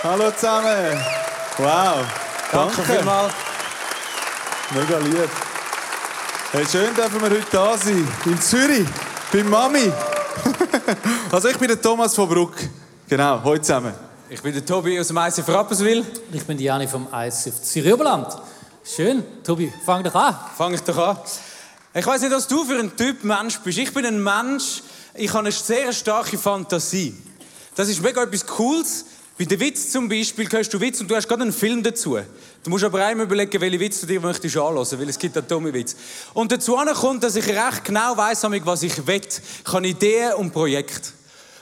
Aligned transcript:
Hallo 0.00 0.30
zusammen. 0.30 0.96
Wow. 1.56 2.06
Danke, 2.52 2.76
Danke. 2.76 2.82
vielmals. 2.84 3.32
Mega 4.70 4.98
lieb. 4.98 5.28
Hey, 6.52 6.64
schön 6.66 6.94
dürfen 6.94 7.20
wir 7.20 7.30
heute 7.30 7.46
da 7.50 7.76
sein. 7.76 8.06
In 8.24 8.40
Zürich. 8.40 8.86
Bei 9.32 9.42
Mami. 9.42 9.92
also 11.32 11.48
ich 11.48 11.58
bin 11.58 11.66
der 11.66 11.82
Thomas 11.82 12.14
von 12.14 12.28
Bruck. 12.28 12.54
Genau, 13.08 13.42
heute 13.42 13.62
zusammen. 13.62 13.92
Ich 14.30 14.40
bin 14.40 14.52
der 14.52 14.64
Tobi 14.64 15.00
aus 15.00 15.08
dem 15.08 15.16
ICF 15.16 15.48
Rapperswil. 15.48 16.06
Ich 16.32 16.46
bin 16.46 16.56
Diani 16.56 16.86
vom 16.86 17.08
ICF 17.12 17.60
Zürich 17.60 17.92
Oberland. 17.92 18.28
Schön, 18.84 19.24
Tobi, 19.42 19.72
fang 19.84 20.04
doch 20.04 20.14
an. 20.14 20.36
Fange 20.56 20.76
ich 20.76 20.82
doch 20.82 20.98
an. 20.98 21.18
Ich 21.92 22.06
weiß 22.06 22.22
nicht, 22.22 22.32
was 22.32 22.46
du 22.46 22.64
für 22.64 22.78
ein 22.78 22.96
Typ 22.96 23.24
Mensch 23.24 23.58
bist. 23.58 23.78
Ich 23.78 23.92
bin 23.92 24.06
ein 24.06 24.22
Mensch, 24.22 24.80
ich 25.14 25.28
habe 25.30 25.40
eine 25.40 25.50
sehr 25.50 25.92
starke 25.92 26.38
Fantasie. 26.38 27.20
Das 27.74 27.88
ist 27.88 28.00
mega 28.00 28.22
etwas 28.22 28.46
Cooles. 28.46 29.04
Bei 29.38 29.44
den 29.44 29.60
Witz 29.60 29.90
zum 29.90 30.08
Beispiel 30.08 30.50
hörst 30.50 30.74
du 30.74 30.80
Witz 30.80 31.00
und 31.00 31.08
du 31.08 31.14
hast 31.14 31.28
gerade 31.28 31.42
einen 31.42 31.52
Film 31.52 31.80
dazu. 31.80 32.18
Du 32.64 32.70
musst 32.70 32.82
aber 32.82 33.06
einmal 33.06 33.24
überlegen, 33.24 33.60
welche 33.60 33.78
Witz 33.78 34.00
du 34.00 34.06
dir 34.06 34.20
möchtest 34.20 34.56
anhören, 34.56 34.98
weil 34.98 35.08
es 35.08 35.16
gibt 35.16 35.36
einen 35.36 35.46
dummen 35.46 35.72
Witz. 35.72 35.94
Und 36.34 36.50
dazu 36.50 36.74
kommt, 36.74 37.22
dass 37.22 37.36
ich 37.36 37.46
recht 37.46 37.84
genau 37.84 38.16
weiss, 38.16 38.42
was 38.42 38.82
ich 38.82 39.06
will. 39.06 39.20
Ich 39.20 39.72
habe 39.72 39.86
Ideen 39.86 40.32
und 40.34 40.52
Projekte. 40.52 41.10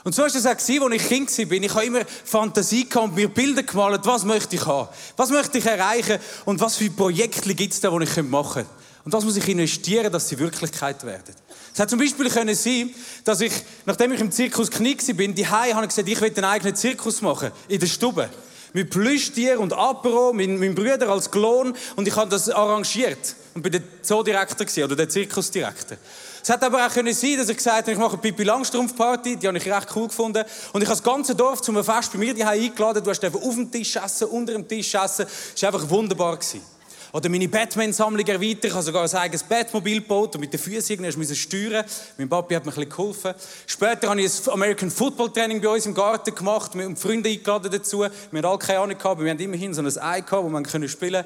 Und 0.03 0.15
so 0.15 0.23
war 0.23 0.27
es 0.27 0.43
auch, 0.43 0.49
als 0.49 0.69
ich 0.69 1.07
Kind 1.07 1.37
war. 1.37 1.51
Ich 1.51 1.69
habe 1.75 1.85
immer 1.85 2.01
Fantasie 2.25 2.89
gehabt 2.89 3.09
und 3.09 3.13
mir 3.13 3.27
Bilder 3.27 3.61
gemalt, 3.61 4.01
was 4.05 4.23
möchte 4.23 4.55
ich 4.55 4.65
haben, 4.65 4.89
was 5.15 5.29
möchte 5.29 5.59
ich 5.59 5.65
erreichen 5.67 6.17
und 6.45 6.59
was 6.59 6.77
für 6.77 6.89
Projekte 6.89 7.53
gibt 7.53 7.73
es 7.73 7.79
da, 7.79 7.91
die 7.91 8.05
ich 8.05 8.23
machen 8.23 8.53
könnte. 8.53 8.69
Und 9.05 9.13
das 9.13 9.23
muss 9.23 9.37
ich 9.37 9.47
investieren, 9.47 10.11
dass 10.11 10.27
sie 10.27 10.39
Wirklichkeit 10.39 11.05
werden. 11.05 11.35
Es 11.77 11.81
hat 11.81 11.91
zum 11.91 11.99
Beispiel 11.99 12.27
können 12.31 12.55
sein, 12.55 12.89
dass 13.23 13.39
ich, 13.39 13.51
nachdem 13.85 14.11
ich 14.11 14.19
im 14.19 14.31
Zirkus 14.31 14.71
Knie 14.71 14.97
war, 14.97 15.27
die 15.27 15.47
Hai 15.47 15.73
habe 15.73 15.87
gesagt, 15.87 16.09
ich 16.09 16.19
will 16.19 16.33
einen 16.35 16.45
eigenen 16.45 16.75
Zirkus 16.75 17.21
machen, 17.21 17.51
in 17.67 17.79
der 17.79 17.85
Stube. 17.85 18.31
Mit 18.73 18.89
Plüschtier 18.89 19.59
und 19.59 19.73
Apero, 19.73 20.33
mein, 20.33 20.57
mein 20.57 20.73
Bruder 20.73 21.07
als 21.09 21.29
Klon 21.29 21.75
und 21.95 22.07
ich 22.07 22.15
habe 22.15 22.31
das 22.31 22.49
arrangiert. 22.49 23.35
Und 23.53 23.61
bin 23.61 23.71
der 23.71 23.83
Zoodirektor 24.01 24.65
oder 24.85 24.95
der 24.95 25.07
Zirkusdirektor. 25.07 25.99
Es 26.41 26.49
hätte 26.49 26.65
aber 26.65 26.83
auch 26.83 26.91
können 26.91 27.13
sein, 27.13 27.37
dass 27.37 27.47
ich 27.47 27.57
gesagt 27.57 27.83
habe, 27.83 27.91
ich 27.91 27.97
mache 27.99 28.13
eine 28.13 28.21
Pipi 28.23 28.41
Langstrumpf 28.41 28.95
Party, 28.95 29.35
die 29.35 29.47
habe 29.47 29.59
ich 29.59 29.71
recht 29.71 29.95
cool 29.95 30.07
gefunden. 30.07 30.45
Und 30.73 30.81
ich 30.81 30.87
habe 30.87 30.97
das 30.97 31.03
ganze 31.03 31.35
Dorf 31.35 31.61
zum 31.61 31.83
Fest 31.83 32.11
bei 32.11 32.17
mir 32.17 32.33
die 32.33 32.43
eingeladen. 32.43 33.03
Du 33.03 33.11
hast 33.11 33.23
einfach 33.23 33.39
auf 33.39 33.53
dem 33.53 33.71
Tisch 33.71 33.95
essen, 33.97 34.29
unter 34.29 34.53
dem 34.53 34.67
Tisch 34.67 34.95
essen. 34.95 35.27
Es 35.55 35.61
war 35.61 35.73
einfach 35.75 35.87
wunderbar 35.87 36.37
gewesen. 36.37 36.76
Oder 37.17 37.29
meine 37.29 37.47
Batman-Sammlung 37.47 38.27
erweitert. 38.27 38.65
Ich 38.65 38.73
habe 38.73 38.83
sogar 38.83 39.03
ein 39.03 39.15
eigenes 39.15 39.41
Batmobil 39.41 40.01
gebaut 40.01 40.35
und 40.35 40.41
mit 40.41 40.53
den 40.53 40.59
Füßen 40.59 41.03
irgendwie 41.03 41.35
steuern. 41.35 41.83
Mein 42.15 42.29
Papi 42.29 42.53
hat 42.53 42.63
mir 42.63 42.71
ein 42.71 42.75
bisschen 42.75 42.89
geholfen. 42.91 43.33
Später 43.65 44.09
habe 44.09 44.21
ich 44.21 44.31
ein 44.45 44.53
American 44.53 44.91
Football 44.91 45.33
Training 45.33 45.59
bei 45.59 45.67
uns 45.67 45.87
im 45.87 45.95
Garten 45.95 46.35
gemacht. 46.35 46.75
Wir 46.75 46.85
haben 46.85 46.95
Freunde 46.95 47.27
eingeladen 47.27 47.71
dazu. 47.71 48.01
Wir 48.01 48.11
haben 48.11 48.45
alle 48.45 48.59
keine 48.59 48.79
Ahnung 48.81 48.97
gehabt, 48.99 49.05
aber 49.05 49.23
wir 49.23 49.31
haben 49.31 49.39
immerhin 49.39 49.73
so 49.73 49.81
ein 49.81 49.97
Ei 49.97 50.21
gehabt, 50.21 50.43
wo 50.43 50.49
man 50.49 50.63
spielen 50.63 51.23
konnte. 51.23 51.25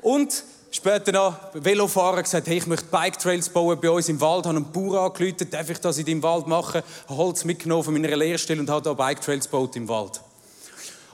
Und 0.00 0.42
Später 0.72 1.10
noch 1.10 1.34
Velofahrer 1.52 2.22
gesagt, 2.22 2.46
hey, 2.46 2.58
ich 2.58 2.66
möchte 2.68 2.86
Bike 2.86 3.18
Trails 3.18 3.48
bauen 3.48 3.76
bei 3.82 3.90
uns 3.90 4.08
im 4.08 4.20
Wald. 4.20 4.46
Habe 4.46 4.56
einen 4.56 4.72
Bauer 4.72 5.00
angerufen, 5.00 5.50
darf 5.50 5.68
ich 5.68 5.80
das 5.80 5.98
in 5.98 6.06
deinem 6.06 6.22
Wald 6.22 6.46
machen? 6.46 6.82
Habe 7.08 7.16
Holz 7.16 7.44
mitgenommen 7.44 7.82
von 7.82 7.92
meiner 7.92 8.16
Lehrstelle 8.16 8.60
und 8.60 8.70
habe 8.70 8.80
da 8.80 8.94
Bike 8.94 9.20
Trails 9.20 9.50
gebaut 9.50 9.74
im 9.74 9.88
Wald. 9.88 10.22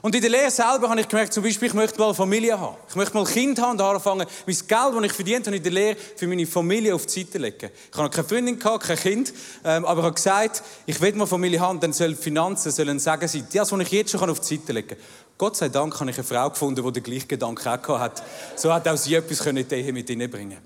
Und 0.01 0.13
in 0.13 0.21
der 0.21 0.29
Lehre 0.29 0.51
selber 0.51 0.89
habe 0.89 1.01
ich 1.01 1.07
gemerkt, 1.07 1.33
zum 1.33 1.43
Beispiel, 1.43 1.69
ich 1.69 1.73
möchte 1.73 1.99
mal 1.99 2.13
Familie 2.13 2.59
haben. 2.59 2.77
Ich 2.87 2.95
möchte 2.95 3.15
mal 3.15 3.25
Kind 3.25 3.59
haben 3.59 3.71
und 3.71 3.81
anfangen, 3.81 4.27
mein 4.45 4.55
Geld, 4.55 4.69
das 4.69 5.03
ich 5.03 5.13
verdient 5.13 5.47
habe 5.47 5.57
in 5.57 5.63
der 5.63 5.71
Lehre, 5.71 5.97
für 6.15 6.27
meine 6.27 6.45
Familie 6.45 6.93
auf 6.93 7.07
die 7.07 7.21
Seite 7.21 7.39
legen. 7.39 7.71
Ich 7.91 7.97
habe 7.97 8.09
keine 8.09 8.27
Freundin 8.27 8.59
gehabt, 8.59 8.83
kein 8.85 8.97
Kind, 8.97 9.33
ähm, 9.65 9.85
aber 9.85 10.01
ich 10.01 10.05
habe 10.05 10.15
gesagt, 10.15 10.63
ich 10.85 11.01
will 11.01 11.13
mal 11.13 11.25
Familie 11.25 11.59
haben, 11.59 11.79
dann 11.79 11.93
sollen 11.93 12.15
Finanzen 12.15 12.71
sollen 12.71 12.99
sagen 12.99 13.27
sein, 13.27 13.47
das, 13.51 13.71
was 13.71 13.79
ich 13.79 13.91
jetzt 13.91 14.11
schon 14.11 14.29
auf 14.29 14.39
die 14.39 14.55
Seite 14.55 14.71
legen 14.73 14.89
kann. 14.89 14.97
Gott 15.37 15.55
sei 15.55 15.69
Dank 15.69 15.99
habe 15.99 16.09
ich 16.11 16.17
eine 16.17 16.23
Frau 16.23 16.49
gefunden, 16.49 16.83
die 16.83 16.91
den 16.91 17.03
gleichen 17.03 17.27
Gedanken 17.27 17.67
auch 17.67 17.99
hat. 17.99 18.23
So 18.55 18.71
hat 18.71 18.87
auch 18.87 18.97
sie 18.97 19.15
etwas 19.15 19.45
in 19.45 19.67
die 19.67 19.91
mit 19.91 20.07
hineinbringen 20.07 20.59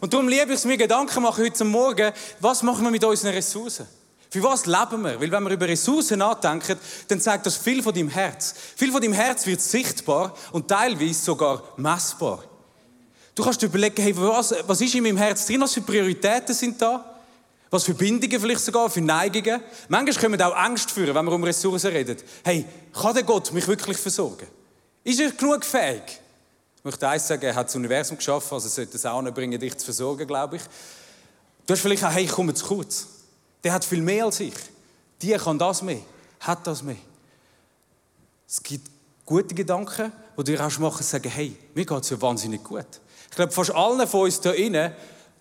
Und 0.00 0.12
darum 0.12 0.28
liebe 0.28 0.52
ich 0.52 0.58
es 0.58 0.64
mir 0.66 0.76
Gedanken 0.76 1.22
machen 1.22 1.44
heute 1.44 1.64
Morgen, 1.64 2.12
was 2.40 2.62
machen 2.62 2.84
wir 2.84 2.90
mit 2.90 3.04
unseren 3.04 3.32
Ressourcen? 3.32 3.86
Für 4.30 4.42
was 4.42 4.66
leben 4.66 5.02
wir? 5.02 5.20
Weil 5.20 5.30
wenn 5.30 5.42
wir 5.44 5.50
über 5.50 5.68
Ressourcen 5.68 6.18
nachdenken, 6.18 6.78
dann 7.08 7.20
zeigt 7.20 7.46
das 7.46 7.56
viel 7.56 7.82
von 7.82 7.94
deinem 7.94 8.10
Herz. 8.10 8.54
Viel 8.76 8.92
von 8.92 9.00
deinem 9.00 9.14
Herz 9.14 9.46
wird 9.46 9.60
sichtbar 9.60 10.34
und 10.52 10.68
teilweise 10.68 11.14
sogar 11.14 11.62
messbar. 11.76 12.44
Du 13.34 13.42
kannst 13.42 13.62
dir 13.62 13.66
überlegen, 13.66 14.02
hey, 14.02 14.14
was, 14.16 14.54
was 14.66 14.80
ist 14.80 14.94
in 14.94 15.02
meinem 15.02 15.16
Herz 15.16 15.46
drin? 15.46 15.60
Was 15.60 15.72
für 15.72 15.80
Prioritäten 15.80 16.54
sind 16.54 16.80
da? 16.82 17.18
Was 17.70 17.84
für 17.84 17.94
Bindungen 17.94 18.40
vielleicht 18.40 18.60
sogar, 18.60 18.90
für 18.90 19.00
Neigungen. 19.00 19.62
Manchmal 19.88 20.20
können 20.20 20.38
wir 20.38 20.48
auch 20.48 20.56
Angst 20.56 20.90
führen, 20.90 21.14
wenn 21.14 21.24
wir 21.24 21.32
um 21.32 21.44
Ressourcen 21.44 21.92
reden. 21.92 22.16
Hey, 22.42 22.66
kann 22.92 23.14
der 23.14 23.22
Gott 23.22 23.52
mich 23.52 23.66
wirklich 23.66 23.96
versorgen? 23.96 24.46
Ist 25.04 25.20
er 25.20 25.30
genug 25.30 25.64
fähig? 25.64 26.02
Ich 26.78 26.84
möchte 26.84 27.08
eins 27.08 27.28
sagen, 27.28 27.42
er 27.42 27.54
hat 27.54 27.68
das 27.68 27.76
Universum 27.76 28.16
geschaffen, 28.16 28.54
also 28.54 28.68
sollte 28.68 28.96
es 28.96 29.06
auch 29.06 29.22
nicht 29.22 29.34
bringen, 29.34 29.58
dich 29.58 29.76
zu 29.76 29.84
versorgen, 29.84 30.26
glaube 30.26 30.56
ich. 30.56 30.62
Du 31.66 31.74
hast 31.74 31.80
vielleicht 31.80 32.04
auch, 32.04 32.10
hey, 32.10 32.24
ich 32.24 32.30
komme 32.30 32.54
zu 32.54 32.66
kurz. 32.66 33.06
Der 33.64 33.72
hat 33.72 33.84
viel 33.84 34.02
mehr 34.02 34.24
als 34.24 34.40
ich. 34.40 34.54
Die 35.20 35.32
kann 35.32 35.58
das 35.58 35.82
mehr, 35.82 36.00
hat 36.40 36.66
das 36.66 36.82
mehr. 36.82 36.96
Es 38.46 38.62
gibt 38.62 38.90
gute 39.26 39.54
Gedanken, 39.54 40.12
die 40.38 40.44
dir 40.44 40.64
auch 40.64 40.78
machen, 40.78 41.02
sagen, 41.02 41.28
hey, 41.28 41.56
mir 41.74 41.84
geht 41.84 42.02
es 42.02 42.10
ja 42.10 42.20
wahnsinnig 42.20 42.62
gut. 42.62 42.86
Ich 43.30 43.36
glaube, 43.36 43.52
fast 43.52 43.72
allen 43.72 44.06
von 44.06 44.22
uns 44.22 44.40
hier 44.40 44.54
innen 44.54 44.92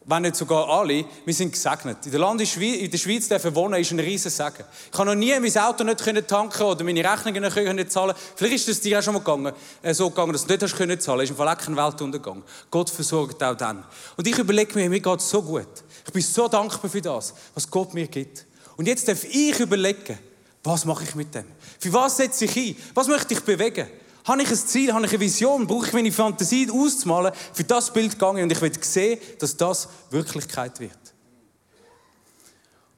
wenn 0.09 0.21
nicht 0.21 0.37
sogar 0.37 0.69
alle, 0.69 1.03
wir 1.25 1.33
sind 1.33 1.51
gesegnet. 1.51 1.97
In 2.05 2.11
der 2.11 2.21
Land 2.21 2.39
in 2.41 2.89
der 2.91 2.97
Schweiz 2.97 3.27
dürfen 3.27 3.53
wohnen, 3.53 3.81
ist 3.81 3.91
ein 3.91 3.99
riesen 3.99 4.31
Segen. 4.31 4.63
Ich 4.91 4.97
habe 4.97 5.09
noch 5.09 5.15
nie 5.15 5.37
mein 5.37 5.57
Auto 5.57 5.83
nicht 5.83 6.27
tanken 6.27 6.63
oder 6.63 6.83
meine 6.85 7.03
Rechnungen 7.03 7.75
nicht 7.75 7.91
zahlen 7.91 8.15
Vielleicht 8.35 8.55
ist 8.55 8.69
es 8.69 8.81
dir 8.81 8.99
auch 8.99 9.03
schon 9.03 9.15
mal 9.15 9.19
gegangen, 9.19 9.51
äh, 9.81 9.93
so 9.93 10.09
gegangen, 10.09 10.31
dass 10.31 10.45
du 10.45 10.53
nicht 10.53 10.63
hast 10.63 10.77
können 10.77 10.97
zahlen. 10.97 11.21
Ist 11.21 11.31
im 11.31 11.35
Fall 11.35 11.49
auch 11.49 11.57
kein 11.57 11.75
Weltuntergang. 11.75 12.41
Gott 12.71 12.89
versorgt 12.89 13.43
auch 13.43 13.55
dann. 13.55 13.83
Und 14.15 14.25
ich 14.25 14.37
überlege 14.37 14.75
mir, 14.75 14.89
mir 14.89 15.01
geht 15.01 15.19
es 15.19 15.29
so 15.29 15.41
gut. 15.43 15.67
Ich 16.07 16.13
bin 16.13 16.21
so 16.21 16.47
dankbar 16.47 16.89
für 16.89 17.01
das, 17.01 17.33
was 17.53 17.69
Gott 17.69 17.93
mir 17.93 18.07
gibt. 18.07 18.45
Und 18.77 18.87
jetzt 18.87 19.07
darf 19.07 19.23
ich 19.25 19.59
überlegen, 19.59 20.17
was 20.63 20.85
mache 20.85 21.03
ich 21.03 21.15
mit 21.15 21.35
dem? 21.35 21.45
Für 21.79 21.93
was 21.93 22.17
setze 22.17 22.45
ich 22.45 22.55
ein? 22.55 22.75
Was 22.93 23.07
möchte 23.07 23.33
ich 23.33 23.41
bewegen? 23.41 23.87
Habe 24.23 24.41
ich 24.41 24.49
ein 24.49 24.55
Ziel, 24.55 24.93
habe 24.93 25.05
ich 25.05 25.11
eine 25.11 25.19
Vision, 25.19 25.67
brauche 25.67 25.87
ich 25.87 25.93
meine 25.93 26.11
Fantasie 26.11 26.69
auszumalen, 26.69 27.33
für 27.53 27.63
das 27.63 27.91
Bild 27.91 28.13
gegangen 28.13 28.43
und 28.43 28.51
ich 28.51 28.61
will 28.61 28.71
sehen, 28.81 29.19
dass 29.39 29.55
das 29.55 29.87
Wirklichkeit 30.09 30.79
wird. 30.79 30.97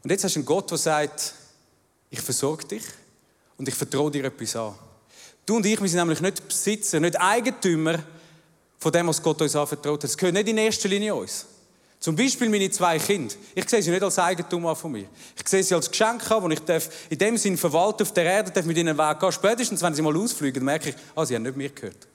Und 0.03 0.11
jetzt 0.11 0.23
hast 0.23 0.35
du 0.35 0.39
einen 0.39 0.45
Gott, 0.45 0.69
der 0.71 0.77
sagt, 0.77 1.33
ich 2.09 2.21
versorge 2.21 2.65
dich 2.65 2.83
und 3.57 3.67
ich 3.67 3.75
vertraue 3.75 4.09
dir 4.09 4.25
etwas 4.25 4.55
an. 4.55 4.73
Du 5.45 5.55
und 5.55 5.65
ich, 5.65 5.79
wir 5.81 5.89
sind 5.89 5.99
nämlich 5.99 6.21
nicht 6.21 6.47
Besitzer, 6.47 6.99
nicht 6.99 7.19
Eigentümer 7.19 8.03
von 8.77 8.91
dem, 8.91 9.07
was 9.07 9.21
Gott 9.21 9.41
uns 9.41 9.55
anvertraut 9.55 10.03
hat. 10.03 10.03
Das 10.03 10.17
gehört 10.17 10.35
nicht 10.35 10.47
in 10.47 10.57
erster 10.57 10.89
Linie 10.89 11.13
uns. 11.13 11.45
Zum 11.99 12.15
Beispiel 12.15 12.47
meine 12.47 12.69
zwei 12.71 12.97
Kinder. 12.97 13.35
Ich 13.53 13.69
sehe 13.69 13.83
sie 13.83 13.91
nicht 13.91 14.03
als 14.03 14.17
Eigentum 14.17 14.65
an 14.65 14.75
von 14.75 14.91
mir. 14.91 15.09
Ich 15.35 15.47
sehe 15.47 15.61
sie 15.61 15.75
als 15.75 15.91
Geschenk 15.91 16.31
an, 16.31 16.57
das 16.65 16.87
ich 16.87 17.11
in 17.11 17.17
dem 17.17 17.37
Sinn 17.37 17.57
verwalten 17.57 18.03
auf 18.03 18.13
der 18.13 18.23
Erde, 18.23 18.51
darf 18.51 18.65
mit 18.65 18.77
ihnen 18.77 18.97
Weg 18.97 19.19
gehen. 19.19 19.31
Spätestens, 19.31 19.81
wenn 19.81 19.93
sie 19.93 20.01
mal 20.01 20.15
ausfliegen, 20.15 20.63
merke 20.63 20.89
ich, 20.89 20.95
ah, 21.15 21.25
sie 21.25 21.35
haben 21.35 21.43
nicht 21.43 21.57
mir 21.57 21.69
gehört. 21.69 22.07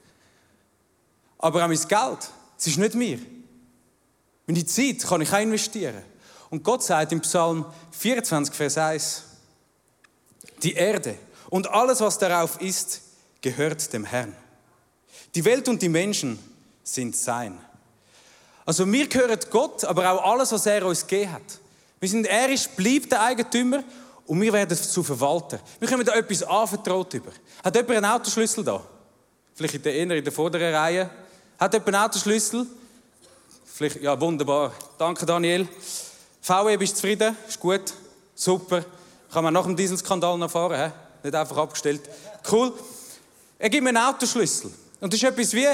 Aber 1.38 1.62
auch 1.62 1.68
mein 1.68 1.76
Geld, 1.76 2.30
es 2.56 2.66
ist 2.66 2.78
nicht 2.78 2.94
mir. 2.94 3.18
Meine 4.46 4.64
Zeit 4.64 5.00
kann 5.00 5.20
ich 5.20 5.32
auch 5.32 5.40
investieren. 5.40 6.02
Und 6.48 6.62
Gott 6.62 6.82
sagt 6.82 7.12
im 7.12 7.20
Psalm 7.20 7.66
24, 7.90 8.54
Vers 8.54 8.78
1, 8.78 9.24
die 10.62 10.72
Erde 10.72 11.16
und 11.50 11.68
alles, 11.68 12.00
was 12.00 12.18
darauf 12.18 12.60
ist, 12.60 13.02
gehört 13.42 13.92
dem 13.92 14.04
Herrn. 14.04 14.34
Die 15.34 15.44
Welt 15.44 15.68
und 15.68 15.82
die 15.82 15.88
Menschen 15.90 16.38
sind 16.82 17.16
sein. 17.16 17.58
Also 18.66 18.90
wir 18.90 19.08
gehören 19.08 19.38
Gott, 19.50 19.84
aber 19.84 20.10
auch 20.10 20.32
alles, 20.32 20.52
was 20.52 20.66
er 20.66 20.86
uns 20.86 21.06
gegeben 21.06 21.32
hat. 21.32 21.42
Wir 22.00 22.08
sind, 22.08 22.26
er 22.26 22.48
ist, 22.48 22.74
bleibt 22.76 23.12
der 23.12 23.22
Eigentümer 23.22 23.84
und 24.26 24.40
wir 24.40 24.52
werden 24.52 24.76
zu 24.76 25.02
Verwalter. 25.02 25.60
Wir 25.78 25.88
können 25.88 26.04
da 26.04 26.14
etwas 26.14 26.42
anvertraut 26.42 27.12
über. 27.14 27.32
Hat 27.62 27.74
jemand 27.74 27.96
einen 27.96 28.06
Autoschlüssel 28.06 28.64
da? 28.64 28.82
Vielleicht 29.54 29.74
in 29.74 29.82
der, 29.82 30.16
in 30.16 30.24
der 30.24 30.32
vorderen 30.32 30.74
Reihe. 30.74 31.10
Hat 31.58 31.72
jemand 31.72 31.94
einen 31.94 32.04
Autoschlüssel? 32.04 32.66
Vielleicht, 33.64 34.02
ja, 34.02 34.18
wunderbar. 34.20 34.72
Danke, 34.98 35.26
Daniel. 35.26 35.68
VW, 36.40 36.76
bist 36.76 36.92
du 36.92 36.96
zufrieden? 36.96 37.36
Ist 37.48 37.60
gut? 37.60 37.92
Super. 38.34 38.84
Kann 39.32 39.44
man 39.44 39.52
nach 39.52 39.64
dem 39.64 39.76
Dieselskandal 39.76 40.38
noch 40.38 40.50
fahren? 40.50 40.78
He? 40.78 40.92
Nicht 41.24 41.34
einfach 41.34 41.56
abgestellt. 41.56 42.02
Cool. 42.50 42.72
Er 43.58 43.70
gibt 43.70 43.82
mir 43.82 43.90
einen 43.90 43.98
Autoschlüssel. 43.98 44.70
Und 45.00 45.12
das 45.12 45.22
ist 45.22 45.28
etwas 45.28 45.52
wie, 45.52 45.66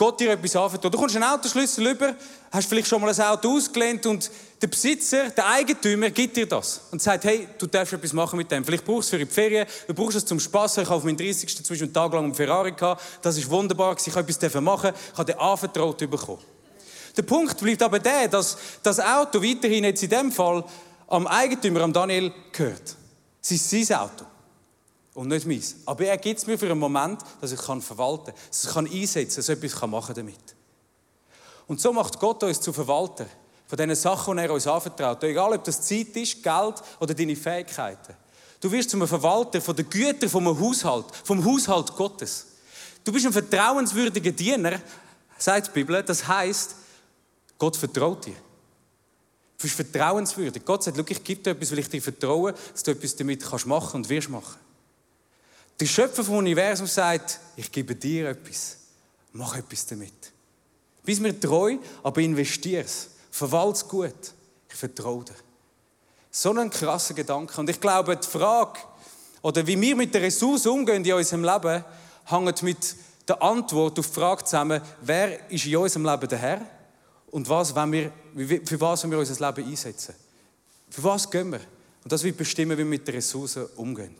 Gott 0.00 0.18
dir 0.18 0.30
etwas 0.30 0.56
anvertraut. 0.56 0.94
Du 0.94 0.96
kommst 0.96 1.14
einen 1.14 1.26
Autoschlüssel 1.26 1.88
über, 1.88 2.14
hast 2.50 2.66
vielleicht 2.66 2.88
schon 2.88 3.02
mal 3.02 3.12
ein 3.12 3.20
Auto 3.20 3.54
ausgelehnt 3.54 4.06
und 4.06 4.30
der 4.62 4.68
Besitzer, 4.68 5.28
der 5.28 5.46
Eigentümer 5.46 6.08
gibt 6.08 6.38
dir 6.38 6.48
das 6.48 6.80
und 6.90 7.02
sagt, 7.02 7.24
hey, 7.24 7.46
du 7.58 7.66
darfst 7.66 7.92
etwas 7.92 8.14
machen 8.14 8.38
mit 8.38 8.50
dem. 8.50 8.64
Vielleicht 8.64 8.86
brauchst 8.86 9.12
du 9.12 9.16
es 9.16 9.20
für 9.20 9.26
die 9.26 9.30
Ferien, 9.30 9.66
du 9.86 9.92
brauchst 9.92 10.16
es 10.16 10.24
zum 10.24 10.40
Spaß. 10.40 10.78
Ich 10.78 10.86
habe 10.86 10.94
auf 10.94 11.04
meinem 11.04 11.18
30. 11.18 11.54
zwischen 11.62 11.82
einen 11.82 11.92
Tag 11.92 12.14
lang 12.14 12.24
einen 12.24 12.34
Ferrari 12.34 12.72
gehabt. 12.72 13.02
Das 13.20 13.36
ist 13.36 13.50
wunderbar, 13.50 13.94
ich 14.02 14.16
habe 14.16 14.26
etwas 14.26 14.54
machen, 14.62 14.92
ich 15.12 15.18
habe 15.18 15.32
den 15.32 15.38
anvertraut 15.38 15.98
bekommen. 15.98 16.38
Der 17.14 17.22
Punkt 17.22 17.58
bleibt 17.58 17.82
aber 17.82 17.98
der, 17.98 18.28
dass 18.28 18.56
das 18.82 19.00
Auto 19.00 19.42
weiterhin 19.42 19.84
jetzt 19.84 20.02
in 20.02 20.08
dem 20.08 20.32
Fall 20.32 20.64
am 21.08 21.26
Eigentümer, 21.26 21.82
am 21.82 21.92
Daniel, 21.92 22.32
gehört. 22.52 22.96
Es 23.42 23.50
ist 23.50 23.68
sein 23.68 23.98
Auto. 23.98 24.24
Und 25.20 25.28
nicht 25.28 25.46
meins. 25.46 25.76
Aber 25.84 26.06
er 26.06 26.16
gibt 26.16 26.38
es 26.38 26.46
mir 26.46 26.58
für 26.58 26.64
einen 26.70 26.78
Moment, 26.78 27.20
dass 27.42 27.52
ich 27.52 27.60
kann 27.60 27.82
verwalten 27.82 28.32
kann, 28.32 28.34
dass 28.48 28.64
ich 28.64 28.70
kann 28.70 28.86
einsetzen 28.86 29.28
kann, 29.28 29.36
dass 29.36 29.48
ich 29.50 29.64
etwas 29.64 29.90
machen 29.90 30.14
kann 30.14 30.26
damit. 30.26 30.56
Und 31.66 31.78
so 31.78 31.92
macht 31.92 32.18
Gott 32.18 32.42
uns 32.42 32.58
zu 32.58 32.72
Verwalter 32.72 33.26
von 33.66 33.76
diesen 33.76 33.96
Sachen, 33.96 34.38
die 34.38 34.44
er 34.44 34.50
uns 34.50 34.66
anvertraut. 34.66 35.22
Egal, 35.22 35.52
ob 35.52 35.62
das 35.62 35.82
Zeit 35.82 36.16
ist, 36.16 36.42
Geld 36.42 36.74
oder 37.00 37.12
deine 37.12 37.36
Fähigkeiten. 37.36 38.14
Du 38.62 38.72
wirst 38.72 38.88
zum 38.88 39.06
Verwalter 39.06 39.60
von 39.60 39.76
den 39.76 39.90
Gütern 39.90 40.30
vom 40.30 40.58
Haushalt, 40.58 41.04
vom 41.22 41.44
Haushalt 41.44 41.94
Gottes. 41.94 42.46
Du 43.04 43.12
bist 43.12 43.26
ein 43.26 43.32
vertrauenswürdiger 43.34 44.32
Diener, 44.32 44.80
sagt 45.36 45.66
die 45.66 45.72
Bibel. 45.72 46.02
Das 46.02 46.26
heißt, 46.26 46.76
Gott 47.58 47.76
vertraut 47.76 48.24
dir. 48.24 48.36
Du 49.58 49.64
bist 49.64 49.74
vertrauenswürdig. 49.74 50.64
Gott 50.64 50.82
sagt, 50.82 51.10
ich 51.10 51.22
gebe 51.22 51.42
dir 51.42 51.50
etwas, 51.50 51.72
weil 51.72 51.80
ich 51.80 51.90
dir 51.90 52.00
vertraue, 52.00 52.54
dass 52.72 52.82
du 52.82 52.92
etwas 52.92 53.16
damit 53.16 53.44
kannst 53.44 53.66
machen 53.66 53.96
und 53.96 54.08
wirst 54.08 54.30
machen. 54.30 54.69
Der 55.80 55.86
Schöpfer 55.86 56.22
vom 56.22 56.36
Universum 56.36 56.86
sagt, 56.86 57.40
ich 57.56 57.72
gebe 57.72 57.96
dir 57.96 58.28
etwas. 58.28 58.76
Mach 59.32 59.56
etwas 59.56 59.86
damit. 59.86 60.12
Bist 61.02 61.22
mir 61.22 61.40
treu, 61.40 61.78
aber 62.02 62.20
investier 62.20 62.84
es. 62.84 63.08
Verwalt 63.30 63.76
es 63.76 63.88
gut. 63.88 64.34
Ich 64.68 64.74
vertraue 64.74 65.24
dir. 65.24 65.34
So 66.30 66.52
ein 66.52 66.68
krasser 66.68 67.14
Gedanke. 67.14 67.58
Und 67.58 67.70
ich 67.70 67.80
glaube, 67.80 68.14
die 68.14 68.28
Frage, 68.28 68.78
oder 69.40 69.66
wie 69.66 69.80
wir 69.80 69.96
mit 69.96 70.14
den 70.14 70.22
Ressourcen 70.22 70.68
umgehen 70.68 71.02
in 71.02 71.14
unserem 71.14 71.44
Leben, 71.44 71.82
hängt 72.26 72.62
mit 72.62 72.96
der 73.26 73.42
Antwort 73.42 73.98
auf 73.98 74.06
die 74.06 74.12
Frage 74.12 74.44
zusammen, 74.44 74.82
wer 75.00 75.50
ist 75.50 75.64
in 75.64 75.76
unserem 75.76 76.04
Leben 76.04 76.28
der 76.28 76.38
Herr 76.38 76.66
und 77.30 77.48
was 77.48 77.74
wenn 77.74 77.92
wir, 77.92 78.12
für 78.66 78.80
was 78.80 79.08
wir 79.10 79.18
unser 79.18 79.46
Leben 79.46 79.66
einsetzen. 79.66 80.14
Für 80.90 81.04
was 81.04 81.30
gehen 81.30 81.52
wir? 81.52 81.60
Und 82.04 82.12
das 82.12 82.22
wird 82.22 82.36
bestimmen, 82.36 82.72
wie 82.72 82.78
wir 82.78 82.84
mit 82.84 83.08
den 83.08 83.14
Ressourcen 83.14 83.66
umgehen. 83.76 84.14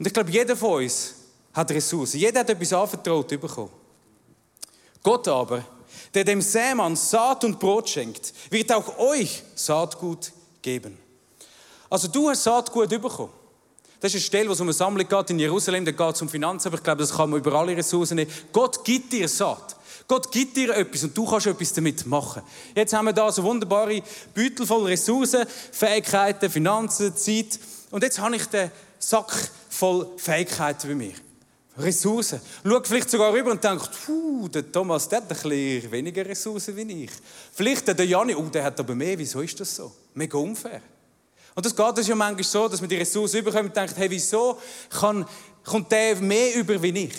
Und 0.00 0.06
ich 0.06 0.14
glaube, 0.14 0.30
jeder 0.30 0.56
von 0.56 0.82
uns 0.82 1.14
hat 1.52 1.70
Ressourcen. 1.70 2.18
Jeder 2.18 2.40
hat 2.40 2.48
etwas 2.48 2.72
anvertraut 2.72 3.28
bekommen. 3.28 3.70
Gott 5.02 5.28
aber, 5.28 5.62
der 6.14 6.24
dem 6.24 6.40
Sämann 6.40 6.96
Saat 6.96 7.44
und 7.44 7.60
Brot 7.60 7.90
schenkt, 7.90 8.32
wird 8.48 8.72
auch 8.72 8.98
euch 8.98 9.42
Saatgut 9.54 10.32
geben. 10.62 10.96
Also 11.90 12.08
du 12.08 12.30
hast 12.30 12.44
Saatgut 12.44 12.88
bekommen. 12.88 13.28
Das 14.00 14.14
ist 14.14 14.14
eine 14.14 14.22
Stelle, 14.22 14.48
wo 14.48 14.54
es 14.54 14.60
um 14.60 14.68
eine 14.68 14.72
Sammlung 14.72 15.06
geht 15.06 15.30
in 15.30 15.38
Jerusalem, 15.38 15.84
da 15.84 15.90
geht 15.90 16.14
es 16.14 16.22
um 16.22 16.30
Finanzen, 16.30 16.68
aber 16.68 16.78
ich 16.78 16.82
glaube, 16.82 17.02
das 17.02 17.14
kann 17.14 17.28
man 17.28 17.38
über 17.38 17.52
alle 17.52 17.76
Ressourcen 17.76 18.14
nehmen. 18.14 18.30
Gott 18.54 18.82
gibt 18.82 19.12
dir 19.12 19.28
Saat. 19.28 19.76
Gott 20.08 20.32
gibt 20.32 20.56
dir 20.56 20.74
etwas 20.74 21.04
und 21.04 21.14
du 21.14 21.26
kannst 21.26 21.46
etwas 21.46 21.74
damit 21.74 22.06
machen. 22.06 22.40
Jetzt 22.74 22.94
haben 22.94 23.04
wir 23.04 23.12
da 23.12 23.30
so 23.30 23.42
wunderbare 23.42 24.02
Beutel 24.34 24.66
voll 24.66 24.86
Ressourcen, 24.86 25.44
Fähigkeiten, 25.72 26.48
Finanzen, 26.48 27.14
Zeit. 27.14 27.60
Und 27.90 28.02
jetzt 28.02 28.18
habe 28.18 28.34
ich 28.34 28.46
den 28.46 28.70
Sack 28.98 29.50
voll 29.70 30.06
Fähigkeiten 30.16 30.88
bei 30.88 30.94
mir. 30.94 31.14
Ressourcen. 31.78 32.40
Schau 32.64 32.80
vielleicht 32.82 33.10
sogar 33.10 33.32
rüber 33.32 33.52
und 33.52 33.62
denkt, 33.62 33.90
puh, 34.04 34.48
der 34.48 34.70
Thomas, 34.70 35.08
der 35.08 35.18
hat 35.18 35.24
ein 35.24 35.28
bisschen 35.28 35.90
weniger 35.90 36.26
Ressourcen 36.26 36.76
wie 36.76 37.04
ich. 37.04 37.10
Vielleicht 37.52 37.86
der 37.86 38.04
Jani, 38.04 38.34
oh, 38.34 38.42
der 38.42 38.64
hat 38.64 38.78
aber 38.78 38.94
mehr, 38.94 39.18
wieso 39.18 39.40
ist 39.40 39.58
das 39.58 39.74
so? 39.74 39.92
Mega 40.14 40.36
unfair. 40.36 40.82
Und 41.54 41.64
das 41.64 41.74
geht 41.74 41.98
es 41.98 42.06
ja 42.06 42.14
manchmal 42.14 42.44
so, 42.44 42.68
dass 42.68 42.80
man 42.80 42.90
die 42.90 42.96
Ressourcen 42.96 43.38
überkommt 43.40 43.66
und 43.66 43.76
denkt, 43.76 43.96
hey, 43.96 44.10
wieso 44.10 44.58
kann, 44.90 45.24
kommt 45.64 45.90
der 45.90 46.16
mehr 46.16 46.54
über 46.54 46.80
wie 46.82 47.04
ich? 47.04 47.14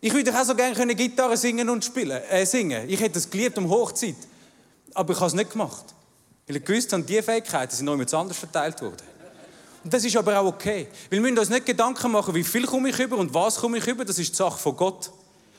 Ich 0.00 0.12
würde 0.12 0.36
auch 0.36 0.44
so 0.44 0.54
gerne 0.54 0.94
Gitarre 0.96 1.36
singen 1.36 1.68
und 1.68 1.84
spielen, 1.84 2.20
äh, 2.28 2.44
singen. 2.44 2.88
Ich 2.88 3.00
hätte 3.00 3.14
das 3.14 3.30
geliebt 3.30 3.56
um 3.58 3.68
Hochzeit. 3.68 4.16
Aber 4.94 5.12
ich 5.12 5.18
habe 5.18 5.28
es 5.28 5.34
nicht 5.34 5.52
gemacht. 5.52 5.84
Weil 6.46 6.56
ich 6.56 6.64
gewusst 6.64 6.92
habe, 6.92 7.04
diese 7.04 7.22
Fähigkeiten 7.22 7.74
sind 7.74 7.86
noch 7.86 7.92
jemand 7.92 8.12
anders 8.12 8.36
verteilt 8.36 8.82
worden. 8.82 8.96
Und 9.84 9.92
das 9.92 10.04
ist 10.04 10.16
aber 10.16 10.38
auch 10.38 10.46
okay. 10.46 10.86
Weil 11.10 11.18
wir 11.18 11.20
müssen 11.20 11.38
uns 11.38 11.48
nicht 11.48 11.66
Gedanken 11.66 12.12
machen, 12.12 12.34
wie 12.34 12.44
viel 12.44 12.66
komme 12.66 12.90
ich 12.90 12.98
über 12.98 13.16
und 13.16 13.34
was 13.34 13.56
komme 13.56 13.78
ich 13.78 13.86
über. 13.86 14.04
Das 14.04 14.18
ist 14.18 14.30
die 14.30 14.36
Sache 14.36 14.58
von 14.58 14.76
Gott. 14.76 15.10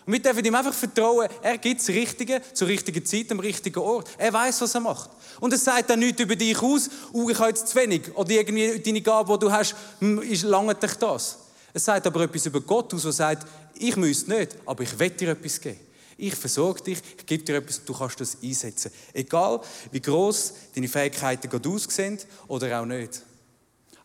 Und 0.05 0.13
wir 0.13 0.21
dürfen 0.21 0.43
ihm 0.43 0.55
einfach 0.55 0.73
vertrauen, 0.73 1.29
er 1.41 1.57
gibt 1.57 1.79
das 1.79 1.89
Richtige 1.89 2.41
zur 2.53 2.67
richtigen 2.67 3.05
Zeit 3.05 3.31
am 3.31 3.39
richtigen 3.39 3.79
Ort. 3.79 4.09
Er 4.17 4.33
weiß, 4.33 4.61
was 4.61 4.75
er 4.75 4.81
macht. 4.81 5.09
Und 5.39 5.53
es 5.53 5.63
sagt 5.63 5.89
dann 5.89 5.99
nichts 5.99 6.21
über 6.21 6.35
dich 6.35 6.61
aus, 6.61 6.89
oh, 7.13 7.29
ich 7.29 7.39
habe 7.39 7.49
jetzt 7.49 7.69
zu 7.69 7.75
wenig. 7.77 8.15
Oder 8.15 8.31
irgendwie 8.31 8.79
deine 8.79 9.01
Gabe, 9.01 9.33
die 9.33 9.39
du 9.39 9.51
hast, 9.51 9.75
hm, 9.99 10.21
ist 10.21 10.43
lange 10.43 10.75
dich 10.75 10.93
das. 10.95 11.37
Es 11.73 11.85
sagt 11.85 12.05
aber 12.05 12.21
etwas 12.21 12.45
über 12.45 12.61
Gott 12.61 12.93
aus, 12.93 13.03
der 13.03 13.11
sagt, 13.13 13.47
ich 13.75 13.95
muss 13.95 14.27
nicht, 14.27 14.57
aber 14.65 14.83
ich 14.83 14.99
will 14.99 15.09
dir 15.09 15.29
etwas 15.29 15.59
geben. 15.59 15.79
Ich 16.17 16.35
versorge 16.35 16.83
dich, 16.83 16.99
ich 17.17 17.25
gebe 17.25 17.43
dir 17.43 17.55
etwas 17.55 17.83
du 17.83 17.93
kannst 17.93 18.19
das 18.19 18.37
einsetzen. 18.43 18.91
Egal, 19.13 19.61
wie 19.91 20.01
groß 20.01 20.53
deine 20.75 20.87
Fähigkeiten 20.87 21.49
gerade 21.49 21.69
aussehen 21.69 22.19
oder 22.47 22.79
auch 22.79 22.85
nicht. 22.85 23.21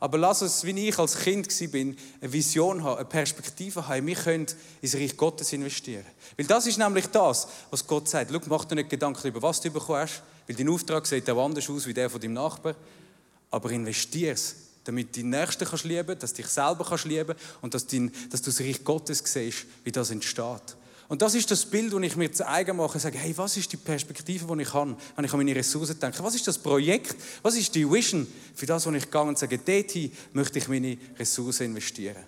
Aber 0.00 0.18
lass 0.18 0.42
uns, 0.42 0.64
wie 0.64 0.88
ich 0.88 0.98
als 0.98 1.18
Kind 1.18 1.48
war, 1.48 1.80
eine 1.80 2.32
Vision 2.32 2.82
haben, 2.84 2.98
eine 2.98 3.04
Perspektive 3.04 3.86
haben. 3.86 4.06
Wir 4.06 4.14
können 4.14 4.46
ins 4.80 4.94
Reich 4.94 5.16
Gottes 5.16 5.52
investieren. 5.52 6.04
Weil 6.36 6.46
das 6.46 6.66
ist 6.66 6.78
nämlich 6.78 7.06
das, 7.08 7.48
was 7.70 7.86
Gott 7.86 8.08
sagt. 8.08 8.30
Schau, 8.32 8.40
mach 8.46 8.64
dir 8.64 8.76
nicht 8.76 8.90
Gedanken 8.90 9.26
über 9.26 9.42
was 9.42 9.60
du 9.60 9.70
bekommen 9.70 10.00
hast, 10.00 10.22
weil 10.46 10.56
dein 10.56 10.68
Auftrag 10.68 11.06
sieht 11.06 11.28
auch 11.28 11.44
anders 11.44 11.68
aus 11.68 11.86
wie 11.86 11.94
der 11.94 12.08
von 12.08 12.20
deinem 12.20 12.34
Nachbar. 12.34 12.76
Aber 13.50 13.70
investier 13.70 14.32
es 14.32 14.54
damit 14.88 15.14
du 15.14 15.20
deinen 15.20 15.30
Nächsten 15.30 15.66
kannst 15.66 15.84
lieben, 15.84 16.18
dass 16.18 16.32
du 16.32 16.40
dich 16.40 16.50
selber 16.50 16.82
kannst 16.82 17.04
lieben 17.04 17.34
und 17.60 17.74
dass, 17.74 17.86
dein, 17.86 18.10
dass 18.30 18.40
du 18.40 18.50
das 18.50 18.60
Reich 18.60 18.82
Gottes 18.82 19.22
siehst, 19.22 19.66
wie 19.84 19.92
das 19.92 20.10
entsteht. 20.10 20.77
Und 21.08 21.22
das 21.22 21.34
ist 21.34 21.50
das 21.50 21.64
Bild, 21.64 21.92
das 21.92 22.02
ich 22.02 22.16
mir 22.16 22.30
zu 22.30 22.46
eigen 22.46 22.76
mache. 22.76 22.98
Ich 22.98 23.02
sage, 23.02 23.16
hey, 23.16 23.32
was 23.36 23.56
ist 23.56 23.72
die 23.72 23.78
Perspektive, 23.78 24.54
die 24.54 24.62
ich 24.62 24.74
habe, 24.74 24.94
wenn 25.16 25.24
ich 25.24 25.32
an 25.32 25.38
meine 25.38 25.56
Ressourcen 25.56 25.98
denke? 25.98 26.22
Was 26.22 26.34
ist 26.34 26.46
das 26.46 26.58
Projekt? 26.58 27.16
Was 27.42 27.56
ist 27.56 27.74
die 27.74 27.90
Vision 27.90 28.26
für 28.54 28.66
das, 28.66 28.86
wo 28.86 28.90
ich 28.90 29.10
gehe 29.10 29.22
und 29.22 29.38
sage, 29.38 29.56
dorthin 29.56 30.12
möchte 30.34 30.58
ich 30.58 30.68
meine 30.68 30.98
Ressourcen 31.18 31.64
investieren? 31.64 32.24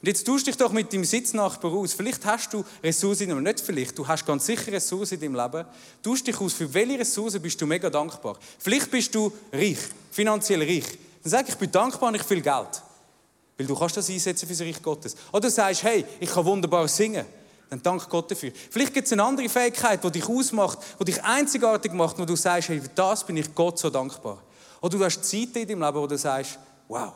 Und 0.00 0.06
jetzt 0.06 0.26
tausch 0.26 0.44
dich 0.44 0.56
doch 0.56 0.72
mit 0.72 0.92
deinem 0.92 1.04
Sitznachbar 1.04 1.72
aus. 1.72 1.92
Vielleicht 1.92 2.24
hast 2.24 2.52
du 2.52 2.64
Ressourcen, 2.82 3.30
aber 3.30 3.40
nicht 3.40 3.60
vielleicht. 3.60 3.96
Du 3.96 4.06
hast 4.06 4.26
ganz 4.26 4.46
sicher 4.46 4.72
Ressourcen 4.72 5.14
in 5.14 5.20
deinem 5.20 5.34
Leben. 5.34 5.66
Tausch 6.02 6.22
dich 6.22 6.40
aus. 6.40 6.52
Für 6.52 6.72
welche 6.72 6.98
Ressourcen 7.00 7.40
bist 7.40 7.60
du 7.60 7.66
mega 7.66 7.88
dankbar? 7.88 8.36
Vielleicht 8.58 8.90
bist 8.90 9.14
du 9.14 9.32
reich, 9.52 9.78
finanziell 10.10 10.62
reich. 10.62 10.84
Dann 11.22 11.30
sag 11.30 11.48
ich, 11.48 11.54
ich 11.54 11.58
bin 11.58 11.70
dankbar 11.70 12.08
und 12.08 12.16
ich 12.16 12.22
viel 12.22 12.40
Geld. 12.40 12.82
Weil 13.56 13.66
du 13.66 13.76
kannst 13.76 13.96
das 13.96 14.08
einsetzen 14.08 14.46
für 14.46 14.54
das 14.54 14.62
Reich 14.62 14.80
Gottes. 14.80 15.16
Oder 15.32 15.42
du 15.42 15.50
sagst, 15.50 15.82
hey, 15.82 16.04
ich 16.20 16.30
kann 16.30 16.44
wunderbar 16.44 16.86
singen. 16.86 17.26
Dann 17.70 17.82
dank 17.82 18.08
Gott 18.08 18.30
dafür. 18.30 18.52
Vielleicht 18.70 18.94
gibt 18.94 19.06
es 19.06 19.12
eine 19.12 19.22
andere 19.22 19.48
Fähigkeit, 19.48 20.02
die 20.02 20.10
dich 20.10 20.28
ausmacht, 20.28 20.78
die 21.00 21.04
dich 21.04 21.22
einzigartig 21.22 21.92
macht, 21.92 22.18
wo 22.18 22.24
du 22.24 22.34
sagst, 22.34 22.70
hey, 22.70 22.80
für 22.80 22.88
das 22.88 23.24
bin 23.24 23.36
ich 23.36 23.54
Gott 23.54 23.78
so 23.78 23.90
dankbar. 23.90 24.42
Oder 24.80 24.98
du 24.98 25.04
hast 25.04 25.22
Zeiten 25.24 25.58
in 25.58 25.68
deinem 25.68 25.82
Leben, 25.82 25.98
wo 25.98 26.06
du 26.06 26.16
sagst, 26.16 26.58
wow, 26.88 27.12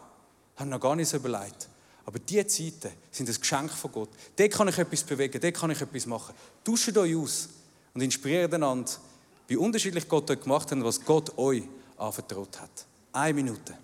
habe 0.57 0.69
noch 0.69 0.81
gar 0.81 0.95
nicht 0.95 1.09
so 1.09 1.17
überlegt. 1.17 1.69
Aber 2.05 2.19
diese 2.19 2.47
Zeiten 2.47 2.91
sind 3.11 3.29
ein 3.29 3.41
Geschenk 3.41 3.71
von 3.71 3.93
Gott. 3.93 4.11
Dort 4.37 4.51
kann 4.53 4.69
ich 4.69 4.79
etwas 4.79 5.03
bewegen, 5.05 5.41
dort 5.41 5.55
kann 5.55 5.71
ich 5.71 5.81
etwas 5.81 6.07
machen. 6.07 6.35
Tauscht 6.65 6.97
euch 6.97 7.17
aus 7.17 7.49
und 7.95 8.01
inspiriert 8.01 8.53
einander, 8.53 8.91
wie 9.47 9.57
unterschiedlich 9.57 10.09
Gott 10.09 10.31
euch 10.31 10.41
gemacht 10.41 10.71
hat 10.71 10.73
und 10.73 10.85
was 10.85 11.03
Gott 11.03 11.37
euch 11.39 11.63
anvertraut 11.97 12.61
hat. 12.61 12.87
Eine 13.13 13.35
Minute. 13.35 13.75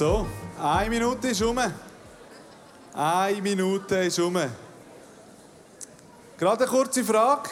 So, 0.00 0.26
eine 0.58 0.88
Minute 0.88 1.28
ist 1.28 1.42
um. 1.42 1.58
Eine 2.94 3.42
Minute 3.42 3.96
ist 3.96 4.18
um. 4.18 4.34
Gerade 6.38 6.64
eine 6.64 6.72
kurze 6.72 7.04
Frage. 7.04 7.50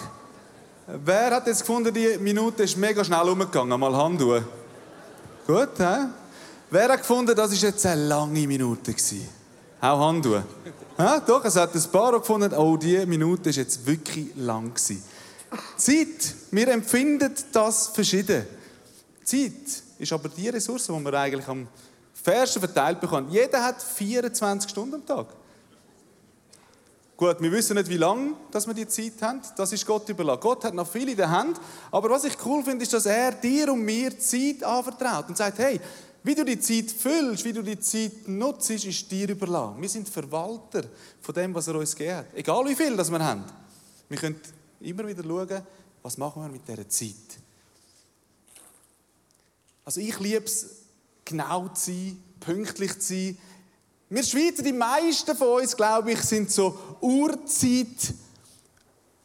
Wer 0.86 1.30
hat 1.32 1.46
jetzt 1.46 1.60
gefunden, 1.60 1.92
die 1.92 2.16
Minute 2.16 2.62
ist 2.62 2.74
mega 2.78 3.04
schnell 3.04 3.28
umgegangen? 3.28 3.78
Mal 3.78 3.94
Hand 3.94 4.22
hoch. 4.22 4.40
Gut, 5.46 5.78
hä? 5.78 6.06
Wer 6.70 6.88
hat 6.88 7.00
gefunden, 7.00 7.36
das 7.36 7.50
war 7.50 7.68
jetzt 7.68 7.84
eine 7.84 8.06
lange 8.06 8.46
Minute? 8.46 8.94
Gewesen? 8.94 9.28
Auch 9.82 10.08
Hand 10.08 10.24
tun. 10.24 10.42
Ja, 10.96 11.20
doch, 11.20 11.44
es 11.44 11.54
hat 11.54 11.74
ein 11.74 11.84
paar 11.92 12.12
gefunden, 12.12 12.54
oh, 12.54 12.78
diese 12.78 13.04
Minute 13.04 13.50
ist 13.50 13.56
jetzt 13.56 13.86
wirklich 13.86 14.28
lang 14.36 14.72
gewesen. 14.72 15.02
Zeit, 15.76 16.34
wir 16.50 16.68
empfinden 16.68 17.30
das 17.52 17.88
verschieden. 17.88 18.46
Zeit 19.22 19.82
ist 19.98 20.12
aber 20.14 20.30
die 20.30 20.48
Ressource, 20.48 20.86
die 20.86 20.92
wir 20.92 21.12
eigentlich 21.12 21.46
am 21.46 21.68
fairsten 22.28 22.60
verteilt 22.60 23.00
bekommen. 23.00 23.30
Jeder 23.30 23.64
hat 23.64 23.82
24 23.82 24.70
Stunden 24.70 24.96
am 24.96 25.06
Tag. 25.06 25.28
Gut, 27.16 27.40
wir 27.40 27.50
wissen 27.50 27.74
nicht, 27.76 27.88
wie 27.88 27.96
lange 27.96 28.34
dass 28.50 28.66
wir 28.66 28.74
die 28.74 28.86
Zeit 28.86 29.20
haben. 29.22 29.40
Das 29.56 29.72
ist 29.72 29.84
Gott 29.86 30.08
überlassen. 30.08 30.40
Gott 30.40 30.64
hat 30.64 30.74
noch 30.74 30.86
viel 30.86 31.08
in 31.08 31.16
der 31.16 31.30
Hand. 31.30 31.58
Aber 31.90 32.10
was 32.10 32.24
ich 32.24 32.34
cool 32.44 32.62
finde, 32.62 32.84
ist, 32.84 32.92
dass 32.92 33.06
er 33.06 33.32
dir 33.32 33.72
und 33.72 33.82
mir 33.82 34.16
Zeit 34.18 34.62
anvertraut 34.62 35.28
und 35.28 35.36
sagt, 35.36 35.58
hey, 35.58 35.80
wie 36.22 36.34
du 36.34 36.44
die 36.44 36.60
Zeit 36.60 36.90
füllst, 36.90 37.44
wie 37.44 37.52
du 37.52 37.62
die 37.62 37.80
Zeit 37.80 38.28
nutzt, 38.28 38.70
ist 38.70 39.10
dir 39.10 39.30
überlassen. 39.30 39.80
Wir 39.80 39.88
sind 39.88 40.08
Verwalter 40.08 40.84
von 41.20 41.34
dem, 41.34 41.54
was 41.54 41.66
er 41.66 41.76
uns 41.76 41.96
gegeben 41.96 42.18
hat. 42.18 42.26
Egal 42.34 42.64
wie 42.66 42.74
viel 42.76 42.96
das 42.96 43.10
wir 43.10 43.24
haben. 43.24 43.44
Wir 44.08 44.18
können 44.18 44.40
immer 44.80 45.06
wieder 45.06 45.24
schauen, 45.24 45.62
was 46.02 46.18
machen 46.18 46.42
wir 46.42 46.48
mit 46.50 46.68
dieser 46.68 46.88
Zeit. 46.88 47.40
Also 49.84 50.00
ich 50.00 50.20
liebe 50.20 50.44
es, 50.44 50.87
genau 51.28 51.68
zu 51.68 51.92
sein, 51.92 52.22
pünktlich 52.40 52.98
zu 53.00 53.14
sein. 53.14 53.38
Wir 54.08 54.22
Schweizer, 54.22 54.62
die 54.62 54.72
meisten 54.72 55.36
von 55.36 55.60
uns, 55.60 55.76
glaube 55.76 56.12
ich, 56.12 56.20
sind 56.22 56.50
so 56.50 56.76
Uhrzeit 57.00 58.14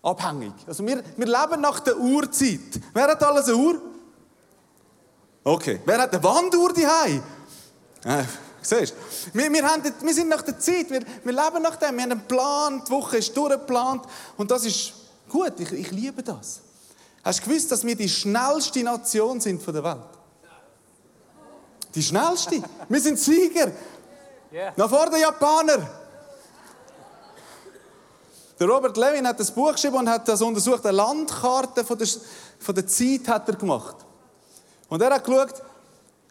abhängig. 0.02 0.54
Also 0.68 0.86
wir, 0.86 1.02
wir 1.16 1.26
leben 1.26 1.62
nach 1.62 1.80
der 1.80 1.98
Uhrzeit. 1.98 2.82
Wer 2.94 3.08
hat 3.08 3.24
alles 3.24 3.48
eine 3.48 3.56
Uhr? 3.56 3.82
Okay. 5.44 5.80
Wer 5.86 6.02
hat 6.02 6.14
eine 6.14 6.24
Wanduhr 6.24 6.74
daheim? 6.74 7.24
Äh, 8.04 8.24
siehst 8.62 8.94
du? 8.94 9.38
Wir, 9.38 9.52
wir, 9.52 9.64
haben, 9.66 9.84
wir 10.02 10.14
sind 10.14 10.28
nach 10.28 10.42
der 10.42 10.60
Zeit, 10.60 10.90
wir, 10.90 11.02
wir 11.24 11.32
leben 11.32 11.62
nach 11.62 11.78
dem, 11.78 11.96
wir 11.96 12.04
haben 12.04 12.12
einen 12.12 12.28
Plan, 12.28 12.84
die 12.86 12.92
Woche 12.92 13.18
ist 13.18 13.36
durchgeplant 13.36 14.04
und 14.36 14.52
das 14.52 14.66
ist 14.66 14.94
gut, 15.30 15.54
ich, 15.60 15.72
ich 15.72 15.92
liebe 15.92 16.22
das. 16.22 16.60
Hast 17.24 17.40
du 17.40 17.50
gewusst, 17.50 17.72
dass 17.72 17.86
wir 17.86 17.96
die 17.96 18.10
schnellste 18.10 18.84
Nation 18.84 19.40
sind 19.40 19.64
von 19.64 19.74
der 19.74 19.84
Welt? 19.86 20.23
Die 21.94 22.04
schnellste. 22.04 22.62
Wir 22.90 23.02
sind 23.02 23.20
Sieger. 23.20 23.72
Yeah. 24.52 24.74
Noch 24.76 24.90
vor 24.90 25.10
den 25.10 25.20
Japanern. 25.20 25.88
Der 28.60 28.68
Robert 28.68 28.96
Levin 28.98 29.28
hat 29.28 29.40
das 29.40 29.52
Buch 29.52 29.74
geschrieben 29.74 29.98
und 29.98 30.10
hat 30.10 30.28
das 30.28 30.42
untersucht. 30.42 30.86
Eine 30.86 30.98
Landkarte 30.98 31.84
von 31.84 31.98
der, 31.98 32.08
von 32.60 32.76
der 32.76 32.88
Zeit 32.88 33.28
hat 33.28 33.48
er 33.50 33.56
gemacht. 33.56 33.96
Und 34.90 35.02
er 35.02 35.14
hat 35.14 35.26
geschaut, 35.26 35.62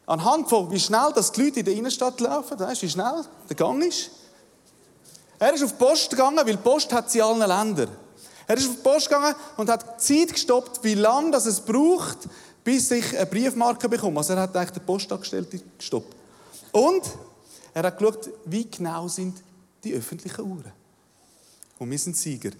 anhand 0.06 0.48
von 0.48 0.70
wie 0.70 0.78
schnell 0.78 1.10
das 1.14 1.32
die 1.32 1.42
Leute 1.42 1.60
in 1.60 1.66
der 1.66 1.74
Innenstadt 1.74 2.20
laufen, 2.20 2.58
weißt, 2.58 2.82
wie 2.82 2.88
schnell 2.88 3.24
der 3.48 3.56
Gang 3.56 3.84
ist. 3.84 4.10
Er 5.38 5.52
ist 5.52 5.64
auf 5.64 5.72
die 5.72 5.84
Post 5.84 6.10
gegangen, 6.10 6.36
weil 6.36 6.44
die 6.44 6.56
Post 6.56 6.92
hat 6.92 7.10
sie 7.10 7.18
in 7.18 7.24
allen 7.24 7.48
Ländern. 7.48 7.90
Er 8.46 8.56
ist 8.56 8.68
auf 8.68 8.76
die 8.76 8.82
Post 8.82 9.08
gegangen 9.08 9.34
und 9.56 9.68
hat 9.68 10.00
die 10.00 10.20
Zeit 10.20 10.32
gestoppt, 10.32 10.84
wie 10.84 10.94
lange 10.94 11.32
das 11.32 11.46
es 11.46 11.60
braucht, 11.60 12.18
bis 12.64 12.90
ich 12.90 13.16
eine 13.16 13.26
Briefmarke 13.26 13.88
bekomme. 13.88 14.18
Also 14.18 14.34
er 14.34 14.42
hat 14.42 14.56
eigentlich 14.56 14.70
den 14.70 14.84
Postangestellten 14.84 15.62
gestoppt. 15.78 16.14
Und 16.72 17.02
er 17.74 17.82
hat 17.84 17.98
geschaut, 17.98 18.30
wie 18.44 18.68
genau 18.70 19.08
sind 19.08 19.42
die 19.82 19.94
öffentlichen 19.94 20.42
Uhren. 20.42 20.72
Und 21.78 21.90
wir 21.90 21.98
sind 21.98 22.16
Sieger. 22.16 22.50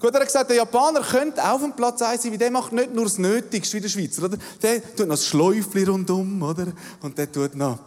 Gut, 0.00 0.14
er 0.14 0.20
hat 0.20 0.26
gesagt, 0.26 0.50
der 0.50 0.56
Japaner 0.56 1.00
könnte 1.00 1.42
auf 1.50 1.60
dem 1.60 1.74
Platz 1.74 2.02
1 2.02 2.22
sein, 2.22 2.30
weil 2.32 2.38
der 2.38 2.50
macht 2.50 2.72
nicht 2.72 2.94
nur 2.94 3.04
das 3.04 3.18
Nötigste 3.18 3.76
wie 3.76 3.80
der 3.80 3.88
Schweizer. 3.88 4.24
Oder? 4.24 4.38
Der 4.62 4.82
tut 4.94 5.08
noch 5.08 5.16
das 5.16 5.26
Schläufchen 5.26 5.88
rundum, 5.88 6.42
oder? 6.42 6.68
Und 7.02 7.18
der 7.18 7.30
tut 7.30 7.54
noch, 7.56 7.78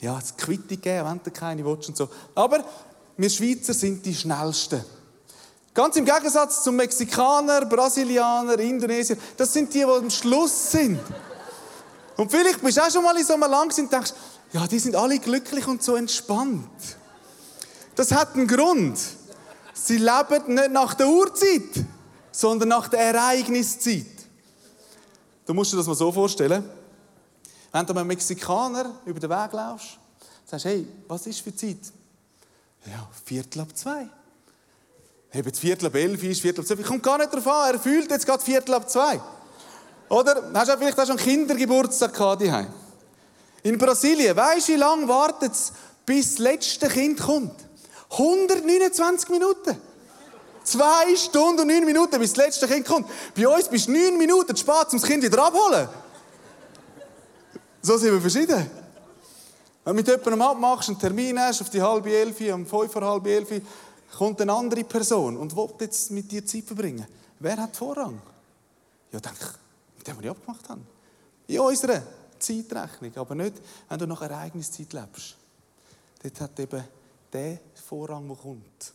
ja, 0.00 0.18
das 0.18 0.36
Quitte 0.36 0.76
geben, 0.76 1.08
wenn 1.08 1.20
du 1.22 1.30
keine 1.30 1.64
willst 1.64 1.88
und 1.88 1.96
so. 1.96 2.08
Aber 2.34 2.64
wir 3.16 3.30
Schweizer 3.30 3.72
sind 3.72 4.04
die 4.04 4.14
Schnellsten. 4.14 4.84
Ganz 5.74 5.96
im 5.96 6.04
Gegensatz 6.04 6.62
zum 6.62 6.76
Mexikaner, 6.76 7.66
Brasilianer, 7.66 8.56
Indonesier. 8.60 9.16
Das 9.36 9.52
sind 9.52 9.74
die, 9.74 9.78
die 9.78 9.84
am 9.84 10.08
Schluss 10.08 10.70
sind. 10.70 11.00
Und 12.16 12.30
vielleicht 12.30 12.62
bist 12.62 12.76
du 12.76 12.80
auch 12.80 12.90
schon 12.90 13.02
mal 13.02 13.16
in 13.16 13.24
so 13.24 13.34
einem 13.34 13.50
Land 13.50 13.76
und 13.76 13.92
denkst, 13.92 14.12
ja, 14.52 14.68
die 14.68 14.78
sind 14.78 14.94
alle 14.94 15.18
glücklich 15.18 15.66
und 15.66 15.82
so 15.82 15.96
entspannt. 15.96 16.70
Das 17.96 18.12
hat 18.12 18.34
einen 18.34 18.46
Grund. 18.46 18.96
Sie 19.72 19.98
leben 19.98 20.54
nicht 20.54 20.70
nach 20.70 20.94
der 20.94 21.08
Uhrzeit, 21.08 21.84
sondern 22.30 22.68
nach 22.68 22.86
der 22.86 23.00
Ereigniszeit. 23.00 24.06
Du 25.44 25.54
musst 25.54 25.72
dir 25.72 25.76
das 25.76 25.88
mal 25.88 25.96
so 25.96 26.12
vorstellen. 26.12 26.64
Wenn 27.72 27.84
du 27.84 27.92
einem 27.92 28.06
Mexikaner 28.06 28.92
über 29.04 29.18
den 29.18 29.28
Weg 29.28 29.52
laufst, 29.52 29.98
sagst, 30.46 30.66
hey, 30.66 30.86
was 31.08 31.26
ist 31.26 31.40
für 31.40 31.54
Zeit? 31.54 31.78
Ja, 32.86 33.08
Viertel 33.24 33.62
ab 33.62 33.68
zwei. 33.74 34.08
Eben, 35.34 35.52
Viertel 35.52 35.86
ab 35.86 35.94
elf 35.96 36.22
ist, 36.22 36.40
Viertel 36.40 36.60
ab 36.60 36.66
zwei. 36.66 36.80
Ich 36.80 36.86
komme 36.86 37.00
gar 37.00 37.18
nicht 37.18 37.32
darauf 37.32 37.46
an, 37.46 37.74
er 37.74 37.80
fühlt 37.80 38.10
jetzt 38.10 38.24
gerade 38.24 38.42
Viertel 38.42 38.74
ab 38.74 38.88
zwei. 38.88 39.20
Oder 40.08 40.50
hast 40.54 40.70
du 40.70 40.76
vielleicht 40.78 41.00
auch 41.00 41.06
schon 41.06 41.16
Kindergeburtstag 41.16 42.14
gehabt 42.14 42.42
daheim? 42.42 42.68
In 43.64 43.76
Brasilien, 43.78 44.36
weißt 44.36 44.68
du, 44.68 44.72
wie 44.72 44.76
lange 44.76 45.08
wartet 45.08 45.52
es, 45.52 45.72
bis 46.06 46.32
das 46.32 46.38
letzte 46.38 46.88
Kind 46.88 47.20
kommt? 47.20 47.54
129 48.10 49.28
Minuten. 49.30 49.76
Zwei 50.62 51.16
Stunden 51.16 51.62
und 51.62 51.66
neun 51.66 51.84
Minuten, 51.84 52.18
bis 52.20 52.32
das 52.32 52.44
letzte 52.44 52.68
Kind 52.68 52.86
kommt. 52.86 53.08
Bei 53.34 53.48
uns 53.48 53.68
bist 53.68 53.88
du 53.88 53.92
neun 53.92 54.16
Minuten 54.16 54.54
zu 54.54 54.60
spät, 54.60 54.86
um 54.92 55.00
das 55.00 55.02
Kind 55.02 55.22
wieder 55.22 55.44
abholen. 55.44 55.88
So 57.82 57.96
sind 57.98 58.12
wir 58.12 58.20
verschieden. 58.20 58.70
Wenn 59.84 59.96
du 59.96 60.02
mit 60.02 60.08
jemandem 60.08 60.42
abmachst, 60.42 60.88
einen 60.88 60.98
Termin 60.98 61.38
hast, 61.38 61.60
auf 61.60 61.70
die 61.70 61.82
halbe 61.82 62.10
elf, 62.10 62.40
um 62.52 62.64
fünf 62.64 62.92
vor 62.92 63.02
halb 63.02 63.26
elf, 63.26 63.48
kommt 64.14 64.40
eine 64.40 64.52
andere 64.52 64.84
Person 64.84 65.36
und 65.36 65.56
will 65.56 65.68
jetzt 65.80 66.10
mit 66.10 66.30
dir 66.30 66.44
Zeit 66.44 66.64
verbringen. 66.64 67.06
Wer 67.38 67.56
hat 67.56 67.76
Vorrang? 67.76 68.20
Ja, 69.12 69.20
denk, 69.20 69.38
mit 69.96 70.06
dem, 70.06 70.16
was 70.16 70.22
wir 70.22 70.30
abgemacht 70.30 70.68
haben. 70.68 70.86
In 71.46 71.60
unserer 71.60 72.02
Zeitrechnung, 72.38 73.16
aber 73.16 73.34
nicht, 73.34 73.54
wenn 73.88 73.98
du 73.98 74.06
nach 74.06 74.22
Ereigniszeit 74.22 74.92
lebst. 74.92 75.36
Dort 76.22 76.40
hat 76.40 76.58
eben 76.60 76.84
der 77.32 77.58
Vorrang, 77.86 78.26
der 78.28 78.36
kommt. 78.36 78.94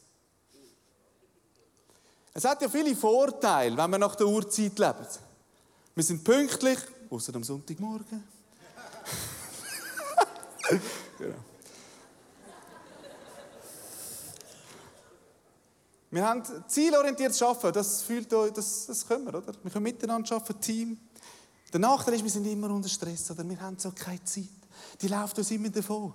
Es 2.34 2.46
hat 2.46 2.62
ja 2.62 2.70
viele 2.70 2.96
Vorteile, 2.96 3.76
wenn 3.76 3.92
wir 3.92 3.98
nach 3.98 4.16
der 4.16 4.28
Uhrzeit 4.28 4.78
leben. 4.78 5.08
Wir 5.96 6.04
sind 6.04 6.24
pünktlich, 6.24 6.80
außer 7.10 7.36
am 7.36 7.44
Sonntagmorgen. 7.44 8.24
genau. 11.18 11.49
Wir 16.12 16.25
haben 16.25 16.44
zielorientiert 16.68 17.39
arbeiten, 17.42 17.74
das 17.74 18.01
fühlt 18.01 18.34
euch, 18.34 18.51
das, 18.51 18.88
das 18.88 19.08
können 19.08 19.25
wir, 19.25 19.36
oder? 19.36 19.54
Wir 19.62 19.72
können 19.72 19.84
miteinander 19.84 20.36
arbeiten, 20.36 20.60
Team. 20.60 20.98
Der 21.72 21.80
Nachteil 21.80 22.16
ist, 22.16 22.24
wir 22.24 22.32
sind 22.32 22.48
immer 22.48 22.70
unter 22.72 22.89
Stress, 22.89 23.30
oder? 23.30 23.48
Wir 23.48 23.62
haben 23.62 23.78
so 23.78 23.92
keine 23.92 24.24
Zeit. 24.24 24.50
Die 25.01 25.08
läuft 25.08 25.38
uns 25.38 25.51
immer 25.51 25.70
davon. 25.70 26.13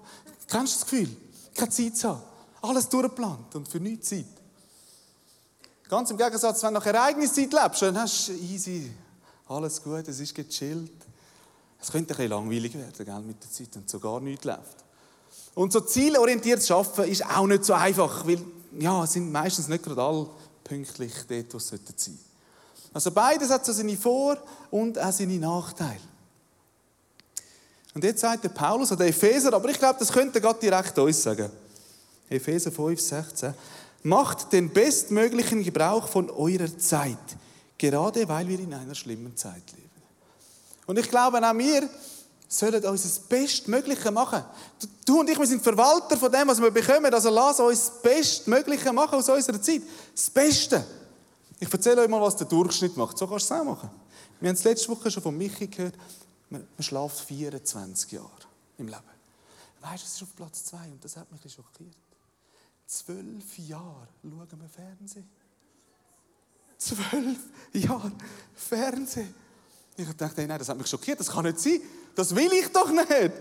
Kennst 0.48 0.74
du 0.74 0.80
das 0.80 0.90
Gefühl? 0.90 1.16
Keine 1.54 1.70
Zeit 1.70 1.96
zu 1.96 2.08
haben. 2.08 2.22
Alles 2.62 2.88
durchgeplant 2.88 3.54
und 3.54 3.68
für 3.68 3.78
nichts 3.78 4.08
Zeit. 4.08 4.26
Ganz 5.88 6.10
im 6.10 6.16
Gegensatz, 6.16 6.62
wenn 6.62 6.74
du 6.74 6.80
nach 6.80 6.86
Ereigniszeit 6.86 7.52
lebst, 7.52 7.82
dann 7.82 7.98
hast 7.98 8.28
du 8.28 8.32
easy, 8.32 8.90
alles 9.46 9.82
gut, 9.82 10.08
es 10.08 10.18
ist 10.18 10.34
gechillt. 10.34 10.90
Es 11.80 11.92
könnte 11.92 12.14
ein 12.14 12.16
bisschen 12.16 12.30
langweilig 12.30 12.74
werden, 12.74 13.04
gell, 13.04 13.20
mit 13.20 13.42
der 13.42 13.50
Zeit, 13.50 13.76
und 13.76 13.88
so 13.88 14.00
gar 14.00 14.18
nichts 14.18 14.44
läuft. 14.44 14.84
Und 15.54 15.72
so 15.72 15.80
zielorientiert 15.80 16.62
zu 16.62 16.74
arbeiten 16.74 17.10
ist 17.10 17.24
auch 17.26 17.46
nicht 17.46 17.64
so 17.64 17.74
einfach, 17.74 18.26
weil 18.26 18.42
ja, 18.78 19.06
sind 19.06 19.30
meistens 19.30 19.68
nicht 19.68 19.84
gerade 19.84 20.02
alle 20.02 20.28
pünktlich 20.62 21.12
dort, 21.28 21.54
wo 21.54 21.58
sie 21.58 21.68
sein 21.68 21.80
sollten. 21.86 22.18
Also 22.92 23.10
beides 23.10 23.50
hat 23.50 23.66
so 23.66 23.72
seine 23.72 23.96
Vor- 23.96 24.38
und 24.70 24.98
auch 24.98 25.12
seine 25.12 25.38
Nachteile. 25.38 26.00
Und 27.94 28.02
jetzt 28.02 28.20
sagt 28.20 28.44
der 28.44 28.48
Paulus 28.48 28.88
den 28.88 29.00
Epheser, 29.00 29.52
aber 29.52 29.68
ich 29.68 29.78
glaube, 29.78 29.98
das 29.98 30.12
könnte 30.12 30.40
Gott 30.40 30.62
direkt 30.62 30.98
uns 30.98 31.22
sagen. 31.22 31.50
Epheser 32.28 32.72
5, 32.72 33.00
16. 33.00 33.54
Macht 34.02 34.52
den 34.52 34.70
bestmöglichen 34.70 35.62
Gebrauch 35.62 36.08
von 36.08 36.30
eurer 36.30 36.76
Zeit, 36.78 37.16
gerade 37.78 38.28
weil 38.28 38.48
wir 38.48 38.58
in 38.58 38.74
einer 38.74 38.94
schlimmen 38.94 39.36
Zeit 39.36 39.62
leben. 39.72 39.90
Und 40.86 40.98
ich 40.98 41.08
glaube, 41.08 41.38
auch 41.38 41.56
wir 41.56 41.88
sollen 42.48 42.84
uns 42.84 43.02
das 43.02 43.18
Bestmögliche 43.18 44.10
machen. 44.10 44.44
Du 45.04 45.20
und 45.20 45.30
ich, 45.30 45.38
wir 45.38 45.46
sind 45.46 45.62
Verwalter 45.62 46.16
von 46.16 46.30
dem, 46.30 46.48
was 46.48 46.60
wir 46.60 46.70
bekommen. 46.70 47.12
Also 47.12 47.30
lass 47.30 47.60
uns 47.60 47.86
das 47.86 48.02
Bestmögliche 48.02 48.92
machen 48.92 49.16
aus 49.16 49.28
unserer 49.28 49.60
Zeit. 49.60 49.82
Das 50.14 50.30
Beste. 50.30 50.84
Ich 51.58 51.72
erzähle 51.72 52.02
euch 52.02 52.08
mal, 52.08 52.20
was 52.20 52.36
der 52.36 52.46
Durchschnitt 52.46 52.96
macht. 52.96 53.18
So 53.18 53.26
kannst 53.26 53.50
du 53.50 53.54
es 53.54 53.60
auch 53.60 53.64
machen. 53.64 53.90
Wir 54.40 54.48
haben 54.48 54.56
es 54.56 54.64
letzte 54.64 54.88
Woche 54.88 55.10
schon 55.10 55.22
von 55.22 55.36
Michi 55.36 55.66
gehört. 55.66 55.94
Man, 56.50 56.66
man 56.76 56.82
schläft 56.82 57.20
24 57.20 58.12
Jahre 58.12 58.30
im 58.78 58.88
Leben. 58.88 59.00
Weißt 59.80 60.02
du, 60.02 60.06
das 60.06 60.14
ist 60.14 60.22
auf 60.22 60.36
Platz 60.36 60.64
2 60.64 60.76
und 60.76 61.04
das 61.04 61.16
hat 61.16 61.30
mich 61.30 61.40
schockiert. 61.52 61.96
Zwölf 62.86 63.58
Jahre 63.58 64.08
schauen 64.22 64.60
wir 64.60 64.68
Fernsehen. 64.68 65.28
Zwölf 66.78 67.38
Jahre 67.72 68.12
Fernsehen. 68.54 69.34
Ich 69.96 70.12
dachte, 70.14 70.46
nein, 70.46 70.58
das 70.58 70.68
hat 70.68 70.76
mich 70.76 70.86
schockiert, 70.86 71.20
das 71.20 71.30
kann 71.30 71.44
nicht 71.44 71.60
sein. 71.60 71.80
Das 72.14 72.35
will 72.35 72.52
ich 72.52 72.68
doch 72.68 72.90
nicht. 72.90 73.33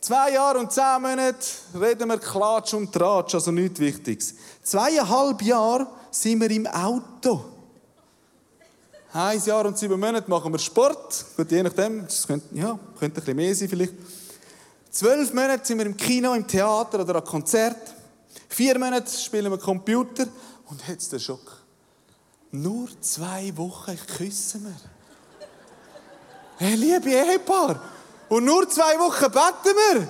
Zwei 0.00 0.32
Jahre 0.32 0.58
und 0.58 0.70
zehn 0.70 1.00
Monate 1.00 1.36
reden 1.74 2.08
wir 2.08 2.18
Klatsch 2.18 2.74
und 2.74 2.92
Tratsch, 2.92 3.34
also 3.34 3.50
nichts 3.50 3.80
Wichtiges. 3.80 4.34
Zweieinhalb 4.62 5.42
Jahre 5.42 5.86
sind 6.10 6.40
wir 6.40 6.50
im 6.50 6.66
Auto. 6.66 7.44
Ein 9.12 9.42
Jahr 9.44 9.64
und 9.64 9.78
sieben 9.78 9.98
Monate 9.98 10.28
machen 10.28 10.52
wir 10.52 10.58
Sport. 10.58 11.24
Gut, 11.36 11.50
je 11.50 11.62
nachdem, 11.62 12.02
das 12.04 12.26
könnte, 12.26 12.54
ja, 12.54 12.78
könnte 12.98 13.20
ein 13.20 13.24
bisschen 13.24 13.36
mehr 13.36 13.54
sein 13.54 13.68
vielleicht. 13.68 13.94
Zwölf 14.90 15.32
Monate 15.32 15.66
sind 15.66 15.78
wir 15.78 15.86
im 15.86 15.96
Kino, 15.96 16.34
im 16.34 16.46
Theater 16.46 17.00
oder 17.00 17.16
an 17.16 17.24
Konzert. 17.24 17.94
Vier 18.48 18.78
Monate 18.78 19.10
spielen 19.10 19.50
wir 19.50 19.58
Computer. 19.58 20.26
Und 20.66 20.86
jetzt 20.88 21.12
der 21.12 21.18
Schock. 21.18 21.62
Nur 22.50 22.88
zwei 23.00 23.56
Wochen 23.56 23.98
küssen 24.16 24.64
wir. 24.64 24.95
Hey, 26.56 26.74
liebe 26.74 27.10
Ehepaar. 27.10 27.80
Und 28.28 28.44
nur 28.44 28.68
zwei 28.68 28.98
Wochen 28.98 29.30
beten 29.30 29.76
wir. 29.76 30.08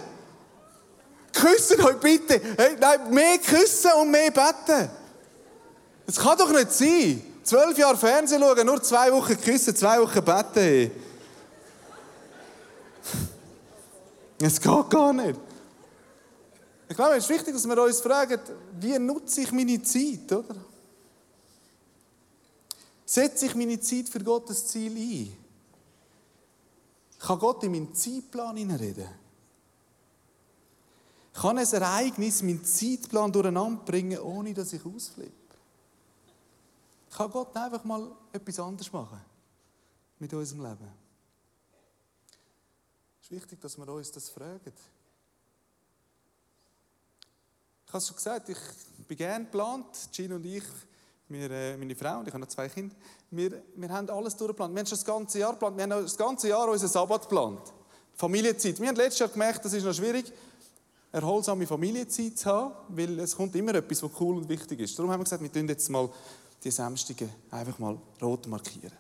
Küssen 1.33 1.81
euch 1.83 1.99
bitte. 1.99 2.41
Hey, 2.57 2.77
nein, 2.79 3.11
mehr 3.11 3.39
küssen 3.39 3.91
und 4.01 4.11
mehr 4.11 4.31
beten. 4.31 4.89
Das 6.07 6.17
kann 6.17 6.39
doch 6.39 6.51
nicht 6.51 6.73
sein. 6.73 7.23
Zwölf 7.43 7.77
Jahre 7.77 7.97
Fernsehen 7.97 8.41
schauen, 8.41 8.67
nur 8.67 8.83
zwei 8.83 9.13
Wochen 9.13 9.39
küssen, 9.41 9.75
zwei 9.75 10.01
Wochen 10.01 10.25
beten. 10.25 10.91
Es 14.41 14.61
geht 14.61 14.91
gar 14.91 15.13
nicht. 15.13 15.39
Ich 16.89 16.97
glaube, 16.97 17.17
es 17.17 17.25
ist 17.25 17.31
wichtig, 17.31 17.55
dass 17.55 17.67
wir 17.67 17.83
uns 17.83 18.01
fragen, 18.01 18.41
wie 18.81 18.99
nutze 18.99 19.41
ich 19.41 19.53
meine 19.53 19.83
Zeit, 19.83 20.31
oder? 20.31 20.57
Setze 23.05 23.47
ich 23.47 23.55
meine 23.55 23.81
Zeit 23.81 24.09
für 24.09 24.21
Gottes 24.21 24.67
Ziel 24.69 24.93
ein? 24.93 25.46
Kann 27.19 27.39
Gott 27.39 27.63
in 27.65 27.73
meinen 27.73 27.95
Zeitplan 27.95 28.57
hineinreden? 28.57 29.09
Kann 31.33 31.59
ein 31.59 31.67
Ereignis 31.67 32.43
meinen 32.43 32.65
Zeitplan 32.65 33.33
durcheinander 33.33 33.83
bringen, 33.85 34.19
ohne 34.21 34.55
dass 34.55 34.73
ich 34.73 34.85
ausflippe? 34.85 35.33
Kann 37.11 37.31
Gott 37.31 37.57
einfach 37.57 37.85
mal 37.85 38.11
etwas 38.33 38.59
anderes 38.61 38.93
machen 38.93 39.21
mit 40.19 40.33
unserem 40.33 40.63
Leben? 40.63 40.89
Es 43.21 43.27
ist 43.27 43.31
wichtig, 43.31 43.61
dass 43.61 43.77
wir 43.77 43.89
uns 43.89 44.13
das 44.13 44.29
fragen. 44.29 44.73
Ich 47.87 47.93
habe 47.93 47.99
es 47.99 48.07
schon 48.07 48.17
gesagt, 48.17 48.49
ich 48.49 48.59
bin 49.07 49.17
gerne 49.17 49.45
geplant. 49.45 50.09
Gin 50.13 50.33
und 50.33 50.45
ich, 50.45 50.65
wir, 51.29 51.51
äh, 51.51 51.77
meine 51.77 51.95
Frau 51.95 52.21
und 52.21 52.29
ich 52.29 52.33
habe 52.33 52.41
noch 52.41 52.49
zwei 52.49 52.69
Kinder, 52.69 52.95
wir, 53.31 53.63
wir 53.75 53.89
haben 53.89 54.09
alles 54.11 54.37
durchgeplant. 54.37 54.75
Wir 54.75 54.81
haben 54.81 54.87
schon 54.87 54.99
das 54.99 55.05
ganze 55.05 55.39
Jahr 55.39 55.53
geplant. 55.53 55.77
Wir 55.77 55.83
haben 55.83 55.91
das 55.91 56.17
ganze 56.17 56.49
Jahr 56.49 56.69
unseren 56.69 56.89
Sabbat 56.91 57.23
geplant. 57.23 57.61
Familienzeit. 58.15 58.81
Wir 58.81 58.89
haben 58.89 58.97
letztes 58.97 59.19
Jahr 59.19 59.29
gemerkt, 59.29 59.65
das 59.65 59.73
ist 59.73 59.85
noch 59.85 59.93
schwierig, 59.93 60.33
erholsame 61.13 61.67
Familienzeit 61.67 62.39
zu 62.39 62.51
haben, 62.51 62.75
weil 62.89 63.19
es 63.21 63.37
kommt 63.37 63.55
immer 63.57 63.75
etwas, 63.75 64.03
was 64.03 64.11
cool 64.21 64.37
und 64.37 64.49
wichtig 64.49 64.81
ist. 64.81 64.99
Darum 64.99 65.11
haben 65.11 65.21
wir 65.21 65.25
gesagt, 65.25 65.43
wir 65.43 65.53
tun 65.53 65.69
jetzt 65.69 65.89
mal 65.91 66.09
die 66.63 66.71
Samstage 66.71 67.29
einfach 67.51 67.79
mal 67.79 67.99
rot 68.23 68.47
markieren. 68.47 68.93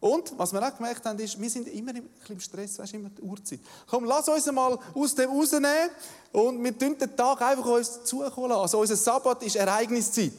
Und 0.00 0.38
was 0.38 0.52
wir 0.52 0.62
auch 0.62 0.76
gemerkt 0.76 1.06
haben, 1.06 1.18
ist, 1.18 1.40
wir 1.40 1.48
sind 1.48 1.66
immer 1.68 1.94
bisschen 1.94 2.34
im 2.34 2.40
Stress, 2.40 2.78
weißt, 2.78 2.92
immer 2.92 3.08
die 3.08 3.22
Uhrzeit. 3.22 3.60
Komm, 3.86 4.04
lass 4.04 4.28
uns 4.28 4.44
mal 4.52 4.78
aus 4.94 5.14
dem 5.14 5.30
rausnehmen 5.30 5.88
und 6.30 6.62
wir 6.62 6.78
tun 6.78 6.98
den 6.98 7.16
Tag 7.16 7.40
einfach 7.40 7.64
uns 7.64 8.04
zukommen 8.04 8.50
lassen. 8.50 8.60
Also 8.60 8.80
unser 8.80 8.96
Sabbat 8.96 9.42
ist 9.44 9.56
Ereigniszeit. 9.56 10.32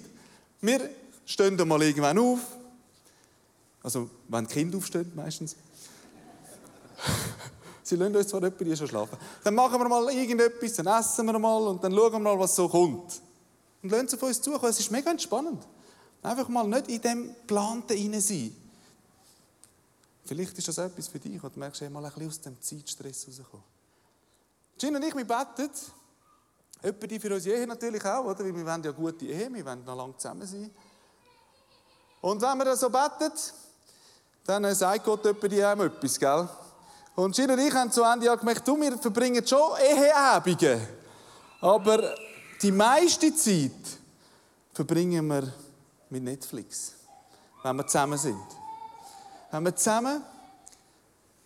Wir 0.61 0.89
stehen 1.25 1.57
dann 1.57 1.67
mal 1.67 1.81
irgendwann 1.81 2.17
auf. 2.17 2.39
Also, 3.83 4.09
wenn 4.27 4.45
die 4.47 4.53
Kinder 4.53 4.77
aufstehen, 4.77 5.11
meistens. 5.15 5.55
Sie 7.83 7.95
lassen 7.95 8.15
uns 8.15 8.27
zwar 8.27 8.41
etwa 8.41 8.75
schon 8.75 8.87
schlafen. 8.87 9.17
Dann 9.43 9.53
machen 9.53 9.79
wir 9.79 9.87
mal 9.87 10.11
irgendetwas, 10.11 10.73
dann 10.73 10.87
essen 10.87 11.25
wir 11.27 11.37
mal 11.37 11.67
und 11.67 11.83
dann 11.83 11.93
schauen 11.93 12.13
wir 12.13 12.19
mal, 12.19 12.39
was 12.39 12.55
so 12.55 12.67
kommt. 12.67 13.21
Und 13.83 13.91
lassen 13.91 14.07
sie 14.07 14.15
auf 14.15 14.23
uns 14.23 14.41
zukommen. 14.41 14.71
Es 14.71 14.79
ist 14.79 14.89
mega 14.89 15.11
entspannend. 15.11 15.61
Einfach 16.23 16.49
mal 16.49 16.67
nicht 16.67 16.87
in 16.87 17.01
dem 17.01 17.35
Planten 17.45 17.95
hinein 17.95 18.21
sein. 18.21 18.55
Vielleicht 20.25 20.57
ist 20.57 20.67
das 20.67 20.79
etwas 20.79 21.07
für 21.07 21.19
dich, 21.19 21.39
oder 21.39 21.51
du 21.51 21.59
merkst, 21.59 21.87
mal 21.91 22.03
ein 22.03 22.11
bisschen 22.11 22.27
aus 22.27 22.41
dem 22.41 22.59
Zeitstress 22.59 23.27
rauskommen. 23.27 23.63
Gin 24.79 24.95
und 24.95 25.03
ich, 25.03 25.15
wir 25.15 25.23
beten. 25.23 25.69
Etwa 26.81 27.07
die 27.07 27.19
für 27.19 27.33
uns 27.33 27.45
Ehe 27.45 27.65
natürlich 27.65 28.05
auch, 28.05 28.25
oder? 28.25 28.39
Weil 28.39 28.55
wir 28.55 28.65
wollen 28.65 28.83
ja 28.83 28.91
gute 28.91 29.25
Ehe, 29.25 29.51
wir 29.51 29.65
wollen 29.65 29.83
noch 29.83 29.95
lange 29.95 30.17
zusammen 30.17 30.45
sein. 30.45 30.69
Und 32.21 32.41
wenn 32.41 32.57
wir 32.57 32.75
so 32.75 32.89
beten, 32.89 33.31
dann 34.45 34.75
sagt 34.75 35.03
Gott 35.03 35.25
etwa 35.25 35.47
die 35.47 35.63
einem 35.63 35.87
etwas, 35.87 36.19
gell? 36.19 36.47
Und 37.15 37.35
Gin 37.35 37.49
und 37.49 37.59
ich 37.59 37.73
haben 37.73 37.91
zu 37.91 38.03
Ende 38.03 38.35
gemerkt, 38.37 38.67
du, 38.67 38.79
wir 38.79 38.97
verbringen 38.97 39.45
schon 39.45 39.79
Eheabende. 39.79 40.81
Aber 41.61 42.15
die 42.61 42.71
meiste 42.71 43.33
Zeit 43.35 43.71
verbringen 44.73 45.25
wir 45.27 45.51
mit 46.09 46.23
Netflix, 46.23 46.93
wenn 47.63 47.75
wir 47.77 47.87
zusammen 47.87 48.17
sind. 48.17 48.45
Wenn 49.49 49.63
wir 49.63 49.75
zusammen 49.75 50.21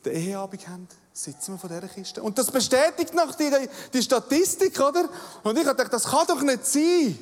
den 0.03 0.13
Eheabend 0.13 0.67
haben, 0.67 0.87
sitzen 1.13 1.53
wir 1.53 1.57
vor 1.57 1.69
dieser 1.69 1.87
Kiste. 1.87 2.21
Und 2.21 2.37
das 2.37 2.51
bestätigt 2.51 3.13
noch 3.13 3.35
die, 3.35 3.51
die 3.93 4.01
Statistik, 4.01 4.79
oder? 4.79 5.09
Und 5.43 5.57
ich 5.57 5.65
gedacht, 5.65 5.91
das 5.91 6.05
kann 6.05 6.27
doch 6.27 6.41
nicht 6.41 6.65
sein. 6.65 7.17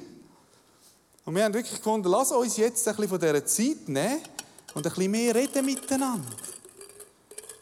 Und 1.26 1.36
wir 1.36 1.44
haben 1.44 1.54
wirklich 1.54 1.78
gefunden, 1.78 2.08
lass 2.10 2.32
uns 2.32 2.58
jetzt 2.58 2.88
ein 2.88 2.96
bisschen 2.96 3.10
von 3.10 3.20
dieser 3.20 3.46
Zeit 3.46 3.88
nehmen 3.90 4.22
und 4.74 4.86
ein 4.86 4.94
bisschen 4.94 5.12
mehr 5.12 5.36
reden 5.36 5.66
miteinander. 5.66 6.32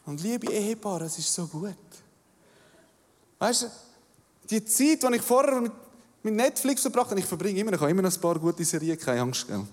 Und 0.06 0.22
liebe 0.22 0.52
Ehepaare, 0.52 1.06
es 1.06 1.18
ist 1.18 1.34
so 1.34 1.48
gut. 1.48 1.76
Weißt 3.40 3.64
du, 3.64 3.68
die 4.50 4.64
Zeit, 4.66 5.02
die 5.02 5.16
ich 5.16 5.22
vorher 5.22 5.62
mit, 5.62 5.72
Netflix 6.36 6.82
verbracht 6.82 7.10
habe, 7.10 7.20
ich 7.20 7.26
verbringe 7.26 7.60
immer, 7.60 7.74
ich 7.74 7.80
habe 7.80 7.92
immer 7.92 8.02
noch 8.02 8.14
ein 8.14 8.22
paar 8.22 8.38
gute 8.40 8.64
Serien, 8.64 9.00
keine 9.00 9.22
Angst, 9.22 9.48
gell? 9.48 9.66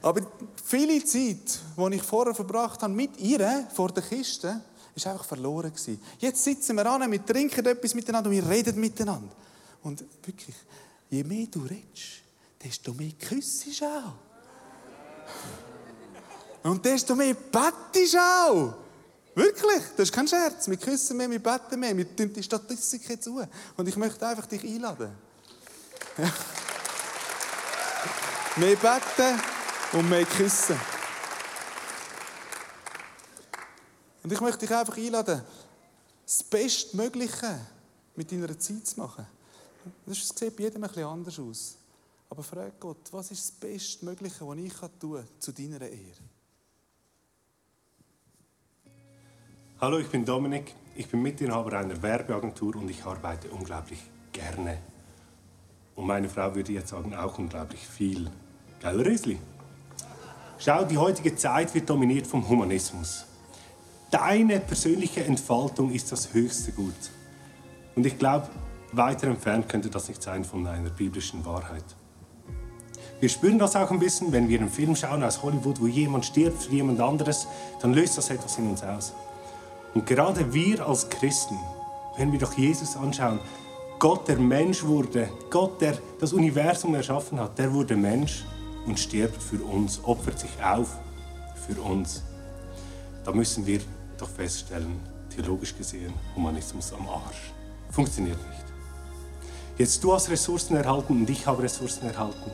Aber 0.00 0.22
viele 0.64 1.04
Zeit, 1.04 1.58
die 1.76 1.94
ich 1.96 2.02
vorher 2.02 2.34
verbracht 2.34 2.82
habe 2.82 2.92
mit 2.92 3.18
ihr 3.18 3.66
vor 3.74 3.90
der 3.90 4.02
Kiste, 4.02 4.60
ist 4.98 5.06
einfach 5.06 5.24
verloren 5.24 5.72
gewesen. 5.72 6.00
Jetzt 6.18 6.44
sitzen 6.44 6.76
wir 6.76 6.86
an, 6.86 7.10
wir 7.10 7.24
trinken 7.24 7.64
etwas 7.64 7.94
miteinander 7.94 8.28
und 8.30 8.36
wir 8.36 8.48
reden 8.48 8.78
miteinander. 8.78 9.34
Und 9.82 10.04
wirklich, 10.24 10.54
je 11.08 11.24
mehr 11.24 11.46
du 11.46 11.60
redest, 11.60 12.22
desto 12.62 12.92
mehr 12.92 13.12
küssest 13.12 13.80
du 13.80 13.86
auch. 13.86 14.14
Und 16.62 16.84
desto 16.84 17.14
mehr 17.14 17.34
bettest 17.34 18.16
auch. 18.16 18.74
Wirklich, 19.34 19.82
das 19.96 20.08
ist 20.08 20.12
kein 20.12 20.26
Scherz. 20.26 20.68
Wir 20.68 20.76
küssen 20.76 21.16
mehr, 21.16 21.30
wir 21.30 21.42
beten 21.42 21.78
mehr, 21.78 21.96
wir 21.96 22.16
tun 22.16 22.32
die 22.32 22.42
Statistiken 22.42 23.20
zu. 23.20 23.40
Und 23.76 23.88
ich 23.88 23.96
möchte 23.96 24.26
einfach 24.26 24.46
dich 24.46 24.64
einladen. 24.64 25.12
Ja. 26.16 26.32
Mehr 28.56 28.74
beten 28.74 29.40
und 29.92 30.08
mehr 30.08 30.24
küssen. 30.24 30.97
Und 34.22 34.32
ich 34.32 34.40
möchte 34.40 34.66
dich 34.66 34.74
einfach 34.74 34.96
einladen, 34.96 35.42
das 36.24 36.42
Bestmögliche 36.42 37.60
mit 38.16 38.30
deiner 38.32 38.58
Zeit 38.58 38.86
zu 38.86 39.00
machen. 39.00 39.26
Das 40.04 40.28
sieht 40.28 40.56
bei 40.56 40.64
jedem 40.64 40.84
ein 40.84 40.88
bisschen 40.88 41.04
anders 41.04 41.38
aus. 41.38 41.76
Aber 42.30 42.42
frag 42.42 42.78
Gott, 42.78 43.10
was 43.12 43.30
ist 43.30 43.48
das 43.48 43.52
Bestmögliche, 43.52 44.46
was 44.46 44.58
ich 44.58 44.72
tun 44.98 45.14
kann 45.14 45.28
zu 45.38 45.52
deiner 45.52 45.80
Ehre? 45.80 46.28
Hallo, 49.80 49.98
ich 49.98 50.08
bin 50.08 50.24
Dominik. 50.24 50.74
Ich 50.96 51.08
bin 51.08 51.22
Mitinhaber 51.22 51.78
einer 51.78 52.02
Werbeagentur 52.02 52.74
und 52.74 52.90
ich 52.90 53.04
arbeite 53.04 53.48
unglaublich 53.50 54.00
gerne. 54.32 54.78
Und 55.94 56.06
meine 56.06 56.28
Frau 56.28 56.52
würde 56.52 56.72
jetzt 56.72 56.88
sagen, 56.88 57.14
auch 57.14 57.38
unglaublich 57.38 57.86
viel. 57.86 58.28
Gell, 58.80 59.00
Riesli? 59.00 59.38
Schau, 60.58 60.84
die 60.84 60.98
heutige 60.98 61.36
Zeit 61.36 61.72
wird 61.72 61.88
dominiert 61.88 62.26
vom 62.26 62.48
Humanismus. 62.48 63.27
Deine 64.10 64.58
persönliche 64.60 65.22
Entfaltung 65.24 65.92
ist 65.92 66.10
das 66.10 66.32
höchste 66.32 66.72
Gut. 66.72 66.94
Und 67.94 68.06
ich 68.06 68.18
glaube, 68.18 68.48
weiter 68.92 69.26
entfernt 69.26 69.68
könnte 69.68 69.90
das 69.90 70.08
nicht 70.08 70.22
sein 70.22 70.44
von 70.44 70.66
einer 70.66 70.88
biblischen 70.88 71.44
Wahrheit. 71.44 71.84
Wir 73.20 73.28
spüren 73.28 73.58
das 73.58 73.76
auch 73.76 73.90
ein 73.90 73.98
bisschen, 73.98 74.32
wenn 74.32 74.48
wir 74.48 74.60
einen 74.60 74.70
Film 74.70 74.96
schauen 74.96 75.22
aus 75.22 75.42
Hollywood, 75.42 75.78
wo 75.80 75.86
jemand 75.86 76.24
stirbt 76.24 76.62
für 76.62 76.72
jemand 76.72 77.00
anderes, 77.00 77.46
dann 77.82 77.92
löst 77.92 78.16
das 78.16 78.30
etwas 78.30 78.56
in 78.56 78.70
uns 78.70 78.82
aus. 78.82 79.12
Und 79.92 80.06
gerade 80.06 80.54
wir 80.54 80.86
als 80.86 81.10
Christen, 81.10 81.58
wenn 82.16 82.32
wir 82.32 82.38
doch 82.38 82.54
Jesus 82.54 82.96
anschauen, 82.96 83.40
Gott, 83.98 84.26
der 84.26 84.38
Mensch 84.38 84.84
wurde, 84.84 85.28
Gott, 85.50 85.82
der 85.82 85.98
das 86.18 86.32
Universum 86.32 86.94
erschaffen 86.94 87.38
hat, 87.40 87.58
der 87.58 87.74
wurde 87.74 87.96
Mensch 87.96 88.44
und 88.86 88.98
stirbt 88.98 89.42
für 89.42 89.62
uns, 89.62 90.02
opfert 90.04 90.38
sich 90.38 90.62
auf 90.62 90.96
für 91.66 91.78
uns. 91.82 92.22
Da 93.24 93.32
müssen 93.32 93.66
wir 93.66 93.80
doch 94.20 94.28
feststellen, 94.28 95.00
theologisch 95.34 95.76
gesehen, 95.76 96.12
Humanismus 96.34 96.92
am 96.92 97.08
Arsch. 97.08 97.52
Funktioniert 97.90 98.38
nicht. 98.38 98.64
Jetzt 99.78 100.02
du 100.02 100.12
hast 100.12 100.28
Ressourcen 100.28 100.76
erhalten 100.76 101.20
und 101.20 101.30
ich 101.30 101.46
habe 101.46 101.62
Ressourcen 101.62 102.06
erhalten. 102.06 102.50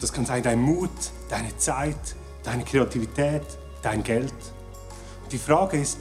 Das 0.00 0.12
kann 0.12 0.26
sein 0.26 0.42
dein 0.42 0.60
Mut, 0.60 0.90
deine 1.28 1.56
Zeit, 1.56 2.16
deine 2.42 2.64
Kreativität, 2.64 3.42
dein 3.82 4.02
Geld. 4.02 4.34
Die 5.32 5.38
Frage 5.38 5.78
ist, 5.78 5.98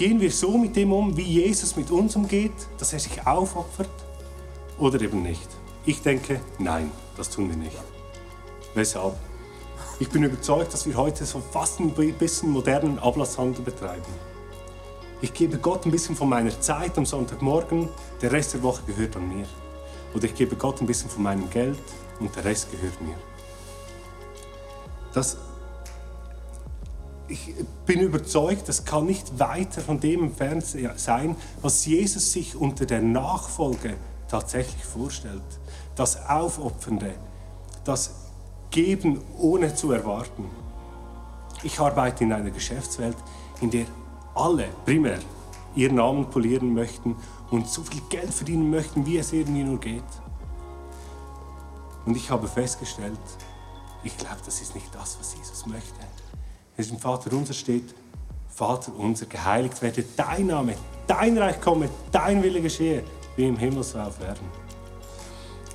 Gehen 0.00 0.18
wir 0.18 0.30
so 0.30 0.56
mit 0.56 0.74
dem 0.76 0.94
um, 0.94 1.14
wie 1.14 1.42
Jesus 1.42 1.76
mit 1.76 1.90
uns 1.90 2.16
umgeht, 2.16 2.54
dass 2.78 2.94
er 2.94 2.98
sich 2.98 3.26
aufopfert 3.26 3.90
oder 4.78 4.98
eben 4.98 5.22
nicht? 5.22 5.46
Ich 5.84 6.00
denke, 6.00 6.40
nein, 6.58 6.90
das 7.18 7.28
tun 7.28 7.50
wir 7.50 7.56
nicht. 7.56 7.76
Weshalb? 8.74 9.14
Ich 10.00 10.08
bin 10.08 10.22
überzeugt, 10.22 10.72
dass 10.72 10.86
wir 10.86 10.96
heute 10.96 11.26
so 11.26 11.40
fast 11.40 11.78
ein 11.78 11.92
bisschen 11.92 12.50
modernen 12.50 12.98
Ablasshandel 12.98 13.62
betreiben. 13.62 14.00
Ich 15.20 15.34
gebe 15.34 15.58
Gott 15.58 15.84
ein 15.84 15.90
bisschen 15.90 16.16
von 16.16 16.30
meiner 16.30 16.58
Zeit 16.58 16.96
am 16.96 17.04
Sonntagmorgen, 17.04 17.90
der 18.22 18.32
Rest 18.32 18.54
der 18.54 18.62
Woche 18.62 18.82
gehört 18.86 19.14
an 19.16 19.28
mir. 19.28 19.44
Oder 20.14 20.24
ich 20.24 20.34
gebe 20.34 20.56
Gott 20.56 20.80
ein 20.80 20.86
bisschen 20.86 21.10
von 21.10 21.22
meinem 21.22 21.50
Geld 21.50 21.78
und 22.18 22.34
der 22.34 22.46
Rest 22.46 22.72
gehört 22.72 22.98
mir. 23.02 23.14
Das, 25.12 25.36
ich 27.28 27.54
bin 27.84 28.00
überzeugt, 28.00 28.70
das 28.70 28.86
kann 28.86 29.04
nicht 29.04 29.38
weiter 29.38 29.82
von 29.82 30.00
dem 30.00 30.22
entfernt 30.24 30.64
sein, 30.96 31.36
was 31.60 31.84
Jesus 31.84 32.32
sich 32.32 32.56
unter 32.56 32.86
der 32.86 33.02
Nachfolge 33.02 33.98
tatsächlich 34.28 34.82
vorstellt. 34.82 35.42
Das 35.94 36.26
Aufopfernde, 36.26 37.16
das 37.84 38.19
Geben 38.70 39.20
ohne 39.38 39.74
zu 39.74 39.92
erwarten. 39.92 40.44
Ich 41.62 41.78
arbeite 41.80 42.24
in 42.24 42.32
einer 42.32 42.50
Geschäftswelt, 42.50 43.16
in 43.60 43.70
der 43.70 43.86
alle 44.34 44.68
primär 44.84 45.18
ihren 45.74 45.96
Namen 45.96 46.28
polieren 46.30 46.72
möchten 46.72 47.16
und 47.50 47.68
so 47.68 47.82
viel 47.82 48.00
Geld 48.08 48.32
verdienen 48.32 48.70
möchten, 48.70 49.04
wie 49.06 49.18
es 49.18 49.32
irgendwie 49.32 49.62
nur 49.62 49.78
geht. 49.78 50.02
Und 52.06 52.16
ich 52.16 52.30
habe 52.30 52.48
festgestellt, 52.48 53.18
ich 54.02 54.16
glaube, 54.16 54.38
das 54.44 54.60
ist 54.60 54.74
nicht 54.74 54.92
das, 54.94 55.18
was 55.18 55.36
Jesus 55.36 55.66
möchte. 55.66 56.00
Es 56.76 56.90
im 56.90 56.98
Vater 56.98 57.32
unser 57.32 57.52
steht, 57.52 57.94
Vater 58.48 58.92
unser, 58.96 59.26
geheiligt 59.26 59.80
werde 59.82 60.04
dein 60.16 60.46
Name, 60.46 60.74
dein 61.06 61.36
Reich 61.36 61.60
komme, 61.60 61.88
dein 62.10 62.42
Wille 62.42 62.62
geschehe, 62.62 63.04
wie 63.36 63.46
im 63.46 63.56
Himmel 63.56 63.82
so 63.82 63.98
auf 63.98 64.20
Erden. 64.20 64.46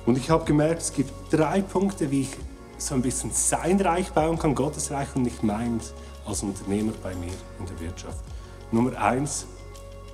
Und 0.04 0.18
ich 0.18 0.30
habe 0.30 0.44
gemerkt, 0.44 0.82
es 0.82 0.92
gibt 0.92 1.12
drei 1.30 1.62
Punkte, 1.62 2.10
wie 2.10 2.22
ich 2.22 2.30
so 2.78 2.94
ein 2.94 3.02
bisschen 3.02 3.30
sein 3.32 3.80
Reich 3.80 4.12
bauen 4.12 4.38
kann, 4.38 4.54
Gottes 4.54 4.90
Reich 4.90 5.08
und 5.14 5.22
nicht 5.22 5.42
meins 5.42 5.92
als 6.26 6.42
Unternehmer 6.42 6.92
bei 7.02 7.14
mir 7.14 7.32
in 7.58 7.66
der 7.66 7.80
Wirtschaft. 7.80 8.18
Nummer 8.70 8.96
eins, 9.00 9.46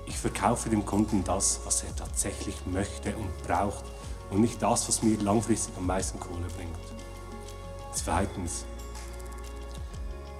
ich 0.06 0.16
verkaufe 0.16 0.68
dem 0.68 0.84
Kunden 0.84 1.24
das, 1.24 1.60
was 1.64 1.82
er 1.84 1.94
tatsächlich 1.96 2.56
möchte 2.66 3.14
und 3.16 3.30
braucht 3.46 3.84
und 4.30 4.40
nicht 4.40 4.62
das, 4.62 4.88
was 4.88 5.02
mir 5.02 5.18
langfristig 5.18 5.74
am 5.76 5.86
meisten 5.86 6.18
Kohle 6.20 6.46
bringt. 6.56 6.76
Zweitens, 7.92 8.64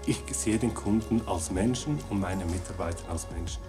ich 0.07 0.23
sehe 0.33 0.59
den 0.59 0.75
Kunden 0.75 1.23
als 1.27 1.51
Menschen 1.51 1.99
und 2.11 2.21
meine 2.21 2.45
Mitarbeiter 2.45 3.09
als 3.11 3.27
Menschen. 3.31 3.61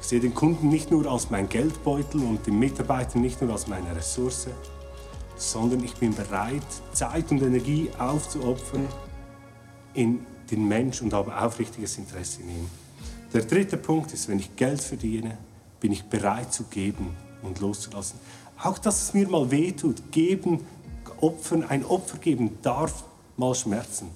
Ich 0.00 0.06
sehe 0.06 0.20
den 0.20 0.34
Kunden 0.34 0.68
nicht 0.68 0.90
nur 0.90 1.10
als 1.10 1.30
mein 1.30 1.48
Geldbeutel 1.48 2.22
und 2.22 2.46
den 2.46 2.58
Mitarbeiter 2.58 3.18
nicht 3.18 3.40
nur 3.40 3.52
als 3.52 3.66
meine 3.66 3.94
Ressource, 3.94 4.48
sondern 5.38 5.82
ich 5.84 5.94
bin 5.94 6.14
bereit, 6.14 6.62
Zeit 6.92 7.30
und 7.30 7.42
Energie 7.42 7.90
aufzuopfern 7.98 8.86
in 9.94 10.26
den 10.50 10.66
Mensch 10.66 11.00
und 11.00 11.12
habe 11.12 11.40
aufrichtiges 11.40 11.96
Interesse 11.96 12.42
in 12.42 12.50
ihm. 12.50 12.70
Der 13.32 13.42
dritte 13.42 13.76
Punkt 13.76 14.12
ist, 14.12 14.28
wenn 14.28 14.38
ich 14.38 14.56
Geld 14.56 14.80
verdiene, 14.80 15.38
bin 15.80 15.92
ich 15.92 16.04
bereit 16.04 16.52
zu 16.52 16.64
geben 16.64 17.16
und 17.42 17.60
loszulassen. 17.60 18.18
Auch 18.62 18.78
dass 18.78 19.02
es 19.02 19.14
mir 19.14 19.28
mal 19.28 19.50
wehtut, 19.50 20.10
geben, 20.10 20.66
opfern, 21.20 21.62
ein 21.62 21.84
Opfer 21.84 22.18
geben 22.18 22.58
darf 22.62 23.04
mal 23.36 23.54
schmerzen. 23.54 24.10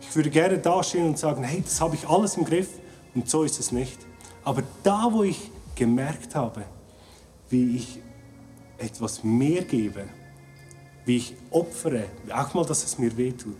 Ich 0.00 0.14
würde 0.16 0.30
gerne 0.30 0.58
dastehen 0.58 1.06
und 1.06 1.18
sagen, 1.18 1.44
hey, 1.44 1.62
das 1.62 1.80
habe 1.80 1.94
ich 1.94 2.08
alles 2.08 2.36
im 2.36 2.44
Griff 2.44 2.68
und 3.14 3.28
so 3.28 3.44
ist 3.44 3.60
es 3.60 3.72
nicht. 3.72 3.98
Aber 4.44 4.62
da, 4.82 5.08
wo 5.10 5.22
ich 5.22 5.50
gemerkt 5.74 6.34
habe, 6.34 6.64
wie 7.50 7.76
ich 7.76 8.00
etwas 8.78 9.22
mehr 9.22 9.62
gebe, 9.62 10.04
wie 11.04 11.16
ich 11.18 11.36
opfere, 11.50 12.08
auch 12.32 12.54
mal, 12.54 12.64
dass 12.64 12.84
es 12.84 12.98
mir 12.98 13.16
wehtut, 13.16 13.58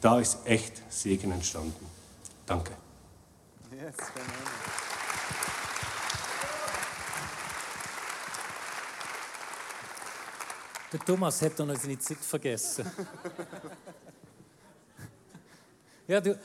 da 0.00 0.18
ist 0.18 0.38
echt 0.44 0.82
Segen 0.90 1.30
entstanden. 1.32 1.86
Danke. 2.46 2.72
Yes, 3.72 3.94
Der 10.92 10.98
Thomas 11.00 11.40
hat 11.42 11.56
noch 11.60 11.76
seine 11.78 11.98
Zeit 12.00 12.18
vergessen. 12.18 12.84
ja, 16.08 16.20
du, 16.20 16.36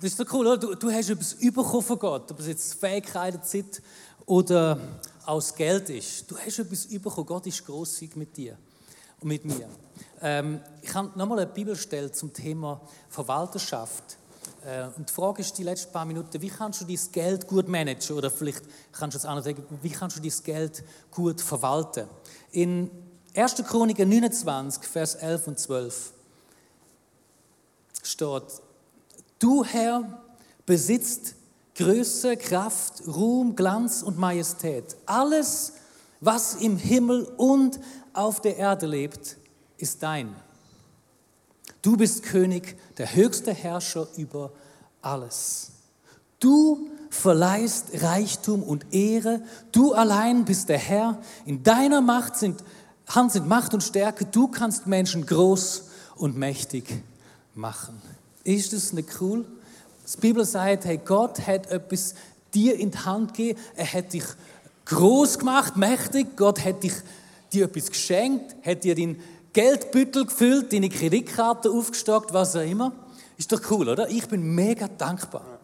das 0.00 0.04
ist 0.04 0.16
so 0.16 0.24
cool, 0.32 0.46
oder? 0.46 0.56
Du, 0.56 0.74
du 0.74 0.90
hast 0.90 1.10
etwas 1.10 1.34
bekommen 1.34 1.82
von 1.82 1.98
Gott, 1.98 2.30
ob 2.30 2.40
es 2.40 2.46
jetzt 2.46 2.74
Fähigkeiten, 2.80 3.42
Zeit 3.42 3.82
oder 4.24 4.80
aus 5.26 5.54
Geld 5.54 5.90
ist. 5.90 6.30
Du 6.30 6.38
hast 6.38 6.58
etwas 6.60 6.86
bekommen. 6.86 7.26
Gott 7.26 7.46
ist 7.46 7.66
großzügig 7.66 8.16
mit 8.16 8.34
dir 8.34 8.56
und 9.20 9.28
mit 9.28 9.44
mir. 9.44 9.68
Ähm, 10.22 10.60
ich 10.82 10.94
habe 10.94 11.18
nochmal 11.18 11.40
eine 11.40 11.50
Bibelstelle 11.50 12.12
zum 12.12 12.32
Thema 12.32 12.80
Verwalterschaft. 13.08 14.18
Äh, 14.64 14.86
und 14.96 15.08
die 15.08 15.12
Frage 15.12 15.40
ist 15.40 15.56
die 15.58 15.62
letzten 15.62 15.92
paar 15.92 16.04
Minuten, 16.04 16.40
wie 16.40 16.48
kannst 16.48 16.80
du 16.80 16.84
dein 16.84 16.98
Geld 17.12 17.46
gut 17.46 17.68
managen? 17.68 18.16
Oder 18.16 18.30
vielleicht 18.30 18.62
kannst 18.92 19.14
du 19.14 19.18
es 19.18 19.24
anders 19.24 19.44
sagen, 19.44 19.64
wie 19.82 19.90
kannst 19.90 20.16
du 20.16 20.20
dein 20.20 20.32
Geld 20.44 20.84
gut 21.10 21.40
verwalten? 21.40 22.06
In 22.52 22.90
1. 23.34 23.56
Chroniker 23.66 24.04
29, 24.04 24.84
Vers 24.84 25.14
11 25.14 25.46
und 25.48 25.58
12 25.58 26.12
steht, 28.02 28.42
Du 29.38 29.64
Herr 29.64 30.22
besitzt 30.66 31.34
Größe, 31.74 32.36
Kraft, 32.36 33.06
Ruhm, 33.06 33.56
Glanz 33.56 34.02
und 34.02 34.18
Majestät. 34.18 34.96
Alles, 35.06 35.72
was 36.20 36.56
im 36.56 36.76
Himmel 36.76 37.24
und 37.38 37.80
auf 38.12 38.40
der 38.40 38.56
Erde 38.56 38.86
lebt, 38.86 39.36
ist 39.78 40.02
dein. 40.02 40.34
Du 41.82 41.96
bist 41.96 42.22
König, 42.22 42.76
der 42.98 43.14
höchste 43.14 43.52
Herrscher 43.52 44.06
über 44.16 44.52
alles. 45.00 45.70
Du 46.38 46.88
verleihst 47.10 48.02
Reichtum 48.02 48.62
und 48.62 48.92
Ehre. 48.94 49.42
Du 49.72 49.92
allein 49.92 50.44
bist 50.44 50.68
der 50.68 50.78
Herr. 50.78 51.18
In 51.44 51.62
deiner 51.62 52.00
Macht 52.00 52.36
sind 52.36 52.62
Hand 53.14 53.32
sind 53.32 53.48
Macht 53.48 53.74
und 53.74 53.82
Stärke. 53.82 54.24
Du 54.24 54.48
kannst 54.48 54.86
Menschen 54.86 55.26
groß 55.26 55.84
und 56.16 56.36
mächtig 56.36 57.02
machen. 57.54 58.00
Ist 58.44 58.72
das 58.72 58.92
nicht 58.92 59.20
cool? 59.20 59.44
Die 60.14 60.20
Bibel 60.20 60.44
sagt, 60.44 60.84
hey, 60.84 61.00
Gott 61.04 61.44
hat 61.46 61.66
etwas 61.70 62.14
dir 62.54 62.78
in 62.78 62.90
die 62.90 62.98
Hand 62.98 63.34
gegeben. 63.34 63.58
Er 63.74 63.92
hat 63.92 64.12
dich 64.12 64.24
groß 64.84 65.40
gemacht, 65.40 65.76
mächtig. 65.76 66.36
Gott 66.36 66.64
hat 66.64 66.82
dich, 66.82 66.94
dir 67.52 67.66
etwas 67.66 67.90
geschenkt, 67.90 68.56
hat 68.64 68.84
dir 68.84 68.94
deinen 68.94 69.20
Geldbüttel 69.52 70.26
gefüllt, 70.26 70.72
deine 70.72 70.88
Kreditkarte 70.88 71.70
aufgestockt, 71.70 72.32
was 72.32 72.54
auch 72.56 72.60
immer. 72.60 72.92
Ist 73.36 73.52
doch 73.52 73.60
cool, 73.70 73.88
oder? 73.88 74.08
Ich 74.10 74.26
bin 74.28 74.54
mega 74.54 74.86
dankbar 74.86 75.60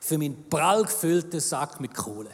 für 0.00 0.18
meinen 0.18 0.48
prall 0.48 0.84
gefüllten 0.84 1.40
Sack 1.40 1.80
mit 1.80 1.94
Kohle. 1.94 2.30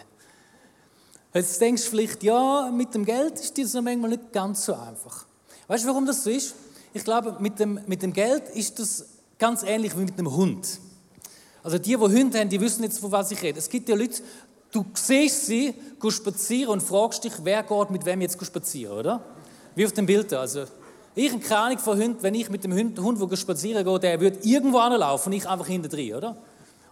Jetzt 1.33 1.61
denkst 1.61 1.85
du 1.85 1.91
vielleicht, 1.91 2.23
ja, 2.23 2.71
mit 2.73 2.95
dem 2.95 3.05
Geld 3.05 3.41
ist 3.41 3.59
das 3.59 3.75
manchmal 3.75 4.11
nicht 4.11 4.33
ganz 4.33 4.65
so 4.65 4.75
einfach. 4.75 5.27
Weißt 5.67 5.85
du, 5.85 5.89
warum 5.89 6.07
das 6.07 6.23
so 6.23 6.31
ist? 6.31 6.55
Ich 6.93 7.03
glaube, 7.03 7.37
mit 7.41 7.59
dem, 7.59 7.81
mit 7.87 8.03
dem 8.03 8.13
Geld 8.13 8.49
ist 8.51 8.79
das 8.79 9.07
ganz 9.39 9.65
ähnlich 9.65 9.97
wie 9.97 10.05
mit 10.05 10.17
einem 10.17 10.33
Hund. 10.33 10.79
Also 11.65 11.79
die, 11.79 11.91
die 11.91 11.97
Hunde 11.97 12.39
haben, 12.39 12.51
die 12.51 12.61
wissen 12.61 12.85
jetzt, 12.85 13.01
von 13.01 13.11
was 13.11 13.31
ich 13.33 13.43
rede. 13.43 13.59
Es 13.59 13.69
gibt 13.69 13.89
ja 13.89 13.97
Leute, 13.97 14.23
du 14.75 14.85
siehst 14.95 15.47
sie, 15.47 15.75
gehst 16.01 16.17
spazieren 16.17 16.73
und 16.73 16.83
fragst 16.83 17.25
dich, 17.25 17.33
wer 17.43 17.63
geht 17.63 17.91
mit 17.91 18.05
wem 18.05 18.21
jetzt 18.21 18.45
spazieren, 18.45 18.99
oder? 18.99 19.23
Wie 19.75 19.87
auf 19.87 19.93
dem 19.93 20.07
Bild 20.07 20.33
da. 20.33 20.41
Also, 20.41 20.65
ich 21.15 21.33
habe 21.33 21.41
keine 21.41 21.61
Ahnung 21.61 21.79
von 21.79 21.99
Hunden, 21.99 22.23
wenn 22.23 22.35
ich 22.35 22.51
mit 22.51 22.65
dem 22.65 22.73
Hund, 22.75 22.99
Hund 22.99 23.31
der 23.31 23.37
spazieren 23.37 23.85
gehe, 23.85 23.99
der 24.01 24.21
würde 24.21 24.39
irgendwo 24.43 24.79
anlaufen 24.79 25.33
und 25.33 25.39
ich 25.39 25.49
einfach 25.49 25.67
hinter 25.67 25.89
drin, 25.89 26.15
oder? 26.15 26.31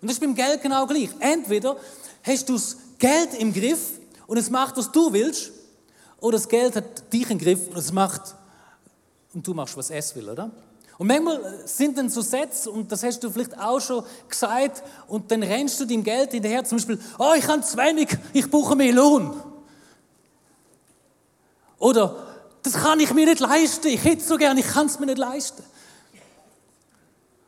Und 0.00 0.08
das 0.08 0.12
ist 0.12 0.20
beim 0.20 0.34
Geld 0.34 0.62
genau 0.62 0.86
gleich. 0.86 1.10
Entweder 1.18 1.76
hast 2.22 2.48
du 2.48 2.54
das 2.54 2.76
Geld 2.98 3.34
im 3.38 3.52
Griff 3.52 3.98
und 4.26 4.36
es 4.36 4.48
macht, 4.48 4.76
was 4.76 4.92
du 4.92 5.12
willst, 5.12 5.50
oder 6.20 6.36
das 6.36 6.48
Geld 6.48 6.76
hat 6.76 7.12
dich 7.12 7.28
im 7.30 7.38
Griff 7.38 7.68
und 7.68 7.76
es 7.76 7.92
macht, 7.92 8.36
und 9.34 9.46
du 9.46 9.54
machst, 9.54 9.76
was 9.76 9.90
es 9.90 10.14
will, 10.14 10.28
oder? 10.28 10.50
Und 11.02 11.08
manchmal 11.08 11.66
sind 11.66 11.98
dann 11.98 12.08
so 12.08 12.20
Sätze, 12.20 12.70
und 12.70 12.92
das 12.92 13.02
hast 13.02 13.24
du 13.24 13.28
vielleicht 13.28 13.58
auch 13.58 13.80
schon 13.80 14.04
gesagt, 14.28 14.84
und 15.08 15.32
dann 15.32 15.42
rennst 15.42 15.80
du 15.80 15.84
dem 15.84 16.04
Geld 16.04 16.30
hinterher, 16.30 16.62
zum 16.62 16.78
Beispiel, 16.78 17.00
oh, 17.18 17.32
ich 17.36 17.44
habe 17.48 17.60
zu 17.60 17.76
wenig, 17.76 18.16
ich 18.32 18.48
brauche 18.48 18.76
mehr 18.76 18.92
Lohn. 18.92 19.34
Oder, 21.80 22.14
das 22.62 22.74
kann 22.74 23.00
ich 23.00 23.12
mir 23.12 23.26
nicht 23.26 23.40
leisten, 23.40 23.88
ich 23.88 24.04
hätte 24.04 24.18
es 24.18 24.28
so 24.28 24.36
gern, 24.36 24.56
ich 24.56 24.68
kann 24.68 24.86
es 24.86 25.00
mir 25.00 25.06
nicht 25.06 25.18
leisten. 25.18 25.64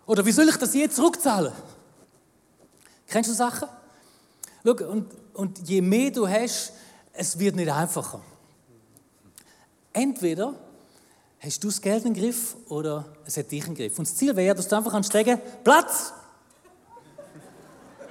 Oder, 0.07 0.27
wie 0.27 0.33
soll 0.33 0.49
ich 0.49 0.57
das 0.57 0.75
jetzt 0.75 0.97
zurückzahlen? 0.97 1.53
Kennst 3.07 3.31
du 3.31 3.35
Sachen? 3.35 3.69
Schau, 4.65 4.73
und 4.85 5.13
und 5.35 5.69
je 5.69 5.81
mehr 5.81 6.11
du 6.11 6.27
hast, 6.27 6.73
es 7.13 7.39
wird 7.39 7.55
nicht 7.55 7.71
einfacher. 7.71 8.21
Entweder 9.93 10.55
hast 11.45 11.63
du 11.63 11.69
das 11.69 11.81
Geld 11.81 12.05
im 12.07 12.15
Griff 12.15 12.57
oder 12.69 13.05
es 13.27 13.37
hat 13.37 13.51
dich 13.51 13.67
im 13.67 13.75
Griff. 13.75 13.99
Und 13.99 14.09
das 14.09 14.17
Ziel 14.17 14.35
wäre, 14.35 14.55
dass 14.55 14.67
du 14.69 14.77
einfach 14.77 14.93
kannst 14.93 15.13
Platz! 15.63 16.13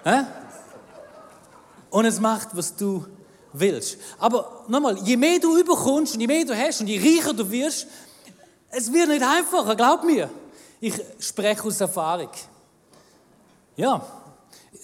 Und 1.89 2.05
es 2.05 2.19
macht, 2.19 2.49
was 2.55 2.75
du 2.75 3.05
willst. 3.53 3.97
Aber 4.19 4.65
nochmal, 4.67 4.97
je 4.99 5.15
mehr 5.15 5.39
du 5.39 5.57
überkommst 5.57 6.15
und 6.15 6.21
je 6.21 6.27
mehr 6.27 6.43
du 6.43 6.57
hast 6.57 6.81
und 6.81 6.87
je 6.87 6.97
reicher 6.97 7.33
du 7.33 7.49
wirst, 7.51 7.87
es 8.71 8.91
wird 8.91 9.09
nicht 9.09 9.21
einfacher, 9.21 9.75
glaub 9.75 10.03
mir. 10.03 10.27
Ich 10.81 10.99
spreche 11.19 11.63
aus 11.63 11.79
Erfahrung. 11.79 12.31
Ja, 13.75 14.05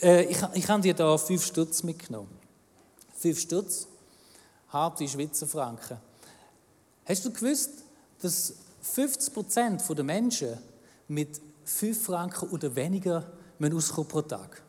äh, 0.01 0.25
ich, 0.25 0.37
ich 0.53 0.69
habe 0.69 0.81
dir 0.83 0.93
da 0.93 1.17
fünf 1.17 1.43
Stutz 1.43 1.81
mitgenommen. 1.81 2.29
Fünf 3.17 3.39
Stutz, 3.39 3.87
harte 4.69 5.07
Schweizer 5.07 5.47
Franken. 5.47 5.97
Hast 7.05 7.25
du 7.25 7.31
gewusst, 7.33 7.71
dass 8.21 8.53
50 8.81 9.33
Prozent 9.33 9.83
der 9.89 10.03
Menschen 10.03 10.57
mit 11.07 11.41
5 11.65 12.05
Franken 12.05 12.49
oder 12.49 12.75
weniger 12.75 13.31
auskommen 13.59 14.07
pro 14.07 14.21
Tag? 14.21 14.61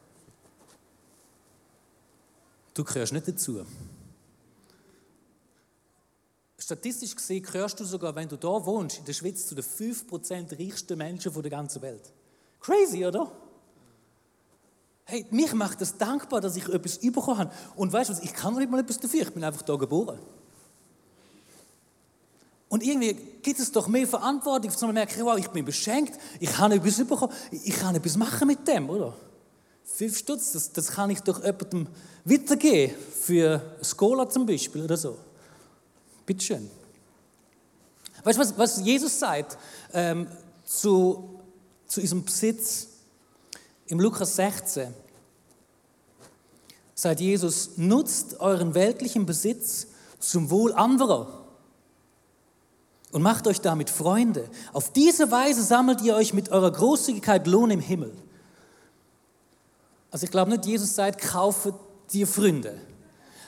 Du 2.74 2.84
gehörst 2.84 3.12
nicht 3.12 3.28
dazu. 3.28 3.64
Statistisch 6.58 7.16
gesehen 7.16 7.42
gehörst 7.42 7.80
du 7.80 7.84
sogar, 7.84 8.14
wenn 8.14 8.28
du 8.28 8.36
da 8.36 8.64
wohnst, 8.64 8.98
in 8.98 9.04
der 9.04 9.12
Schweiz 9.12 9.46
zu 9.46 9.54
den 9.54 9.64
5% 9.64 10.58
reichsten 10.58 10.96
Menschen 10.96 11.32
der 11.32 11.50
ganzen 11.50 11.82
Welt. 11.82 12.12
Crazy, 12.60 13.04
oder? 13.04 13.32
Hey, 15.04 15.26
mich 15.30 15.52
macht 15.54 15.80
das 15.80 15.98
dankbar, 15.98 16.40
dass 16.40 16.54
ich 16.54 16.68
etwas 16.68 16.98
bekommen 16.98 17.38
habe. 17.38 17.52
Und 17.74 17.92
weißt 17.92 18.10
du 18.10 18.14
was, 18.14 18.22
ich 18.22 18.32
kann 18.32 18.52
noch 18.52 18.60
nicht 18.60 18.70
mal 18.70 18.80
etwas 18.80 19.00
dafür, 19.00 19.22
ich 19.22 19.34
bin 19.34 19.42
einfach 19.42 19.62
da 19.62 19.74
geboren. 19.74 20.20
Und 22.70 22.84
irgendwie 22.84 23.14
gibt 23.42 23.58
es 23.58 23.72
doch 23.72 23.88
mehr 23.88 24.06
Verantwortung, 24.06 24.70
dass 24.70 24.80
man 24.80 24.94
merkt, 24.94 25.20
wow, 25.20 25.36
ich 25.36 25.48
bin 25.48 25.64
beschenkt, 25.64 26.16
ich 26.38 26.56
habe 26.56 26.76
etwas 26.76 27.04
bekommen, 27.04 27.32
ich 27.50 27.74
kann 27.74 27.96
etwas 27.96 28.16
machen 28.16 28.46
mit 28.46 28.66
dem, 28.66 28.88
oder? 28.88 29.12
Fünf 29.84 30.16
Stutz, 30.16 30.52
das, 30.52 30.72
das 30.72 30.92
kann 30.92 31.10
ich 31.10 31.20
doch 31.20 31.44
jemandem 31.44 31.88
weitergeben, 32.24 32.94
für 33.22 33.76
Skola 33.82 34.30
zum 34.30 34.46
Beispiel 34.46 34.84
oder 34.84 34.96
so. 34.96 35.18
Bitte 36.24 36.44
schön. 36.44 36.70
Weißt 38.22 38.38
du, 38.38 38.42
was, 38.42 38.56
was 38.56 38.80
Jesus 38.84 39.18
sagt 39.18 39.58
ähm, 39.92 40.28
zu, 40.64 41.40
zu 41.88 42.00
diesem 42.00 42.24
Besitz? 42.24 42.86
Im 43.88 43.98
Lukas 43.98 44.36
16 44.36 44.94
sagt 46.94 47.18
Jesus, 47.18 47.70
nutzt 47.78 48.38
euren 48.38 48.74
weltlichen 48.74 49.26
Besitz 49.26 49.88
zum 50.20 50.50
Wohl 50.50 50.72
anderer 50.72 51.39
und 53.12 53.22
macht 53.22 53.46
euch 53.46 53.60
damit 53.60 53.90
Freunde. 53.90 54.48
Auf 54.72 54.92
diese 54.92 55.30
Weise 55.30 55.62
sammelt 55.62 56.00
ihr 56.02 56.14
euch 56.14 56.32
mit 56.32 56.50
eurer 56.50 56.70
Großzügigkeit 56.70 57.46
Lohn 57.46 57.70
im 57.70 57.80
Himmel. 57.80 58.12
Also 60.10 60.24
ich 60.24 60.30
glaube 60.30 60.50
nicht, 60.50 60.66
Jesus 60.66 60.94
sagt, 60.94 61.20
kaufe 61.20 61.74
dir 62.12 62.26
Freunde. 62.26 62.80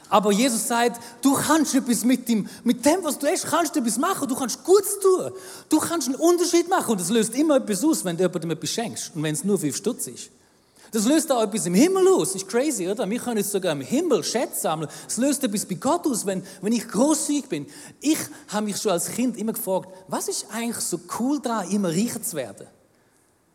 Aber 0.09 0.31
Jesus 0.31 0.69
sagt, 0.69 1.01
du 1.23 1.33
kannst 1.33 1.75
etwas 1.75 2.05
mit 2.05 2.29
dem, 2.29 2.47
mit 2.65 2.85
dem, 2.85 3.03
was 3.03 3.19
du 3.19 3.27
hast, 3.27 3.47
kannst 3.47 3.75
du 3.75 3.81
etwas 3.81 3.97
machen. 3.97 4.29
Du 4.29 4.37
kannst 4.37 4.63
Gutes 4.63 4.99
tun. 5.01 5.33
Du 5.71 5.79
kannst 5.79 6.07
einen 6.07 6.17
Unterschied 6.17 6.69
machen. 6.69 6.93
Und 6.93 7.01
das 7.01 7.09
löst 7.09 7.35
immer 7.35 7.57
etwas 7.57 7.83
aus, 7.83 8.05
wenn 8.05 8.19
du 8.19 8.25
jemandem 8.25 8.51
etwas 8.51 8.71
schenkst. 8.71 9.13
Und 9.15 9.23
wenn 9.23 9.33
es 9.33 9.43
nur 9.43 9.59
fünf 9.59 9.75
Stutz 9.75 10.09
ist. 10.09 10.31
Das 10.93 11.07
löst 11.07 11.33
auch 11.33 11.43
etwas 11.43 11.65
im 11.65 11.73
Himmel 11.73 12.07
aus. 12.09 12.35
Ist 12.35 12.47
crazy, 12.47 12.87
oder? 12.87 13.09
Wir 13.09 13.19
können 13.19 13.39
jetzt 13.39 13.51
sogar 13.51 13.73
im 13.73 13.81
Himmel 13.81 14.23
Schätze 14.23 14.61
sammeln. 14.61 14.91
Es 15.09 15.17
löst 15.17 15.43
etwas 15.43 15.65
bei 15.65 15.75
Gott 15.77 16.07
aus, 16.07 16.27
wenn, 16.27 16.45
wenn 16.61 16.73
ich 16.75 16.87
großzügig 16.87 17.49
bin. 17.49 17.67
Ich 18.01 18.19
habe 18.49 18.67
mich 18.67 18.77
schon 18.77 18.93
als 18.93 19.11
Kind 19.11 19.39
immer 19.39 19.55
gefragt, 19.55 19.89
was 20.09 20.29
ist 20.29 20.47
eigentlich 20.53 20.85
so 20.85 21.01
cool 21.19 21.41
daran, 21.41 21.71
immer 21.71 21.89
reicher 21.89 22.23
zu 22.23 22.37
werden? 22.37 22.67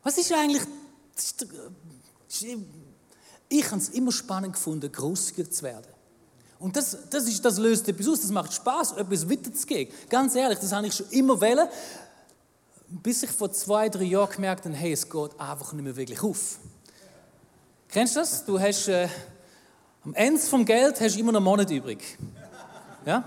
Was 0.04 0.17
ist 0.17 0.34
eigentlich... 0.34 0.63
Ich 3.50 3.65
habe 3.71 3.82
es 3.82 3.89
immer 3.89 4.12
spannend 4.12 4.54
gefunden, 4.54 4.91
großzügig 4.91 5.52
zu 5.52 5.62
werden. 5.62 5.88
Und 6.58 6.76
das, 6.76 6.97
das, 7.12 7.28
ist, 7.28 7.45
das 7.45 7.60
löst 7.60 7.88
etwas 7.88 8.08
aus, 8.08 8.21
das 8.21 8.32
macht 8.32 8.52
Spaß, 8.52 8.93
etwas 8.93 9.30
weiterzugeben. 9.30 9.93
Ganz 10.10 10.34
ehrlich, 10.34 10.58
das 10.58 10.71
habe 10.71 10.88
ich 10.88 10.93
schon 10.95 11.08
immer 11.12 11.39
wollen, 11.39 11.67
bis 12.88 13.21
ich 13.21 13.30
vor 13.30 13.52
zwei, 13.52 13.89
drei 13.89 14.06
Jahren 14.06 14.32
gemerkt 14.32 14.65
habe, 14.65 14.73
hey, 14.73 14.91
es 14.91 15.08
geht 15.08 15.39
einfach 15.39 15.73
nicht 15.73 15.84
mehr 15.84 15.95
wirklich 15.95 16.23
auf. 16.23 16.58
Kennst 17.98 18.16
du 18.16 18.20
das? 18.20 18.46
Du 18.46 18.60
hast 18.60 18.90
äh, 18.90 19.08
am 20.06 20.14
Ende 20.14 20.40
vom 20.40 20.64
Geld 20.64 21.02
hast 21.02 21.16
du 21.16 21.20
immer 21.20 21.32
noch 21.32 21.40
einen 21.40 21.46
Monat 21.46 21.72
übrig. 21.72 21.98
Ja? 23.08 23.24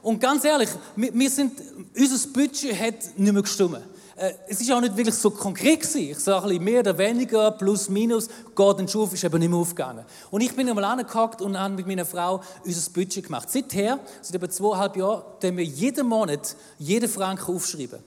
Und 0.00 0.18
ganz 0.18 0.46
ehrlich, 0.46 0.70
wir, 0.96 1.12
wir 1.12 1.28
sind, 1.28 1.60
unser 1.94 2.28
Budget 2.30 2.80
hat 2.80 2.94
nicht 3.18 3.32
mehr 3.34 3.42
gestimmt. 3.42 3.82
Äh, 4.16 4.32
es 4.48 4.62
ist 4.62 4.72
auch 4.72 4.80
nicht 4.80 4.96
wirklich 4.96 5.16
so 5.16 5.28
konkret 5.28 5.80
gewesen. 5.80 6.10
Ich 6.10 6.20
sage 6.20 6.44
ein 6.44 6.48
bisschen 6.48 6.64
mehr 6.64 6.80
oder 6.80 6.96
weniger, 6.96 7.50
plus, 7.50 7.90
minus, 7.90 8.28
geht 8.28 8.78
den 8.78 8.88
Schuf 8.88 9.12
ist 9.12 9.24
eben 9.24 9.38
nicht 9.40 9.50
mehr 9.50 9.58
aufgegangen. 9.58 10.06
Und 10.30 10.40
ich 10.40 10.56
bin 10.56 10.66
einmal 10.70 10.84
angehackt 10.84 11.42
und 11.42 11.58
habe 11.58 11.74
mit 11.74 11.86
meiner 11.86 12.06
Frau 12.06 12.40
unser 12.64 12.90
Budget 12.92 13.24
gemacht. 13.24 13.50
Seither, 13.50 13.98
seit 14.22 14.36
etwa 14.36 14.48
zweieinhalb 14.48 14.96
Jahren, 14.96 15.22
tun 15.38 15.54
wir 15.54 15.64
jeden 15.64 16.06
Monat 16.06 16.56
jeden 16.78 17.10
Franken 17.10 17.54
aufschreiben. 17.54 17.98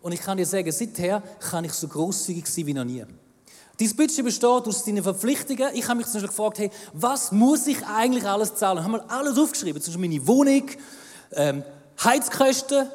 Und 0.00 0.12
ich 0.12 0.20
kann 0.20 0.36
dir 0.38 0.46
sagen, 0.46 0.70
seither 0.70 1.24
kann 1.40 1.64
ich 1.64 1.72
so 1.72 1.88
großzügig 1.88 2.46
sein 2.46 2.66
wie 2.66 2.74
noch 2.74 2.84
nie. 2.84 3.04
Dein 3.80 3.94
Budget 3.94 4.24
besteht 4.24 4.44
aus 4.44 4.84
deinen 4.84 5.04
Verpflichtungen. 5.04 5.70
Ich 5.74 5.86
habe 5.86 5.98
mich 5.98 6.06
zum 6.06 6.14
Beispiel 6.14 6.28
gefragt, 6.28 6.58
hey, 6.58 6.70
was 6.94 7.30
muss 7.30 7.66
ich 7.68 7.86
eigentlich 7.86 8.26
alles 8.26 8.56
zahlen? 8.56 8.78
Ich 8.78 8.84
habe 8.84 8.98
mal 8.98 9.04
alles 9.06 9.38
aufgeschrieben, 9.38 9.80
zum 9.80 9.94
Beispiel 9.94 10.08
meine 10.08 10.26
Wohnung, 10.26 10.64
ähm, 11.32 11.62
Heizkosten. 12.02 12.80
Und 12.80 12.90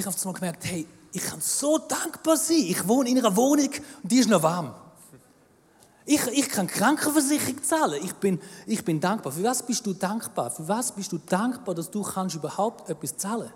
ich 0.00 0.06
habe 0.06 0.16
mal 0.24 0.32
gemerkt, 0.32 0.64
hey, 0.64 0.86
ich 1.12 1.22
kann 1.22 1.40
so 1.42 1.78
dankbar 1.78 2.38
sein. 2.38 2.56
Ich 2.56 2.88
wohne 2.88 3.10
in 3.10 3.18
einer 3.18 3.36
Wohnung 3.36 3.70
und 4.02 4.12
die 4.12 4.18
ist 4.18 4.30
noch 4.30 4.42
warm. 4.42 4.74
Ich, 6.06 6.24
ich 6.28 6.48
kann 6.48 6.68
Krankenversicherung 6.68 7.62
zahlen. 7.62 8.00
Ich 8.02 8.14
bin, 8.14 8.40
ich 8.66 8.84
bin 8.84 9.00
dankbar. 9.00 9.32
Für 9.32 9.42
was 9.42 9.62
bist 9.62 9.84
du 9.84 9.92
dankbar? 9.92 10.50
Für 10.50 10.66
was 10.68 10.92
bist 10.92 11.12
du 11.12 11.18
dankbar, 11.18 11.74
dass 11.74 11.90
du 11.90 12.02
kannst 12.02 12.36
überhaupt 12.36 12.88
etwas 12.88 13.16
zahlen? 13.16 13.50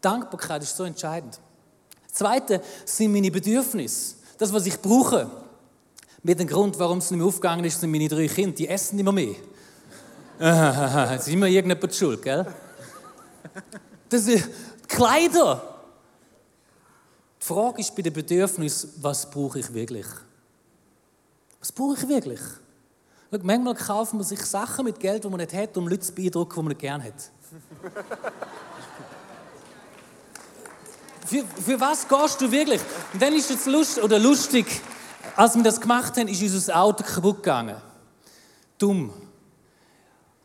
Dankbarkeit 0.00 0.62
ist 0.62 0.76
so 0.76 0.84
entscheidend. 0.84 1.38
Zweite 2.10 2.62
sind 2.84 3.12
meine 3.12 3.30
Bedürfnisse. 3.30 4.19
Das, 4.40 4.50
was 4.54 4.64
ich 4.64 4.80
brauche. 4.80 5.30
Mit 6.22 6.40
dem 6.40 6.48
Grund, 6.48 6.78
warum 6.78 6.96
es 6.96 7.10
nicht 7.10 7.18
mehr 7.18 7.26
aufgegangen 7.26 7.62
ist, 7.66 7.78
sind 7.78 7.90
meine 7.90 8.08
drei 8.08 8.26
Kinder. 8.26 8.56
Die 8.56 8.68
essen 8.68 8.98
immer 8.98 9.12
mehr. 9.12 9.34
Es 11.14 11.26
ist 11.26 11.34
immer 11.34 11.46
irgendjemand 11.46 11.94
schuld, 11.94 12.22
gell? 12.22 12.46
Das 14.08 14.24
sind 14.24 14.48
Kleider. 14.88 15.62
Die 17.38 17.44
Frage 17.44 17.80
ist 17.80 17.94
bei 17.94 18.00
den 18.00 18.14
Bedürfnissen, 18.14 18.94
was 19.02 19.30
brauche 19.30 19.58
ich 19.58 19.74
wirklich? 19.74 20.06
Was 21.58 21.70
brauche 21.70 21.98
ich 21.98 22.08
wirklich? 22.08 22.40
Schau, 23.30 23.38
manchmal 23.42 23.74
kaufen 23.74 24.16
man 24.16 24.26
sich 24.26 24.40
Sachen 24.40 24.86
mit 24.86 24.98
Geld, 24.98 25.22
die 25.22 25.28
man 25.28 25.40
nicht 25.40 25.52
hat, 25.52 25.76
um 25.76 25.86
Leute 25.86 26.00
zu 26.00 26.14
beeindrucken, 26.14 26.54
die 26.54 26.62
man 26.62 26.68
nicht 26.68 26.80
gerne 26.80 27.04
hat. 27.04 27.30
Für, 31.30 31.44
für 31.62 31.80
was 31.80 32.08
gehst 32.08 32.40
du 32.40 32.50
wirklich? 32.50 32.80
Und 33.12 33.22
dann 33.22 33.32
ist 33.34 33.50
es 33.50 33.66
lustig, 33.66 34.02
oder 34.02 34.18
lustig, 34.18 34.66
als 35.36 35.54
wir 35.54 35.62
das 35.62 35.80
gemacht 35.80 36.16
haben, 36.16 36.26
ist 36.26 36.42
unser 36.42 36.80
Auto 36.80 37.04
kaputt 37.04 37.36
gegangen. 37.36 37.76
Dumm. 38.78 39.12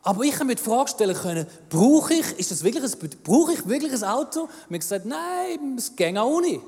Aber 0.02 0.22
ich 0.22 0.34
habe 0.34 0.44
mir 0.44 0.54
die 0.54 0.62
Frage 0.62 0.88
stellen 0.88 1.16
können, 1.16 1.46
brauche 1.68 2.14
ich, 2.14 2.38
ist 2.38 2.52
das 2.52 2.62
wirklich 2.62 2.84
ein, 2.84 3.10
brauche 3.24 3.54
ich 3.54 3.66
wirklich 3.66 3.92
ein 3.92 4.04
Auto? 4.04 4.42
Und 4.42 4.50
haben 4.66 4.78
gesagt, 4.78 5.06
nein, 5.06 5.74
es 5.76 5.96
geht 5.96 6.16
auch 6.16 6.40
nicht. 6.40 6.60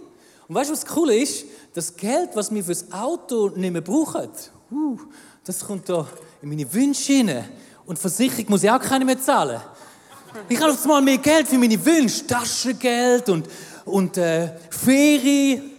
Und 0.48 0.54
weißt 0.54 0.70
du, 0.70 0.74
was 0.74 0.84
cool 0.96 1.10
ist? 1.10 1.44
Das 1.72 1.94
Geld, 1.94 2.30
was 2.34 2.52
wir 2.52 2.64
fürs 2.64 2.90
Auto 2.90 3.50
nicht 3.54 3.70
mehr 3.70 3.82
brauchen, 3.82 4.28
uh, 4.72 4.98
das 5.44 5.64
kommt 5.64 5.88
da 5.88 6.08
in 6.42 6.48
meine 6.48 6.72
Wünsche 6.72 7.12
hinein. 7.12 7.48
Und 7.86 8.00
Versicherung 8.00 8.46
muss 8.48 8.64
ich 8.64 8.70
auch 8.70 8.80
keine 8.80 9.04
mehr 9.04 9.20
zahlen. 9.20 9.60
Ich 10.48 10.60
habe 10.60 10.72
auf 10.72 10.82
einmal 10.82 11.02
mehr 11.02 11.18
Geld 11.18 11.46
für 11.46 11.58
meine 11.58 11.82
Wünsche, 11.84 12.26
Taschengeld 12.26 13.28
und, 13.28 13.48
und 13.88 14.16
äh, 14.16 14.52
Ferien. 14.70 15.72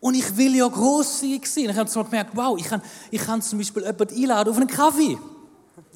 Und 0.00 0.14
ich 0.14 0.36
will 0.36 0.56
ja 0.56 0.66
grosszügig 0.66 1.46
sein. 1.46 1.70
Ich 1.70 1.76
habe 1.76 1.88
zum 1.88 2.04
gemerkt, 2.04 2.30
wow, 2.34 2.58
ich 2.58 2.64
kann, 2.64 2.82
ich 3.10 3.22
kann 3.22 3.40
zum 3.40 3.58
Beispiel 3.58 3.84
jemanden 3.84 4.14
einladen 4.14 4.50
auf 4.50 4.56
einen 4.56 4.66
Kaffee. 4.66 5.16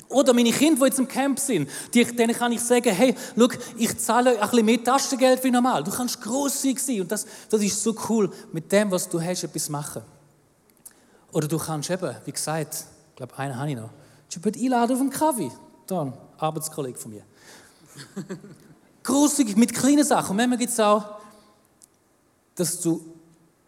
Oder 0.08 0.32
meine 0.32 0.52
Kinder, 0.52 0.78
die 0.78 0.86
jetzt 0.86 0.98
im 1.00 1.08
Camp 1.08 1.38
sind, 1.38 1.68
denen 1.92 2.32
kann 2.32 2.52
ich 2.52 2.60
sagen, 2.60 2.94
hey, 2.94 3.14
schau, 3.36 3.48
ich 3.76 3.98
zahle 3.98 4.40
ein 4.40 4.48
bisschen 4.48 4.64
mehr 4.64 4.84
Taschengeld 4.84 5.42
wie 5.42 5.50
normal. 5.50 5.82
Du 5.82 5.90
kannst 5.90 6.20
grosszügig 6.20 6.78
sein 6.78 7.00
und 7.00 7.10
das, 7.10 7.26
das 7.48 7.60
ist 7.60 7.82
so 7.82 7.94
cool, 8.08 8.30
mit 8.52 8.70
dem, 8.70 8.90
was 8.92 9.08
du 9.08 9.20
hast, 9.20 9.42
etwas 9.42 9.68
machen. 9.68 10.02
Oder 11.32 11.48
du 11.48 11.58
kannst 11.58 11.90
eben, 11.90 12.14
wie 12.24 12.32
gesagt, 12.32 12.84
ich 13.10 13.16
glaube, 13.16 13.36
einen 13.36 13.58
habe 13.58 13.70
ich 13.70 13.76
noch, 13.76 13.90
jemanden 14.30 14.62
einladen 14.62 14.94
auf 14.94 15.00
einen 15.00 15.10
Kaffee. 15.10 15.50
Da, 15.88 16.02
ein 16.02 16.12
Arbeitskollege 16.38 16.98
von 16.98 17.10
mir. 17.10 17.22
Grosszügig 19.06 19.56
mit 19.56 19.72
kleinen 19.72 20.04
Sachen. 20.04 20.32
Und 20.32 20.36
manchmal 20.36 20.58
gibt 20.58 20.72
es 20.72 20.80
auch, 20.80 21.04
dass 22.56 22.80
du 22.80 23.04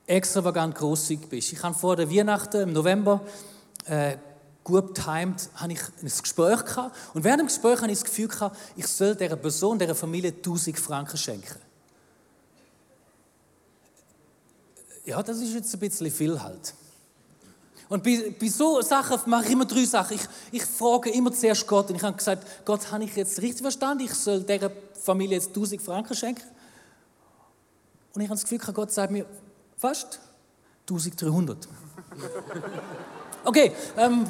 extravagant 0.07 0.75
großzügig 0.75 1.29
bist. 1.29 1.53
Ich 1.53 1.63
habe 1.63 1.75
vor 1.75 1.97
der 1.97 2.11
Weihnachten 2.11 2.63
im 2.63 2.73
November 2.73 3.21
äh, 3.87 4.17
gut 4.65 4.95
timed, 4.95 5.49
habe 5.55 5.73
ich 5.73 5.81
ein 5.81 6.23
Gespräch 6.23 6.65
gehabt. 6.65 6.97
Und 7.15 7.25
während 7.25 7.41
dem 7.41 7.47
Gespräch 7.47 7.81
habe 7.81 7.91
ich 7.91 7.99
das 7.99 8.05
Gefühl 8.05 8.29
gehabt, 8.29 8.57
ich 8.77 8.87
soll 8.87 9.15
dieser 9.15 9.37
Person, 9.37 9.79
dieser 9.79 9.95
Familie 9.95 10.33
1000 10.33 10.79
Franken 10.79 11.17
schenken. 11.17 11.59
Ja, 15.05 15.23
das 15.23 15.39
ist 15.39 15.55
jetzt 15.55 15.73
ein 15.73 15.81
bisschen 15.81 16.11
viel 16.11 16.43
halt. 16.43 16.75
Und 17.89 18.03
bei, 18.03 18.35
bei 18.39 18.49
so 18.49 18.81
Sachen 18.83 19.19
mache 19.27 19.47
ich 19.47 19.53
immer 19.53 19.65
drei 19.65 19.85
Sachen. 19.85 20.17
Ich, 20.17 20.23
ich 20.53 20.65
frage 20.65 21.11
immer 21.11 21.33
zuerst 21.33 21.67
Gott 21.67 21.89
und 21.89 21.97
ich 21.97 22.03
habe 22.03 22.17
gesagt, 22.17 22.47
Gott, 22.65 22.91
habe 22.93 23.05
ich 23.05 23.17
jetzt 23.17 23.41
richtig 23.41 23.63
verstanden? 23.63 24.05
Ich 24.05 24.15
soll 24.15 24.43
dieser 24.43 24.71
Familie 25.03 25.37
jetzt 25.37 25.49
1000 25.49 25.81
Franken 25.81 26.15
schenken? 26.15 26.45
Und 28.15 28.21
ich 28.21 28.29
habe 28.29 28.39
das 28.39 28.49
Gefühl, 28.49 28.75
Gott 28.75 28.93
sagt 28.93 29.13
mir, 29.13 29.27
fast 29.77 30.21
1300. 30.89 31.69
Okay, 33.45 33.73
ähm, 33.97 34.27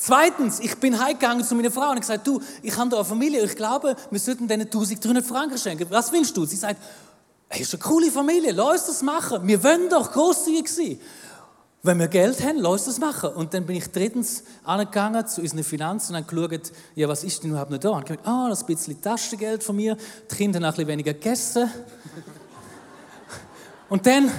Zweitens, 0.00 0.60
ich 0.60 0.76
bin 0.76 0.96
heimgegangen 0.96 1.44
zu 1.44 1.56
meiner 1.56 1.72
Frau 1.72 1.90
und 1.90 2.00
gesagt, 2.00 2.24
du, 2.24 2.40
ich 2.62 2.76
habe 2.76 2.88
da 2.88 2.98
eine 2.98 3.04
Familie, 3.04 3.42
ich 3.42 3.56
glaube, 3.56 3.96
wir 4.10 4.20
sollten 4.20 4.46
denen 4.46 4.66
1300 4.66 5.26
Franken 5.26 5.58
schenken. 5.58 5.90
Was 5.90 6.12
willst 6.12 6.36
du? 6.36 6.44
Sie 6.44 6.54
sagt, 6.54 6.80
hey, 7.48 7.62
ist 7.62 7.74
eine 7.74 7.82
coole 7.82 8.08
Familie, 8.12 8.52
lass 8.52 8.70
uns 8.70 8.86
das 8.86 9.02
machen. 9.02 9.44
Wir 9.44 9.60
wollen 9.64 9.88
doch 9.90 10.12
großzügig 10.12 10.68
sein. 10.68 11.00
Wenn 11.82 12.00
wir 12.00 12.08
Geld 12.08 12.42
haben, 12.42 12.58
lass 12.58 12.72
uns 12.72 12.84
das 12.86 12.98
machen. 12.98 13.30
Und 13.30 13.54
dann 13.54 13.64
bin 13.64 13.76
ich 13.76 13.88
drittens 13.90 14.42
angegangen 14.64 15.26
zu 15.28 15.40
unseren 15.40 15.62
Finanzen 15.62 16.14
und 16.14 16.24
habe 16.24 16.34
geschaut, 16.34 16.72
ja, 16.96 17.08
was 17.08 17.22
ist 17.22 17.42
denn 17.42 17.50
überhaupt 17.50 17.70
noch 17.70 17.78
da? 17.78 17.90
Und 17.90 18.10
ich 18.10 18.18
habe 18.18 18.28
ah, 18.28 18.48
das 18.48 18.66
bisschen 18.66 19.00
Taschengeld 19.00 19.62
von 19.62 19.76
mir, 19.76 19.96
die 20.30 20.34
Kinder 20.34 20.58
haben 20.58 20.64
ein 20.64 20.72
bisschen 20.72 20.88
weniger 20.88 21.14
gegessen. 21.14 21.70
Und 23.88 24.04
dann 24.04 24.30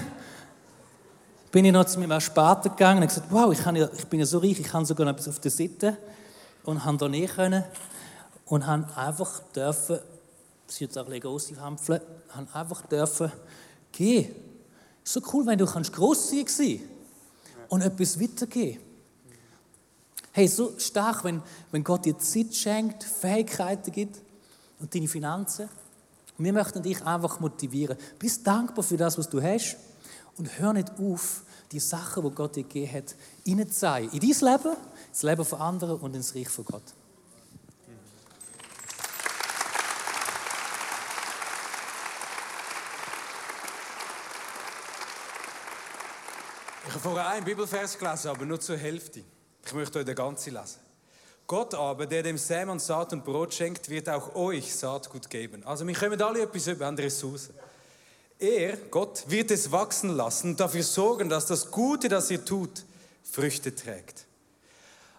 bin 1.51 1.65
ich 1.65 1.71
noch 1.71 1.85
zu 1.85 1.99
meinem 1.99 2.11
Ersparten 2.11 2.71
gegangen 2.71 3.01
und 3.01 3.07
gesagt, 3.07 3.31
wow, 3.31 3.51
ich, 3.51 3.65
ja, 3.65 3.89
ich, 3.97 4.05
bin 4.05 4.19
ja 4.19 4.25
so 4.27 4.37
reich, 4.37 4.59
ich 4.59 4.67
kann 4.67 4.85
sogar 4.85 5.05
noch 5.05 5.13
etwas 5.13 5.29
auf 5.29 5.39
der 5.39 5.49
Seite 5.49 5.97
und 6.63 6.85
habe 6.85 6.97
da 6.97 7.09
nicht 7.09 7.33
können 7.33 7.63
und 8.45 8.67
habe 8.67 8.85
einfach 8.95 9.41
dürfen, 9.55 9.97
das 10.67 10.75
ist 10.75 10.81
jetzt 10.81 10.97
auch 10.99 11.09
ein 11.09 11.19
bisschen 11.19 11.59
Hampfle, 11.59 11.99
habe 12.29 12.47
einfach 12.53 12.85
dürfen 12.85 13.31
gehen. 13.91 14.35
Ist 15.03 15.13
so 15.13 15.21
cool, 15.33 15.47
wenn 15.47 15.57
du 15.57 15.65
kannst 15.65 15.93
grosszügig 15.93 16.51
sein 16.51 16.79
und 17.69 17.81
etwas 17.81 18.19
weitergeben. 18.19 18.81
Hey, 20.31 20.47
so 20.47 20.77
stark, 20.77 21.23
wenn, 21.23 21.41
wenn 21.71 21.83
Gott 21.83 22.05
dir 22.05 22.17
Zeit 22.17 22.53
schenkt, 22.53 23.03
Fähigkeiten 23.03 23.91
gibt 23.91 24.21
und 24.79 24.93
deine 24.93 25.07
Finanzen. 25.07 25.69
wir 26.37 26.53
möchten 26.53 26.83
dich 26.83 27.03
einfach 27.05 27.39
motivieren. 27.39 27.97
Bist 28.17 28.45
dankbar 28.45 28.83
für 28.83 28.97
das, 28.97 29.17
was 29.17 29.29
du 29.29 29.41
hast 29.41 29.77
und 30.37 30.59
hör 30.59 30.73
nicht 30.73 30.91
auf, 30.99 31.43
die 31.71 31.79
Sachen, 31.79 32.23
die 32.23 32.35
Gott 32.35 32.55
dir 32.55 32.63
gegeben 32.63 32.93
hat. 32.93 33.15
In 33.43 33.57
dein 33.57 34.03
Leben, 34.11 34.77
ins 35.09 35.23
Leben 35.23 35.45
von 35.45 35.59
anderen 35.59 35.99
und 35.99 36.15
ins 36.15 36.35
Reich 36.35 36.49
von 36.49 36.65
Gott. 36.65 36.83
Ich 46.89 46.95
habe 46.95 47.03
vorher 47.03 47.27
einen 47.27 47.45
Bibelvers 47.45 47.99
gelesen, 47.99 48.29
aber 48.29 48.45
nur 48.47 48.59
zur 48.59 48.75
Hälfte. 48.75 49.21
Ich 49.63 49.73
möchte 49.73 49.99
euch 49.99 50.05
den 50.05 50.15
ganzen 50.15 50.55
lesen. 50.55 50.79
Gott 51.45 51.75
aber, 51.75 52.07
der 52.07 52.23
dem 52.23 52.39
Sämann 52.39 52.79
Saat 52.79 53.13
und 53.13 53.23
Brot 53.23 53.53
schenkt, 53.53 53.89
wird 53.89 54.09
auch 54.09 54.33
euch 54.33 54.73
Saatgut 54.73 55.29
geben. 55.29 55.63
Also 55.65 55.85
wir 55.85 55.93
kommen 55.93 56.19
alle 56.19 56.41
etwas 56.41 56.65
über, 56.65 56.87
an 56.87 56.97
Ressourcen. 56.97 57.53
Er, 58.39 58.75
Gott, 58.89 59.23
wird 59.27 59.51
es 59.51 59.71
wachsen 59.71 60.15
lassen 60.17 60.49
und 60.49 60.59
dafür 60.59 60.81
sorgen, 60.81 61.29
dass 61.29 61.45
das 61.45 61.69
Gute, 61.69 62.09
das 62.09 62.31
ihr 62.31 62.43
tut, 62.43 62.83
Früchte 63.21 63.75
trägt. 63.75 64.25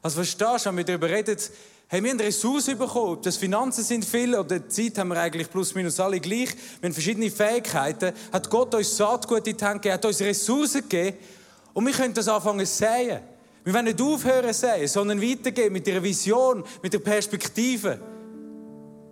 Also 0.02 0.16
verstehst 0.16 0.64
du, 0.64 0.70
haben 0.70 0.76
wir 0.76 0.82
darüber 0.82 1.08
redet, 1.08 1.52
hey, 1.86 2.02
wir 2.02 2.10
haben 2.10 2.18
Ressourcen 2.18 2.78
bekommen, 2.78 3.12
ob 3.12 3.22
das 3.22 3.36
Finanzen 3.36 3.84
sind 3.84 4.04
viel 4.04 4.34
oder 4.34 4.68
Zeit 4.68 4.98
haben 4.98 5.10
wir 5.10 5.20
eigentlich 5.20 5.48
plus 5.48 5.72
minus 5.76 6.00
alle 6.00 6.18
gleich, 6.18 6.48
wir 6.80 6.88
haben 6.88 6.94
verschiedene 6.94 7.30
Fähigkeiten, 7.30 8.12
hat 8.32 8.50
Gott 8.50 8.74
uns 8.74 8.96
Saatgut 8.96 9.46
in 9.46 9.56
die 9.56 9.64
Hand 9.64 9.82
gegeben, 9.82 9.94
hat 9.94 10.04
uns 10.04 10.20
Ressourcen 10.20 10.88
gegeben 10.88 11.16
und 11.80 11.86
wir 11.86 11.94
können 11.94 12.12
das 12.12 12.28
anfangen 12.28 12.66
zu 12.66 12.74
säen. 12.74 13.20
Wir 13.64 13.72
wollen 13.72 13.86
nicht 13.86 14.02
aufhören 14.02 14.52
zu 14.52 14.60
säen, 14.60 14.86
sondern 14.86 15.22
weitergehen 15.22 15.72
mit 15.72 15.86
der 15.86 16.02
Vision, 16.02 16.62
mit 16.82 16.92
der 16.92 16.98
Perspektive. 16.98 17.98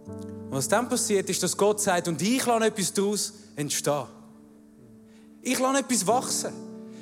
Und 0.04 0.52
was 0.52 0.68
dann 0.68 0.87
passiert, 0.87 1.31
ist, 1.31 1.42
dass 1.42 1.57
Gott 1.57 1.81
sagt, 1.81 2.09
und 2.09 2.20
ich 2.20 2.44
lasse 2.44 2.66
etwas 2.66 2.92
daraus 2.92 3.33
entstehen. 3.57 4.04
Ich 5.40 5.59
lasse 5.59 5.78
etwas 5.78 6.07
wachsen. 6.07 6.52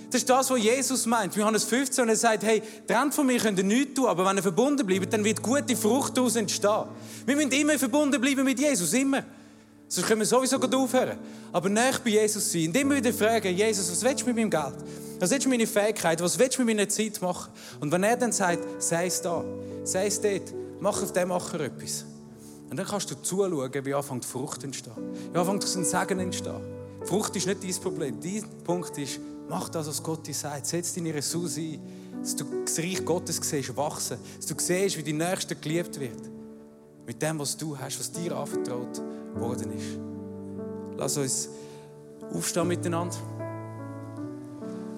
Das 0.09 0.21
ist 0.21 0.31
das, 0.31 0.49
was 0.53 0.63
Jesus 0.63 1.05
meint. 1.05 1.35
Johannes 1.35 1.65
15, 1.65 2.03
und 2.03 2.11
er 2.11 2.17
sagt, 2.17 2.45
hey, 2.45 2.63
trennt 2.87 3.13
von 3.13 3.27
mir 3.27 3.41
könnt 3.41 3.59
ihr 3.59 3.65
nichts 3.65 3.95
tun, 3.95 4.07
aber 4.07 4.25
wenn 4.25 4.37
ihr 4.37 4.43
verbunden 4.45 4.87
bleibt, 4.87 5.13
dann 5.13 5.25
wird 5.25 5.43
gute 5.43 5.75
Frucht 5.75 6.17
daraus 6.17 6.37
entstehen. 6.37 6.85
Wir 7.27 7.35
müssen 7.35 7.51
immer 7.51 7.77
verbunden 7.77 8.21
bleiben 8.21 8.45
mit 8.45 8.61
Jesus, 8.61 8.93
immer. 8.93 9.25
Sonst 9.89 10.09
können 10.09 10.21
wir 10.21 10.27
sowieso 10.27 10.59
gut 10.59 10.75
aufhören. 10.75 11.19
Aber 11.53 11.69
nicht 11.69 12.03
bei 12.03 12.11
Jesus 12.11 12.51
sein. 12.51 12.69
Und 12.69 12.77
immer 12.77 12.97
wieder 12.97 13.13
fragen, 13.13 13.55
Jesus, 13.55 13.91
was 13.91 14.03
willst 14.03 14.23
du 14.23 14.27
mit 14.27 14.37
meinem 14.37 14.51
Geld? 14.51 14.85
Was 15.21 15.31
willst 15.31 15.47
du 15.47 15.49
mit 15.49 15.59
meiner 15.59 15.71
Fähigkeit? 15.71 16.21
Was 16.21 16.39
willst 16.39 16.59
du 16.59 16.65
mit 16.65 16.77
meiner 16.77 16.89
Zeit 16.89 17.23
machen? 17.23 17.53
Und 17.81 17.93
wenn 17.93 18.03
er 18.03 18.17
dann 18.17 18.33
sagt, 18.33 18.83
sei 18.83 19.07
es 19.07 19.23
da, 19.23 19.45
sei 19.85 20.07
es 20.07 20.21
dort, 20.21 20.53
mach 20.81 21.03
auf 21.03 21.13
dem 21.13 21.29
Macher 21.29 21.61
etwas. 21.61 22.05
Und 22.69 22.77
dann 22.77 22.87
kannst 22.87 23.11
du 23.11 23.15
zuschauen, 23.23 23.85
wie 23.85 23.95
anfängt 23.95 24.25
Frucht 24.25 24.65
entstehen. 24.65 24.93
Wie 25.33 25.39
anfängt 25.39 25.65
ein 25.65 25.85
Segen 25.85 26.19
entstehen. 26.19 26.61
Frucht 27.05 27.37
ist 27.37 27.47
nicht 27.47 27.63
dein 27.63 27.83
Problem. 27.83 28.21
Dein 28.21 28.45
Punkt 28.65 28.99
ist, 28.99 29.21
mach 29.49 29.69
das, 29.69 29.87
was 29.87 30.03
Gott 30.03 30.27
dir 30.27 30.35
sagt. 30.35 30.67
Setz 30.67 30.93
deine 30.95 31.15
Ressource 31.15 31.59
ein, 31.59 31.79
dass 32.21 32.35
du 32.35 32.45
das 32.65 32.77
Reich 32.79 33.05
Gottes 33.05 33.41
siehst, 33.41 33.77
wachsen. 33.77 34.19
Dass 34.37 34.47
du 34.47 34.55
siehst, 34.59 34.99
wie 34.99 35.05
die 35.05 35.13
Nächste 35.13 35.55
geliebt 35.55 36.01
wird. 36.01 36.29
Mit 37.07 37.23
dem, 37.23 37.39
was 37.39 37.57
du 37.57 37.79
hast, 37.79 38.01
was 38.01 38.11
dir 38.11 38.37
anvertraut 38.37 39.01
worden 39.39 39.73
ist. 39.73 39.99
Lass 40.97 41.17
uns 41.17 41.49
aufstehen 42.33 42.69
miteinander. 42.69 43.17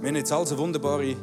Wir 0.01 0.09
haben 0.09 0.17
jetzt 0.17 0.33
also 0.33 0.57
wunderbare 0.57 1.17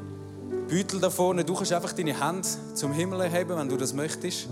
Beutel 0.70 1.00
da 1.00 1.10
vorne. 1.10 1.44
Du 1.44 1.54
kannst 1.54 1.72
einfach 1.72 1.94
deine 1.94 2.20
Hände 2.20 2.48
zum 2.74 2.92
Himmel 2.92 3.22
erheben, 3.22 3.58
wenn 3.58 3.70
du 3.70 3.78
das 3.78 3.94
möchtest. 3.94 4.48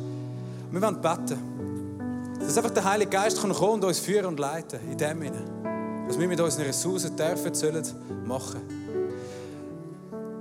Wir 0.71 0.81
wollen 0.81 1.01
beten. 1.01 2.39
Dass 2.39 2.57
einfach 2.57 2.71
der 2.71 2.83
Heilige 2.83 3.11
Geist 3.11 3.41
kann 3.41 3.53
kommen 3.53 3.73
und 3.73 3.85
uns 3.85 3.99
führen 3.99 4.25
und 4.25 4.39
leiten 4.39 4.79
in 4.89 4.97
dem 4.97 5.21
Sinne. 5.21 5.43
Was 6.07 6.19
wir 6.19 6.27
mit 6.27 6.39
unseren 6.39 6.65
Ressourcen 6.65 7.15
dürfen, 7.15 7.53
sollen 7.53 7.83
machen. 8.25 8.61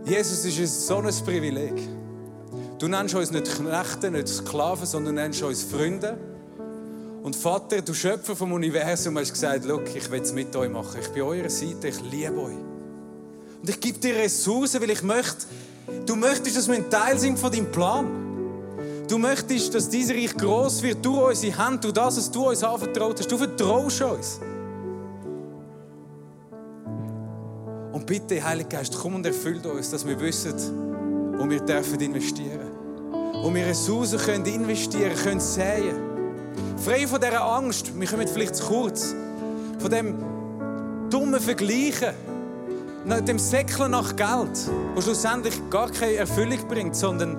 Jesus 0.05 0.45
ist 0.45 0.59
uns 0.59 0.87
so 0.87 0.97
ein 0.97 1.15
Privileg. 1.25 1.75
Du 2.79 2.89
nennst 2.89 3.15
uns 3.15 3.31
nicht 3.31 3.45
Knechte, 3.57 4.11
nicht 4.11 4.27
Sklaven, 4.27 4.87
sondern 4.87 5.15
du 5.15 5.23
nennst 5.23 5.43
uns 5.43 5.63
Freunde. 5.63 6.19
Und 7.23 7.37
Vater, 7.37 7.81
du 7.81 7.95
Schöpfer 7.95 8.35
vom 8.35 8.53
Universum, 8.53 9.17
hast 9.17 9.33
gesagt, 9.33 9.65
ich 9.65 10.11
will 10.11 10.21
es 10.21 10.33
mit 10.33 10.55
euch 10.57 10.71
machen. 10.71 10.99
Ich 11.01 11.09
bin 11.09 11.23
eurer 11.23 11.49
Seite, 11.49 11.89
ich 11.89 12.01
liebe 12.01 12.37
euch. 12.37 12.57
Und 13.61 13.69
ich 13.69 13.79
gebe 13.79 13.99
dir 13.99 14.17
Ressourcen, 14.17 14.83
weil 14.83 14.91
ich 14.91 15.03
möchte, 15.05 15.47
du 16.05 16.17
möchtest, 16.17 16.57
dass 16.57 16.67
wir 16.67 16.75
ein 16.75 16.91
Teil 16.91 17.17
sind 17.21 17.39
von 17.39 17.53
deinem 17.53 17.71
Plan. 17.71 19.07
Du 19.07 19.19
möchtest, 19.19 19.73
dass 19.73 19.89
dieser 19.89 20.15
Reich 20.15 20.37
groß 20.37 20.83
wird 20.83 21.05
durch 21.05 21.29
unsere 21.29 21.57
Hand, 21.59 21.85
durch 21.85 21.93
das, 21.93 22.17
was 22.17 22.31
du 22.31 22.49
uns 22.49 22.65
anvertraut 22.65 23.21
hast. 23.21 23.31
Du 23.31 23.39
vertraust 23.39 24.03
uns. 24.03 24.41
Und 27.93 28.05
bitte, 28.05 28.43
Heiliger 28.43 28.79
Geist, 28.79 28.97
komm 29.01 29.15
und 29.15 29.27
erfüllt 29.27 29.65
uns, 29.65 29.91
dass 29.91 30.05
wir 30.05 30.19
wissen, 30.19 30.55
wo 31.39 31.49
wir 31.49 31.61
dürfen 31.61 32.01
investieren. 32.01 32.73
Wo 33.13 33.55
wir 33.55 33.65
Ressourcen 33.65 34.19
können 34.19 34.45
investieren 34.47 35.15
können, 35.15 35.41
säen. 35.41 36.12
Frei 36.85 37.07
von 37.07 37.21
dieser 37.21 37.45
Angst, 37.45 37.99
wir 37.99 38.07
kommen 38.09 38.27
vielleicht 38.27 38.57
zu 38.57 38.64
kurz, 38.64 39.14
von 39.79 39.90
dem 39.90 40.14
dummen 41.11 41.40
Vergleichen, 41.40 42.14
dem 43.27 43.38
Säckeln 43.38 43.90
nach 43.92 44.16
Geld, 44.16 44.71
wo 44.95 45.01
schlussendlich 45.01 45.55
gar 45.70 45.91
keine 45.91 46.14
Erfüllung 46.14 46.59
bringt, 46.68 46.97
sondern 46.97 47.37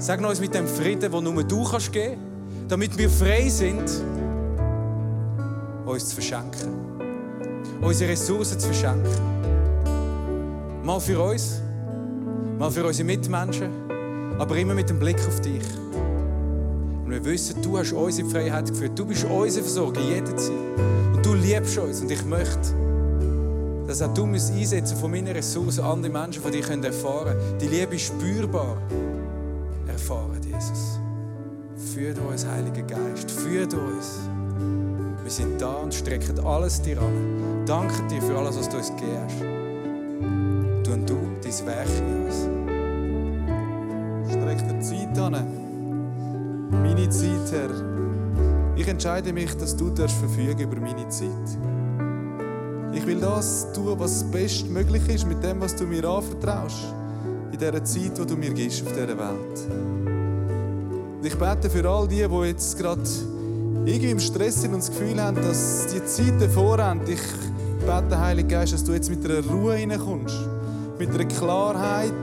Sag 0.00 0.22
uns 0.22 0.40
mit 0.40 0.54
dem 0.54 0.66
Frieden, 0.66 1.12
den 1.12 1.24
nur 1.24 1.44
du 1.44 1.62
kannst 1.62 1.92
geben 1.92 2.16
kannst, 2.16 2.70
damit 2.72 2.96
wir 2.96 3.10
frei 3.10 3.50
sind, 3.50 3.84
uns 5.84 6.08
zu 6.08 6.14
verschenken. 6.14 6.72
Unsere 7.82 8.12
Ressourcen 8.12 8.58
zu 8.58 8.68
verschenken. 8.68 9.12
Mal 10.82 11.00
für 11.00 11.20
uns, 11.20 11.60
mal 12.58 12.70
für 12.70 12.86
unsere 12.86 13.06
Mitmenschen, 13.06 13.70
aber 14.38 14.56
immer 14.56 14.72
mit 14.72 14.88
dem 14.88 14.98
Blick 14.98 15.18
auf 15.28 15.38
dich. 15.42 15.64
Und 17.10 17.24
wir 17.24 17.32
wissen, 17.32 17.60
du 17.60 17.76
hast 17.76 17.92
uns 17.92 18.20
in 18.20 18.30
Freiheit 18.30 18.68
geführt. 18.68 18.96
Du 18.96 19.04
bist 19.04 19.24
unser 19.24 19.62
Versorger 19.62 20.00
jederzeit. 20.00 20.54
Und 21.12 21.26
du 21.26 21.34
liebst 21.34 21.76
uns. 21.76 22.00
Und 22.02 22.08
ich 22.08 22.24
möchte, 22.24 22.72
dass 23.88 24.00
auch 24.00 24.14
du 24.14 24.26
mich 24.26 24.44
einsetzen 24.48 24.96
von 24.96 25.10
meinen 25.10 25.26
Ressourcen 25.26 25.82
andere 25.82 26.12
Menschen 26.12 26.40
von 26.40 26.52
dir 26.52 26.64
erfahren 26.64 27.36
können. 27.36 27.58
Die 27.58 27.66
Liebe 27.66 27.96
ist 27.96 28.06
spürbar 28.06 28.76
erfahren, 29.88 30.40
Jesus. 30.44 31.00
Führ 31.92 32.14
uns, 32.28 32.46
Heiliger 32.46 32.82
Geist, 32.82 33.28
führ 33.28 33.64
uns. 33.64 34.20
Wir 35.24 35.30
sind 35.32 35.60
da 35.60 35.72
und 35.78 35.92
strecken 35.92 36.38
alles 36.38 36.80
dir 36.80 37.00
an. 37.02 37.64
Danke 37.66 38.06
dir 38.06 38.22
für 38.22 38.38
alles, 38.38 38.56
was 38.56 38.68
du 38.68 38.76
uns 38.76 38.90
gegeben 38.90 39.18
hast. 39.24 40.86
Du 40.86 40.92
und 40.92 41.10
du 41.10 41.16
dein 41.42 41.66
Werk 41.66 41.88
in 41.98 42.24
uns. 42.24 42.36
Streck 44.32 44.58
dir 44.68 44.80
Zeit 44.80 45.18
an. 45.18 45.69
Meine 46.70 47.08
Zeit, 47.08 47.52
Herr. 47.52 47.70
Ich 48.76 48.86
entscheide 48.86 49.32
mich, 49.32 49.54
dass 49.56 49.76
du 49.76 49.94
verfügen 49.94 50.60
über 50.60 50.80
meine 50.80 51.08
Zeit. 51.08 51.28
Ich 52.92 53.06
will 53.06 53.20
das 53.20 53.72
tun, 53.72 53.94
was 53.98 54.24
bestmöglich 54.24 55.08
ist 55.08 55.26
mit 55.26 55.42
dem, 55.42 55.60
was 55.60 55.74
du 55.76 55.84
mir 55.84 56.04
anvertraust. 56.04 56.94
in 57.52 57.58
dieser 57.58 57.84
Zeit, 57.84 58.18
die 58.18 58.26
du 58.26 58.36
mir 58.36 58.52
gibst 58.52 58.82
auf 58.86 58.92
dieser 58.92 59.08
Welt. 59.08 59.66
Und 61.18 61.26
ich 61.26 61.36
bete 61.36 61.68
für 61.68 61.88
all 61.88 62.08
die, 62.08 62.26
die 62.26 62.46
jetzt 62.46 62.78
gerade 62.78 63.02
irgendwie 63.84 64.10
im 64.10 64.20
Stress 64.20 64.62
sind 64.62 64.72
und 64.72 64.80
das 64.80 64.90
Gefühl 64.90 65.20
haben, 65.20 65.36
dass 65.36 65.86
die 65.92 66.04
Zeit 66.04 66.40
davor 66.40 66.78
haben. 66.78 67.00
Ich 67.06 67.20
bete, 67.80 68.18
Heiliger 68.18 68.48
Geist, 68.48 68.72
dass 68.72 68.84
du 68.84 68.92
jetzt 68.92 69.10
mit 69.10 69.24
einer 69.24 69.44
Ruhe 69.46 69.74
hineinkommst, 69.74 70.38
mit 70.98 71.10
einer 71.10 71.24
Klarheit, 71.26 72.14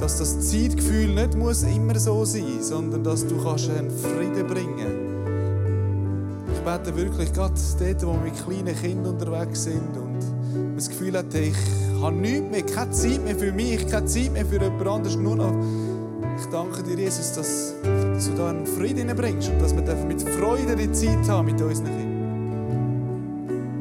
dass 0.00 0.18
das 0.18 0.50
Zeitgefühl 0.50 1.08
nicht 1.08 1.36
muss 1.36 1.62
immer 1.62 1.98
so 1.98 2.24
sein 2.24 2.56
muss, 2.56 2.68
sondern 2.68 3.04
dass 3.04 3.26
du 3.26 3.36
kannst 3.42 3.68
einen 3.70 3.90
Frieden 3.90 4.46
bringen 4.46 4.76
kannst. 4.78 6.54
Ich 6.54 6.60
bete 6.60 6.96
wirklich, 6.96 7.32
gerade 7.32 7.54
dort, 7.78 8.06
wo 8.06 8.12
wir 8.12 8.20
mit 8.20 8.44
kleinen 8.44 8.74
Kindern 8.80 9.14
unterwegs 9.14 9.64
sind 9.64 9.96
und 9.96 10.20
man 10.52 10.74
das 10.76 10.88
Gefühl 10.88 11.16
hat, 11.16 11.34
ich 11.34 11.54
habe 12.00 12.16
nichts 12.16 12.50
mehr, 12.50 12.62
keine 12.62 12.90
Zeit 12.92 13.22
mehr 13.24 13.36
für 13.36 13.52
mich, 13.52 13.86
keine 13.88 14.06
Zeit 14.06 14.32
mehr 14.32 14.46
für 14.46 14.60
jemand 14.60 14.86
anderes, 14.86 15.16
nur 15.16 15.36
noch 15.36 15.54
ich 16.38 16.46
danke 16.46 16.82
dir, 16.82 16.96
Jesus, 16.96 17.34
dass, 17.34 17.74
dass 17.82 18.30
du 18.30 18.34
da 18.34 18.48
einen 18.48 18.66
Frieden 18.66 19.14
bringst 19.14 19.50
und 19.50 19.60
dass 19.60 19.74
wir 19.76 19.82
mit 20.06 20.22
Freude 20.22 20.74
die 20.74 20.90
Zeit 20.92 21.28
haben 21.28 21.46
mit 21.46 21.60
unseren 21.60 21.86
Kindern. 21.86 22.20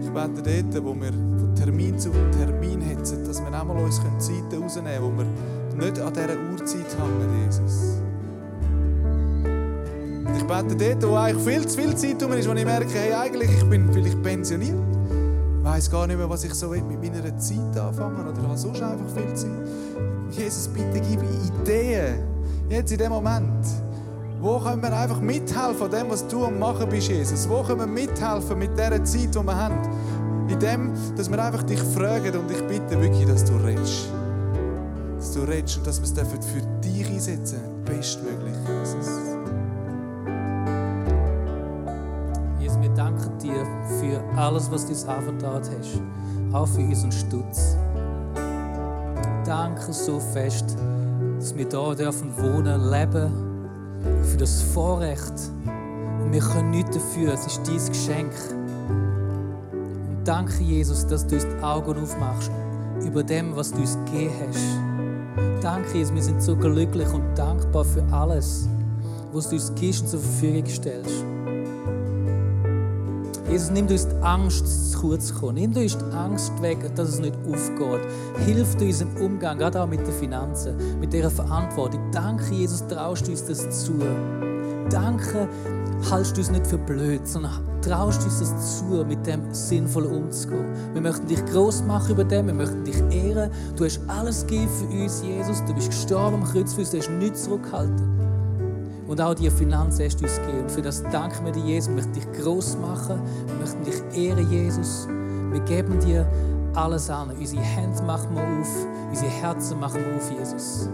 Ich 0.01 0.09
bete 0.09 0.63
dort, 0.71 0.83
wo 0.83 0.93
wir 0.93 1.13
von 1.13 1.55
Termin 1.55 1.97
zu 1.97 2.11
Termin 2.37 2.81
hetzen, 2.81 3.23
dass 3.25 3.39
wir 3.39 3.47
einmal 3.47 3.77
uns 3.77 4.01
Zeiten 4.17 4.61
rausnehmen 4.61 4.91
können, 4.91 5.03
wo 5.03 5.17
wir 5.17 5.25
nicht 5.79 5.99
an 5.99 6.13
dieser 6.13 6.37
Uhrzeit 6.51 6.97
hängen, 6.97 7.45
Jesus. 7.45 8.01
Und 10.25 10.35
ich 10.35 10.43
bete 10.43 10.75
dort, 10.75 11.11
wo 11.11 11.15
eigentlich 11.15 11.43
viel 11.43 11.67
zu 11.67 11.81
viel 11.81 11.95
Zeit 11.95 12.21
um 12.23 12.33
ist, 12.33 12.47
wo 12.47 12.53
ich 12.53 12.65
merke, 12.65 12.93
hey, 12.93 13.13
eigentlich 13.13 13.49
ich 13.49 13.69
bin 13.69 13.91
vielleicht 13.91 14.21
pensioniert. 14.21 14.75
Ich 15.59 15.65
weiß 15.65 15.89
gar 15.91 16.07
nicht 16.07 16.17
mehr, 16.17 16.29
was 16.29 16.43
ich 16.43 16.53
so 16.53 16.69
mit 16.69 17.01
meiner 17.01 17.37
Zeit 17.37 17.77
anfangen 17.77 18.27
oder 18.27 18.41
habe 18.41 18.57
sonst 18.57 18.81
einfach 18.81 19.09
viel 19.15 19.33
Zeit. 19.33 19.51
Jesus, 20.31 20.67
bitte 20.67 20.99
gib 20.99 21.21
mir 21.21 21.29
Ideen 21.47 22.29
Jetzt 22.69 22.91
in 22.91 22.99
dem 22.99 23.09
Moment. 23.09 23.65
Wo 24.39 24.59
können 24.59 24.81
wir 24.81 24.95
einfach 24.95 25.19
mithelfen 25.19 25.85
an 25.85 25.91
dem, 25.91 26.09
was 26.09 26.27
du 26.27 26.45
am 26.45 26.59
Machen 26.59 26.87
bist, 26.87 27.09
Jesus? 27.09 27.49
Wo 27.49 27.63
können 27.63 27.79
wir 27.79 27.87
mithelfen 27.87 28.59
mit 28.59 28.77
dieser 28.77 29.03
Zeit, 29.03 29.33
die 29.33 29.43
wir 29.43 29.55
haben? 29.55 29.75
In 30.47 30.59
dem, 30.59 30.93
dass 31.17 31.29
wir 31.31 31.43
einfach 31.43 31.63
dich 31.63 31.79
fragen 31.79 32.37
und 32.37 32.51
ich 32.51 32.61
bitte 32.67 33.01
wirklich, 33.01 33.25
dass 33.25 33.43
du 33.43 33.53
redest. 33.55 34.18
Dass 35.19 35.33
du 35.33 35.41
redest 35.41 35.77
und 35.77 35.85
dass 35.87 35.99
wir 35.99 36.23
es 36.23 36.45
für 36.45 36.61
dich 36.81 37.07
einsetzen 37.07 37.59
bestmöglich, 37.85 38.55
Jesus. 38.67 39.07
Jesus, 42.59 42.81
wir 42.81 42.89
danken 42.95 43.37
dir 43.37 43.65
für 43.99 44.23
alles, 44.37 44.71
was 44.71 44.85
du 44.85 44.91
uns 44.91 45.05
anvertraut 45.05 45.69
hast. 45.77 46.01
Auch 46.53 46.67
für 46.67 46.81
unseren 46.81 47.11
Stutz. 47.11 47.75
Danke 49.45 49.91
so 49.93 50.19
fest 50.19 50.77
dass 51.39 51.55
wir 51.55 51.67
hier 51.69 51.95
dürfen 51.95 52.37
wohnen, 52.37 52.91
leben, 52.91 53.31
für 54.23 54.37
das 54.37 54.61
Vorrecht. 54.61 55.33
Und 56.21 56.33
wir 56.33 56.41
können 56.41 56.71
nichts 56.71 56.95
dafür, 56.95 57.33
es 57.33 57.47
ist 57.47 57.61
dein 57.65 57.77
Geschenk. 57.77 58.31
Danke, 60.25 60.61
Jesus, 60.61 61.07
dass 61.07 61.25
du 61.25 61.35
uns 61.35 61.47
die 61.47 61.63
Augen 61.63 62.03
aufmachst 62.03 62.51
über 63.05 63.23
dem, 63.23 63.55
was 63.55 63.71
du 63.71 63.79
uns 63.79 63.97
gegeben 64.05 64.33
hast. 64.47 64.98
Danke, 65.61 65.97
Jesus, 65.97 66.13
wir 66.13 66.23
sind 66.23 66.41
so 66.41 66.55
glücklich 66.55 67.07
und 67.13 67.37
dankbar 67.37 67.83
für 67.83 68.03
alles, 68.11 68.67
was 69.33 69.49
du 69.49 69.55
uns 69.55 69.73
gibst 69.75 70.01
und 70.01 70.09
zur 70.09 70.19
Verfügung 70.19 70.65
stellst. 70.67 71.25
Jesus, 73.49 73.71
nimm 73.71 73.87
uns 73.87 74.07
die 74.07 74.15
Angst 74.21 74.91
zu 74.91 74.99
kurz 74.99 75.33
kommen. 75.33 75.55
Nimm 75.55 75.75
uns 75.75 75.97
die 75.97 76.15
Angst 76.15 76.61
weg, 76.61 76.77
dass 76.95 77.09
es 77.09 77.19
nicht 77.19 77.35
aufgeht. 77.47 78.01
Hilf 78.45 78.75
uns 78.79 79.01
im 79.01 79.15
Umgang, 79.17 79.57
gerade 79.57 79.81
auch 79.81 79.87
mit 79.87 80.05
den 80.05 80.13
Finanzen, 80.13 80.99
mit 80.99 81.11
dieser 81.11 81.31
Verantwortung. 81.31 81.99
Danke, 82.11 82.53
Jesus, 82.53 82.85
traust 82.87 83.25
du 83.25 83.31
uns 83.31 83.45
das 83.45 83.85
zu. 83.85 83.93
Danke, 84.89 85.47
haltst 86.09 86.35
du 86.35 86.41
uns 86.41 86.51
nicht 86.51 86.67
für 86.67 86.77
blöd, 86.77 87.27
sondern 87.27 87.51
traust 87.81 88.23
uns 88.23 88.39
das 88.39 88.79
zu, 88.79 89.05
mit 89.05 89.25
dem 89.25 89.53
sinnvoll 89.53 90.05
umzugehen. 90.05 90.65
Wir 90.93 91.01
möchten 91.01 91.27
dich 91.27 91.43
groß 91.45 91.83
machen 91.83 92.11
über 92.11 92.23
dem, 92.23 92.47
wir 92.47 92.53
möchten 92.53 92.83
dich 92.83 92.97
ehren. 93.11 93.51
Du 93.75 93.85
hast 93.85 93.99
alles 94.07 94.45
gegeben 94.45 94.69
für 94.69 95.03
uns, 95.03 95.21
Jesus. 95.21 95.63
Du 95.65 95.73
bist 95.73 95.89
gestorben 95.89 96.37
am 96.37 96.43
Kreuz 96.43 96.73
für 96.73 96.81
uns, 96.81 96.91
du 96.91 96.97
hast 96.97 97.09
nichts 97.09 97.43
zurückgehalten. 97.43 98.19
Und 99.07 99.19
auch 99.21 99.33
die 99.33 99.49
Finanzen 99.49 100.05
hast 100.05 100.19
du 100.19 100.25
uns 100.25 100.37
gegeben. 100.37 100.61
Und 100.61 100.71
für 100.71 100.81
das 100.81 101.01
danken 101.11 101.45
wir 101.45 101.51
dir, 101.51 101.63
Jesus. 101.63 101.89
Wir 101.89 101.95
möchten 101.95 102.13
dich 102.13 102.31
groß 102.43 102.77
machen. 102.77 103.19
Wir 103.47 103.55
möchten 103.55 103.83
dich 103.83 104.27
ehren, 104.27 104.49
Jesus. 104.51 105.07
Wir 105.51 105.61
geben 105.61 105.99
dir 105.99 106.27
alles 106.75 107.09
an. 107.09 107.31
Unsere 107.31 107.61
Hände 107.61 108.01
machen 108.03 108.35
wir 108.35 108.43
auf. 108.43 108.87
Unsere 109.09 109.31
Herzen 109.31 109.79
machen 109.79 110.01
wir 110.05 110.15
auf, 110.15 110.31
Jesus. 110.31 110.89